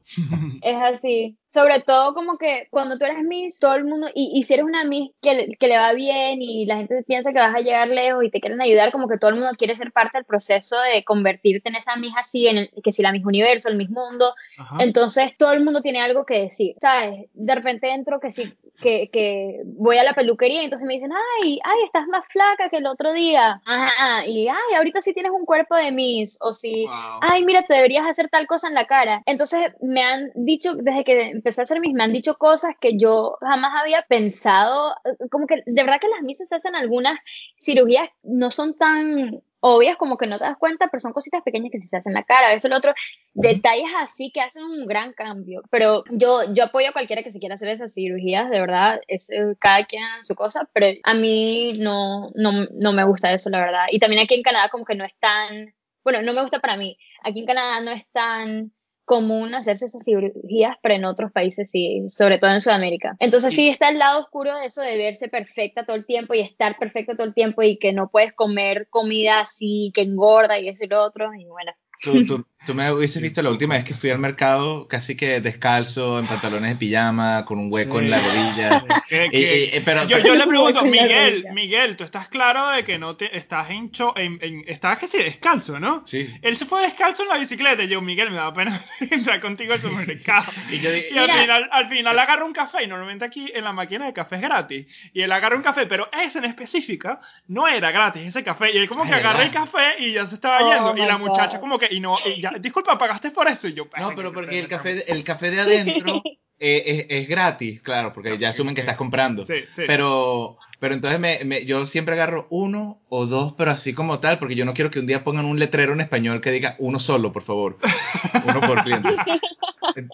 Es 0.62 0.78
así. 0.82 1.38
Sobre 1.56 1.80
todo 1.80 2.14
como 2.14 2.38
que 2.38 2.68
cuando 2.70 2.98
tú 2.98 3.06
eres 3.06 3.24
Miss, 3.24 3.60
todo 3.60 3.76
el 3.76 3.86
mundo, 3.86 4.08
y, 4.14 4.32
y 4.36 4.44
si 4.44 4.54
eres 4.56 4.66
una 4.66 4.84
Miss 4.84 5.12
que, 5.22 5.34
le- 5.34 5.56
que 5.58 5.68
le 5.70 5.78
va 5.78 5.94
bien 5.94 6.42
y 6.42 6.66
la 6.66 6.76
gente 6.76 7.02
piensa 7.08 7.32
que 7.32 7.40
vas 7.40 7.56
a 7.56 7.60
llegar 7.62 7.88
lejos 7.88 8.26
y 8.26 8.30
te 8.30 8.42
quieren 8.42 8.62
ayudar, 8.62 8.92
como 8.92 9.08
que 9.08 9.18
todo 9.18 9.30
el 9.30 9.38
mundo 9.38 9.52
quiere 9.58 9.74
ser 9.78 9.94
parte 9.94 10.18
del 10.18 10.26
proceso 10.26 10.76
de 10.94 11.04
convertirte 11.06 11.70
en 11.70 11.76
esa 11.76 11.96
Miss 11.96 12.14
así, 12.18 12.48
en 12.48 12.58
el- 12.58 12.72
que 12.84 12.92
si 12.92 13.02
la 13.02 13.14
Miss 13.14 13.26
Universo, 13.26 13.70
el 13.70 13.78
Miss 13.78 13.90
Mundo, 13.90 14.34
Ajá. 14.58 14.78
entonces 14.82 15.32
todo 15.38 15.54
el 15.54 15.64
mundo 15.64 15.82
tiene 15.82 16.02
algo 16.02 16.26
que 16.26 16.42
decir, 16.42 16.76
¿sabes? 16.82 17.30
De 17.34 17.56
repente 17.56 17.90
entro 17.90 18.20
que 18.20 18.30
sí, 18.30 18.54
que, 18.82 19.10
que 19.10 19.62
voy 19.64 19.98
a 19.98 20.04
la 20.04 20.14
peluquería 20.14 20.62
y 20.62 20.66
entonces 20.66 20.86
me 20.86 20.96
dicen, 20.96 21.12
ay, 21.42 21.60
ay, 21.64 21.78
estás 21.86 22.06
más 22.08 22.26
flaca 22.30 22.70
que 22.70 22.78
el 22.78 22.88
otro 22.88 23.14
día, 23.14 23.62
ajá, 23.66 24.26
y 24.28 24.50
ay, 24.50 24.76
ahorita 24.78 25.02
sí 25.02 25.14
tienes 25.14 25.32
un 25.32 25.46
cuerpo 25.46 25.76
de 25.76 25.92
Miss, 25.94 26.38
o 26.42 26.54
si 26.54 26.86
Wow. 26.86 27.20
ay, 27.22 27.46
mira, 27.46 27.64
te 27.64 27.74
deberías 27.76 28.06
hacer 28.06 28.28
tal 28.30 28.46
cosa 28.48 28.68
en 28.68 28.74
la 28.74 28.86
cara. 28.86 29.22
Entonces 29.26 29.62
me 29.82 30.04
han 30.04 30.30
dicho, 30.36 30.74
desde 30.76 31.04
que 31.06 31.42
empecé 31.46 31.62
a 31.62 31.64
hacer 31.64 31.80
mis, 31.80 31.94
me 31.94 32.04
han 32.04 32.12
dicho 32.12 32.38
cosas 32.38 32.74
que 32.82 32.98
yo 32.98 33.38
jamás 33.40 33.72
había 33.80 34.02
pensado, 34.10 34.96
eh, 35.06 35.30
como 35.30 35.46
que 35.46 35.62
de 35.66 35.84
verdad 35.84 36.00
que 36.02 36.08
las 36.08 36.24
misas 36.24 36.52
hacen 36.52 36.76
algunas 36.76 37.20
cirugías, 37.60 38.10
no 38.24 38.50
son 38.50 38.76
tan 38.76 39.44
obvias 39.60 39.98
como 39.98 40.18
que 40.18 40.28
no 40.28 40.40
te 40.40 40.44
das 40.44 40.58
cuenta, 40.58 40.88
pero 40.92 41.00
son 41.00 41.14
cositas 41.14 41.44
pequeñas 41.44 41.72
que 41.72 41.78
sí 41.78 41.88
se 41.88 41.98
hacen 41.98 42.12
en 42.12 42.16
la 42.16 42.24
cara, 42.24 42.54
esto, 42.54 42.68
lo 42.68 42.78
otro, 42.78 42.94
detalles 43.34 43.92
así 43.98 44.32
que 44.32 44.42
hacen 44.42 44.64
un 44.64 44.88
gran 44.88 45.14
cambio. 45.14 45.62
Pero 45.70 46.04
yo, 46.12 46.54
yo 46.54 46.66
apoyo 46.66 46.90
a 46.90 46.94
cualquiera 46.94 47.24
que 47.24 47.32
se 47.32 47.40
quiera 47.40 47.56
hacer 47.56 47.70
esas 47.70 47.94
cirugías, 47.94 48.50
de 48.50 48.60
verdad, 48.60 49.02
es 49.08 49.30
eh, 49.30 49.56
cada 49.60 49.86
quien 49.86 50.04
su 50.24 50.36
cosa, 50.36 50.68
pero 50.74 50.88
a 51.04 51.14
mí 51.14 51.74
no, 51.80 52.30
no, 52.36 52.66
no 52.72 52.94
me 52.94 53.06
gusta 53.06 53.34
eso, 53.34 53.50
la 53.50 53.60
verdad. 53.60 53.86
Y 53.92 54.00
también 54.00 54.24
aquí 54.24 54.36
en 54.36 54.44
Canadá 54.44 54.70
como 54.70 54.86
que 54.86 54.96
no 54.96 55.06
es 55.06 55.16
tan, 55.20 55.74
bueno, 56.04 56.22
no 56.24 56.34
me 56.34 56.42
gusta 56.42 56.60
para 56.60 56.78
mí. 56.78 56.98
Aquí 57.24 57.40
en 57.40 57.46
Canadá 57.46 57.82
no 57.82 57.92
es 57.92 58.08
tan 58.12 58.72
común 59.06 59.56
hacerse 59.56 59.86
esas 59.86 60.04
cirugías, 60.04 60.76
pero 60.82 60.96
en 60.96 61.06
otros 61.06 61.32
países 61.32 61.70
sí, 61.70 62.04
sobre 62.10 62.40
todo 62.40 62.52
en 62.52 62.62
Sudamérica. 62.62 63.16
Entonces 63.20 63.54
sí 63.54 63.70
está 63.70 63.90
el 63.90 64.00
lado 64.00 64.20
oscuro 64.20 64.56
de 64.56 64.66
eso 64.66 64.82
de 64.82 64.98
verse 64.98 65.30
perfecta 65.30 65.86
todo 65.86 65.96
el 65.96 66.06
tiempo 66.06 66.34
y 66.34 66.40
estar 66.42 66.78
perfecta 66.78 67.16
todo 67.16 67.28
el 67.28 67.34
tiempo 67.34 67.62
y 67.62 67.78
que 67.78 67.94
no 67.94 68.10
puedes 68.10 68.34
comer 68.34 68.88
comida 68.90 69.40
así, 69.40 69.92
que 69.94 70.02
engorda 70.02 70.60
y 70.60 70.70
eso 70.70 70.84
y 70.84 70.88
lo 70.88 71.04
otro, 71.04 71.34
y 71.34 71.46
bueno. 71.46 71.72
Tú, 72.02 72.26
tú, 72.26 72.46
tú 72.66 72.74
me 72.76 72.92
hubieses 72.92 73.22
visto 73.22 73.42
la 73.42 73.50
última 73.50 73.76
vez 73.76 73.84
que 73.84 73.94
fui 73.94 74.10
al 74.10 74.20
mercado 74.20 74.88
casi 74.88 75.16
que 75.16 75.40
descalzo, 75.42 76.20
en 76.20 76.28
pantalones 76.28 76.70
de 76.72 76.76
pijama, 76.76 77.46
con 77.46 77.58
un 77.58 77.74
hueco 77.74 78.00
Sí. 78.00 78.06
en 78.06 78.12
la 78.12 78.20
rodilla. 78.20 78.86
¿Qué- 79.10 79.26
Y- 79.28 79.30
qué? 79.32 79.70
y- 79.74 79.78
y- 79.78 79.80
pero, 79.82 80.06
yo, 80.06 80.20
yo 80.20 80.36
le 80.36 80.46
pregunto, 80.48 80.86
Miguel. 80.86 81.46
Miguel, 81.54 81.96
tú 81.96 82.04
estás 82.04 82.28
claro 82.28 82.70
de 82.70 82.84
que 82.84 82.98
no 83.00 83.16
te 83.16 83.38
estás 83.38 83.70
en, 83.70 83.92
cho- 83.92 84.14
en, 84.18 84.38
en- 84.42 84.64
estabas 84.68 85.00
que 85.00 85.08
sí 85.08 85.18
descalzo, 85.18 85.80
¿no? 85.80 86.04
Sí. 86.06 86.28
Él 86.42 86.56
se 86.56 86.66
fue 86.66 86.82
descalzo 86.82 87.24
en 87.24 87.30
la 87.30 87.38
bicicleta 87.38 87.84
y 87.84 87.88
yo, 87.88 88.02
Miguel, 88.02 88.30
me 88.30 88.38
da 88.38 88.54
pena 88.54 88.80
entrar 89.12 89.40
contigo 89.40 89.74
al 89.74 89.80
supermercado. 89.80 90.46
Y 90.72 90.80
yo 90.80 90.90
Y 90.96 91.18
al 91.18 91.32
final, 91.32 91.70
al 91.72 91.88
final 91.88 92.20
agarra 92.20 92.46
un 92.46 92.54
café 92.54 92.84
y 92.84 92.88
normalmente 92.88 93.26
aquí 93.26 93.52
en 93.54 93.64
la 93.64 93.74
máquina 93.74 94.06
de 94.06 94.14
café 94.14 94.36
es 94.36 94.42
gratis. 94.42 94.86
Y 95.14 95.22
él 95.22 95.32
agarra 95.32 95.56
un 95.56 95.64
café, 95.64 95.86
pero 95.88 96.10
ese 96.12 96.40
en 96.40 96.46
específica 96.46 97.20
no 97.48 97.68
era 97.68 97.92
gratis, 97.92 98.26
ese 98.26 98.44
café. 98.44 98.72
Y 98.74 98.78
él 98.78 98.88
como 98.90 99.04
que 99.04 99.14
agarra 99.14 99.40
¿verdad? 99.40 99.46
el 99.46 99.52
café 99.52 99.96
y 100.04 100.14
ya 100.14 100.28
se 100.28 100.36
estaba 100.36 100.60
Oh 100.62 100.72
yendo. 100.72 101.04
Y 101.04 101.08
la 101.08 101.18
muchacha 101.18 101.58
God. 101.58 101.62
como 101.62 101.80
que, 101.80 101.85
y 101.92 102.00
no, 102.00 102.18
y 102.26 102.42
ya, 102.42 102.52
disculpa, 102.60 102.98
pagaste 102.98 103.32
por 103.32 103.48
eso. 103.48 103.68
Y 103.68 103.74
yo, 103.74 103.86
No, 103.98 104.10
"Ay, 104.10 104.14
pero 104.16 104.32
porque 104.34 104.60
el 104.60 104.68
café, 104.68 105.12
el 105.12 105.24
café 105.24 105.52
de 105.52 105.62
adentro 105.62 106.22
eh, 106.60 106.84
es, 106.86 107.06
es 107.10 107.28
gratis, 107.28 107.82
claro, 107.82 108.14
porque 108.14 108.38
ya 108.38 108.50
asumen 108.50 108.76
que 108.76 108.82
estás 108.82 108.96
comprando. 108.96 109.44
Sí, 109.44 109.56
sí. 109.76 109.84
Pero, 109.88 110.58
pero 110.80 110.94
entonces 110.94 111.20
me, 111.20 111.40
me- 111.46 111.66
yo 111.66 111.86
siempre 111.88 112.16
agarro 112.16 112.48
uno 112.50 113.02
o 113.10 113.26
dos, 113.26 113.54
pero 113.58 113.72
así 113.72 113.94
como 113.94 114.20
tal, 114.20 114.40
porque 114.40 114.56
yo 114.56 114.66
no 114.66 114.74
quiero 114.74 114.90
que 114.92 115.00
un 115.00 115.08
día 115.08 115.24
pongan 115.24 115.46
un 115.46 115.60
letrero 115.60 115.94
en 115.94 116.02
español 116.02 116.42
que 116.42 116.52
diga 116.52 116.76
uno 116.80 117.00
solo, 117.00 117.32
por 117.34 117.44
favor. 117.44 117.78
Uno 118.46 118.62
por 118.62 118.84
cliente. 118.84 119.10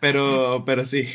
Pero, 0.00 0.62
pero 0.64 0.84
sí. 0.84 1.08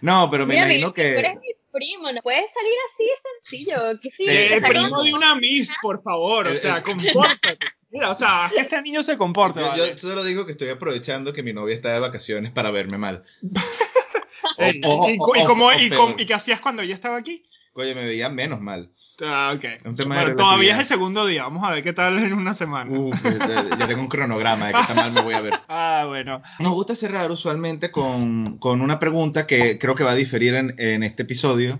No, 0.00 0.28
pero 0.30 0.44
me 0.44 0.54
Mira, 0.54 0.66
imagino 0.66 0.92
Miguel, 0.96 1.12
tú 1.14 1.18
eres 1.18 1.32
que. 1.34 1.38
mi 1.38 1.46
primo, 1.72 2.10
no 2.12 2.20
puedes 2.22 2.52
salir 2.52 2.72
así 2.86 3.04
de 3.04 3.64
sencillo. 3.66 4.00
Que 4.00 4.10
sí, 4.10 4.24
Eh, 4.28 4.58
sacan 4.60 4.70
primo 4.84 5.02
de 5.02 5.14
una 5.14 5.34
Miss, 5.34 5.72
por 5.82 6.02
favor, 6.02 6.46
o 6.46 6.50
El- 6.50 6.56
sea, 6.56 6.76
el- 6.78 6.82
compórtate. 6.82 7.58
Mira, 7.90 8.10
o 8.10 8.14
sea, 8.14 8.44
haz 8.46 8.52
que 8.52 8.60
este 8.60 8.82
niño 8.82 9.02
se 9.02 9.16
comporte, 9.16 9.60
Yo, 9.60 9.66
¿vale? 9.66 9.88
yo 9.90 9.98
solo 9.98 10.22
digo 10.22 10.44
que 10.44 10.52
estoy 10.52 10.68
aprovechando 10.68 11.32
que 11.32 11.42
mi 11.42 11.52
novia 11.54 11.74
está 11.74 11.92
de 11.94 12.00
vacaciones 12.00 12.52
para 12.52 12.70
verme 12.70 12.98
mal. 12.98 13.22
Ey, 14.58 14.80
O- 14.84 15.04
o- 15.06 15.10
y, 15.10 15.16
cómo- 15.18 15.66
o 15.66 15.72
y, 15.72 15.88
peor. 15.88 15.96
cómo- 16.00 16.14
y 16.18 16.26
qué 16.26 16.34
hacías 16.34 16.60
cuando 16.60 16.82
ella 16.82 16.94
estaba 16.94 17.16
aquí? 17.18 17.42
Oye, 17.78 17.94
me 17.94 18.04
veía 18.04 18.28
menos 18.28 18.60
mal. 18.60 18.90
Ah, 19.24 19.52
ok. 19.54 19.64
Un 19.86 19.94
tema 19.96 20.16
de 20.16 20.22
Bueno, 20.22 20.36
todavía 20.36 20.72
es 20.74 20.78
el 20.80 20.84
segundo 20.84 21.26
día. 21.26 21.44
Vamos 21.44 21.62
a 21.66 21.70
ver 21.70 21.82
qué 21.84 21.92
tal 21.92 22.18
en 22.18 22.32
una 22.32 22.52
semana. 22.54 22.90
Uf, 22.90 23.14
ya, 23.22 23.76
ya 23.78 23.86
tengo 23.86 24.00
un 24.02 24.08
cronograma 24.08 24.66
de 24.66 24.72
que 24.72 24.78
tan 24.86 24.96
mal 24.96 25.12
me 25.12 25.20
voy 25.22 25.34
a 25.34 25.40
ver. 25.40 25.54
Ah, 25.70 26.04
bueno. 26.08 26.42
Nos 26.60 26.72
gusta 26.72 26.94
cerrar 26.96 27.30
usualmente 27.30 27.90
con, 27.90 28.58
con 28.58 28.80
una 28.80 28.98
pregunta 28.98 29.46
que 29.46 29.78
creo 29.78 29.94
que 29.94 30.02
va 30.02 30.12
a 30.12 30.14
diferir 30.14 30.54
en, 30.54 30.74
en 30.78 31.02
este 31.02 31.22
episodio, 31.24 31.78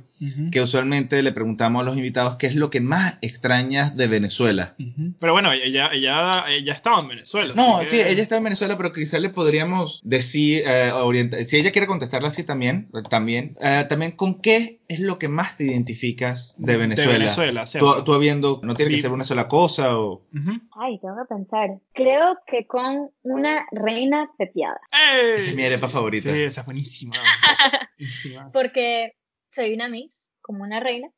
que 0.53 0.61
usualmente 0.61 1.23
le 1.23 1.33
preguntamos 1.33 1.81
a 1.81 1.85
los 1.85 1.97
invitados 1.97 2.37
qué 2.37 2.47
es 2.47 2.55
lo 2.55 2.71
que 2.71 2.81
más 2.81 3.19
extrañas 3.23 3.97
de 3.97 4.07
Venezuela. 4.07 4.75
Ujú. 4.79 5.15
Pero 5.19 5.33
bueno, 5.33 5.51
ella, 5.53 5.91
ella, 5.93 6.45
ella 6.49 6.73
estaba 6.75 7.01
en 7.01 7.09
Venezuela. 7.09 7.55
No, 7.57 7.81
sí, 7.83 7.97
que- 7.97 8.11
ella 8.11 8.23
está 8.23 8.37
en 8.37 8.45
Venezuela, 8.45 8.77
pero 8.77 8.93
quizás 8.93 9.21
le 9.21 9.31
podríamos 9.31 10.01
decir, 10.05 10.63
eh, 10.67 10.93
orientar, 10.93 11.43
si 11.45 11.57
ella 11.57 11.73
quiere 11.73 11.87
contestarla 11.87 12.29
así 12.29 12.45
también, 12.45 12.89
eh, 12.95 13.03
también, 13.09 13.57
eh, 13.61 13.85
también 13.89 14.13
con 14.13 14.41
qué 14.41 14.81
es 14.89 15.01
lo 15.01 15.19
que 15.19 15.29
más 15.29 15.57
te 15.57 15.65
identificas 15.89 16.55
de 16.59 16.77
Venezuela. 16.77 17.13
De 17.13 17.19
Venezuela. 17.19 17.65
Tú, 17.79 18.05
tú 18.05 18.13
habiendo, 18.15 18.61
no 18.63 18.75
tiene 18.75 18.95
que 18.95 19.03
ser 19.03 19.11
una 19.13 19.25
sola 19.25 19.49
cosa 19.49 19.99
o... 19.99 20.27
Ujú. 20.35 20.53
Ay, 20.81 20.99
tengo 21.01 21.17
que 21.17 21.35
pensar. 21.35 21.71
Creo 21.95 22.39
que 22.47 22.67
con 22.67 23.11
una 23.23 23.67
reina 23.73 24.31
pepiada. 24.37 24.79
¡Ey! 24.93 25.35
Esa 25.35 25.51
es 25.51 25.57
mi 25.57 25.65
arepa 25.65 25.89
favorita. 25.89 26.31
Sí, 26.33 26.43
esa 26.43 26.61
es 26.61 26.65
buenísima. 26.67 27.15
buenísima. 27.99 28.51
Porque 28.53 29.13
soy 29.51 29.73
una 29.75 29.89
mix, 29.89 30.31
como 30.41 30.63
una 30.65 30.81
reina. 30.81 31.09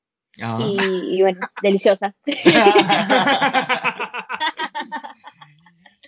Ah. 0.41 0.59
Y, 0.61 1.17
y 1.17 1.21
bueno, 1.23 1.41
deliciosa. 1.63 2.15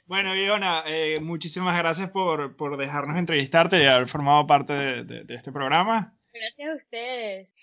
Bueno, 0.06 0.34
Iona, 0.36 0.82
eh, 0.86 1.20
muchísimas 1.20 1.74
gracias 1.78 2.10
por, 2.10 2.56
por 2.56 2.76
dejarnos 2.76 3.16
entrevistarte 3.18 3.82
y 3.82 3.86
haber 3.86 4.08
formado 4.08 4.46
parte 4.46 4.72
de, 4.74 5.04
de- 5.04 5.24
de 5.24 5.34
este 5.34 5.52
programa. 5.52 6.14
Gracias 6.32 6.68
a 6.70 6.74
ustedes. 6.76 7.54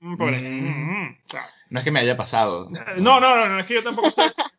Mm, 0.00 0.16
por- 0.16 0.32
Mm. 0.32 1.08
mm, 1.10 1.16
No 1.70 1.78
es 1.78 1.84
que 1.84 1.90
me 1.90 2.00
haya 2.00 2.16
pasado. 2.16 2.68
No, 2.98 3.18
no, 3.20 3.34
no, 3.34 3.48
no, 3.48 3.58
es 3.58 3.66
que 3.66 3.74
yo 3.74 3.82
tampoco 3.82 4.10
sé. 4.10 4.22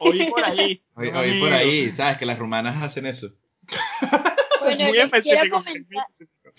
Oí 0.00 0.26
por 0.30 0.44
ahí. 0.44 0.80
Oí, 0.96 1.08
oí 1.08 1.40
por 1.40 1.52
ahí, 1.52 1.90
sabes 1.94 2.16
que 2.18 2.26
las 2.26 2.38
rumanas 2.38 2.82
hacen 2.82 3.06
eso. 3.06 3.28
Bueno, 4.64 4.84
Muy 4.86 4.92
les 4.96 5.04
específico. 5.04 5.40
quiero 5.42 5.56
comentar, 5.56 6.06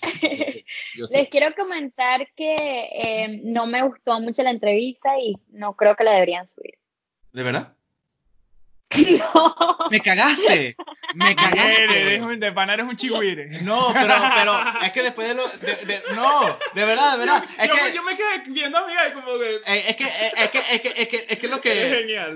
Yo 0.94 1.04
les 1.12 1.28
quiero 1.28 1.54
comentar 1.56 2.28
que 2.36 2.88
eh, 3.02 3.40
no 3.42 3.66
me 3.66 3.82
gustó 3.82 4.20
mucho 4.20 4.44
la 4.44 4.50
entrevista 4.50 5.18
y 5.18 5.34
no 5.50 5.74
creo 5.74 5.96
que 5.96 6.04
la 6.04 6.12
deberían 6.12 6.46
subir. 6.46 6.74
¿De 7.32 7.42
verdad? 7.42 7.72
No. 9.18 9.54
¡Me 9.90 10.00
cagaste! 10.00 10.76
¡Me 11.14 11.34
cagaste! 11.34 11.84
eres 12.02 12.20
un 12.22 12.38
de 12.38 12.52
pana, 12.52 12.74
eres 12.74 12.86
un 12.86 12.94
chigüire. 12.96 13.48
No, 13.62 13.88
pero, 13.92 14.14
pero 14.36 14.54
es 14.82 14.92
que 14.92 15.02
después 15.02 15.26
de 15.28 15.34
lo. 15.34 15.46
de- 15.48 15.84
de- 15.84 16.02
no, 16.14 16.56
de 16.74 16.84
verdad, 16.84 17.12
de 17.14 17.18
verdad. 17.18 17.44
Es 17.58 17.68
yo, 17.68 17.74
que, 17.74 17.92
yo 17.94 18.02
me 18.04 18.16
quedé 18.16 18.42
viendo 18.52 18.78
a 18.78 18.86
Miguel 18.86 19.12
como 19.12 19.38
que. 19.38 19.56
eh, 19.56 19.84
es 19.88 19.96
que, 19.96 20.04
eh, 20.04 20.32
es 20.36 20.50
que, 20.50 20.58
es 20.58 20.80
que, 20.80 20.88
es 21.02 21.08
que, 21.08 21.26
es 21.28 21.38
que 21.38 21.48
lo 21.48 21.56
Es 21.56 21.60
que. 21.62 21.74
genial. 21.74 22.34